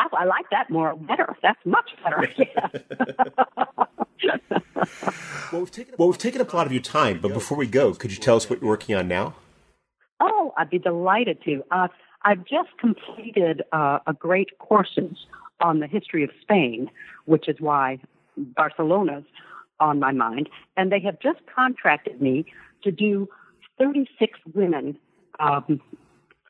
I, 0.00 0.08
I 0.12 0.24
like 0.24 0.46
that 0.50 0.70
more 0.70 0.94
better. 0.96 1.36
That's 1.42 1.60
much 1.64 1.90
better. 2.02 2.28
Yeah. 2.36 2.68
well, 5.52 5.60
we've 5.60 5.70
taken, 5.70 5.94
well, 5.98 6.08
we've 6.08 6.18
taken 6.18 6.40
up 6.40 6.52
a 6.52 6.56
lot 6.56 6.66
of 6.66 6.72
your 6.72 6.82
time, 6.82 7.20
but 7.20 7.32
before 7.32 7.58
we 7.58 7.66
go, 7.66 7.94
could 7.94 8.10
you 8.10 8.18
tell 8.18 8.36
us 8.36 8.48
what 8.48 8.60
you're 8.60 8.68
working 8.68 8.94
on 8.94 9.08
now? 9.08 9.34
Oh, 10.20 10.52
I'd 10.56 10.70
be 10.70 10.78
delighted 10.78 11.42
to. 11.44 11.62
Uh, 11.70 11.88
I've 12.24 12.44
just 12.44 12.70
completed 12.78 13.62
uh, 13.72 13.98
a 14.06 14.14
great 14.14 14.58
courses 14.58 15.26
on 15.60 15.80
the 15.80 15.86
history 15.86 16.24
of 16.24 16.30
Spain, 16.40 16.90
which 17.26 17.48
is 17.48 17.56
why 17.60 17.98
Barcelona's 18.36 19.24
on 19.80 19.98
my 19.98 20.12
mind. 20.12 20.48
And 20.76 20.90
they 20.90 21.00
have 21.00 21.20
just 21.20 21.40
contracted 21.54 22.20
me 22.20 22.46
to 22.82 22.90
do 22.90 23.28
36 23.78 24.38
women, 24.54 24.96
um, 25.38 25.80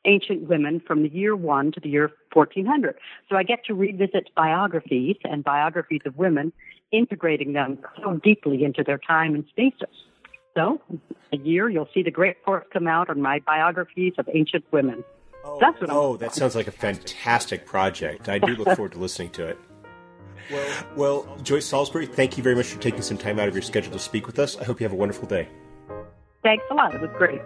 ancient 0.05 0.47
women 0.47 0.81
from 0.85 1.03
the 1.03 1.09
year 1.09 1.35
one 1.35 1.71
to 1.73 1.79
the 1.79 1.89
year 1.89 2.11
1400. 2.33 2.95
So 3.29 3.35
I 3.35 3.43
get 3.43 3.65
to 3.65 3.73
revisit 3.73 4.29
biographies 4.35 5.17
and 5.23 5.43
biographies 5.43 6.01
of 6.05 6.17
women, 6.17 6.53
integrating 6.91 7.53
them 7.53 7.79
so 8.01 8.19
deeply 8.23 8.63
into 8.63 8.83
their 8.83 8.99
time 8.99 9.35
and 9.35 9.45
spaces. 9.49 9.95
So, 10.53 10.79
a 11.33 11.37
year, 11.37 11.67
you'll 11.67 11.89
see 11.93 12.01
the 12.01 12.11
great 12.11 12.41
course 12.45 12.65
come 12.71 12.87
out 12.87 13.09
on 13.09 13.21
my 13.21 13.39
biographies 13.39 14.13
of 14.17 14.29
ancient 14.33 14.63
women. 14.71 15.03
Oh, 15.45 15.59
That's 15.59 15.79
what 15.79 15.89
oh, 15.91 16.17
that 16.17 16.33
sounds 16.33 16.55
like 16.55 16.67
a 16.67 16.71
fantastic 16.71 17.65
project. 17.65 18.27
I 18.29 18.39
do 18.39 18.55
look 18.55 18.75
forward 18.75 18.93
to 18.93 18.99
listening 18.99 19.29
to 19.31 19.47
it. 19.47 19.59
Well, 20.51 20.85
well, 20.95 21.37
Joyce 21.43 21.65
Salisbury, 21.65 22.07
thank 22.07 22.37
you 22.37 22.43
very 22.43 22.55
much 22.55 22.67
for 22.67 22.79
taking 22.79 23.01
some 23.01 23.17
time 23.17 23.39
out 23.39 23.47
of 23.47 23.53
your 23.53 23.61
schedule 23.61 23.93
to 23.93 23.99
speak 23.99 24.27
with 24.27 24.39
us. 24.39 24.57
I 24.57 24.63
hope 24.63 24.79
you 24.79 24.85
have 24.85 24.93
a 24.93 24.97
wonderful 24.97 25.27
day. 25.27 25.47
Thanks 26.43 26.65
a 26.69 26.73
lot. 26.73 26.93
It 26.93 27.01
was 27.01 27.09
great. 27.17 27.41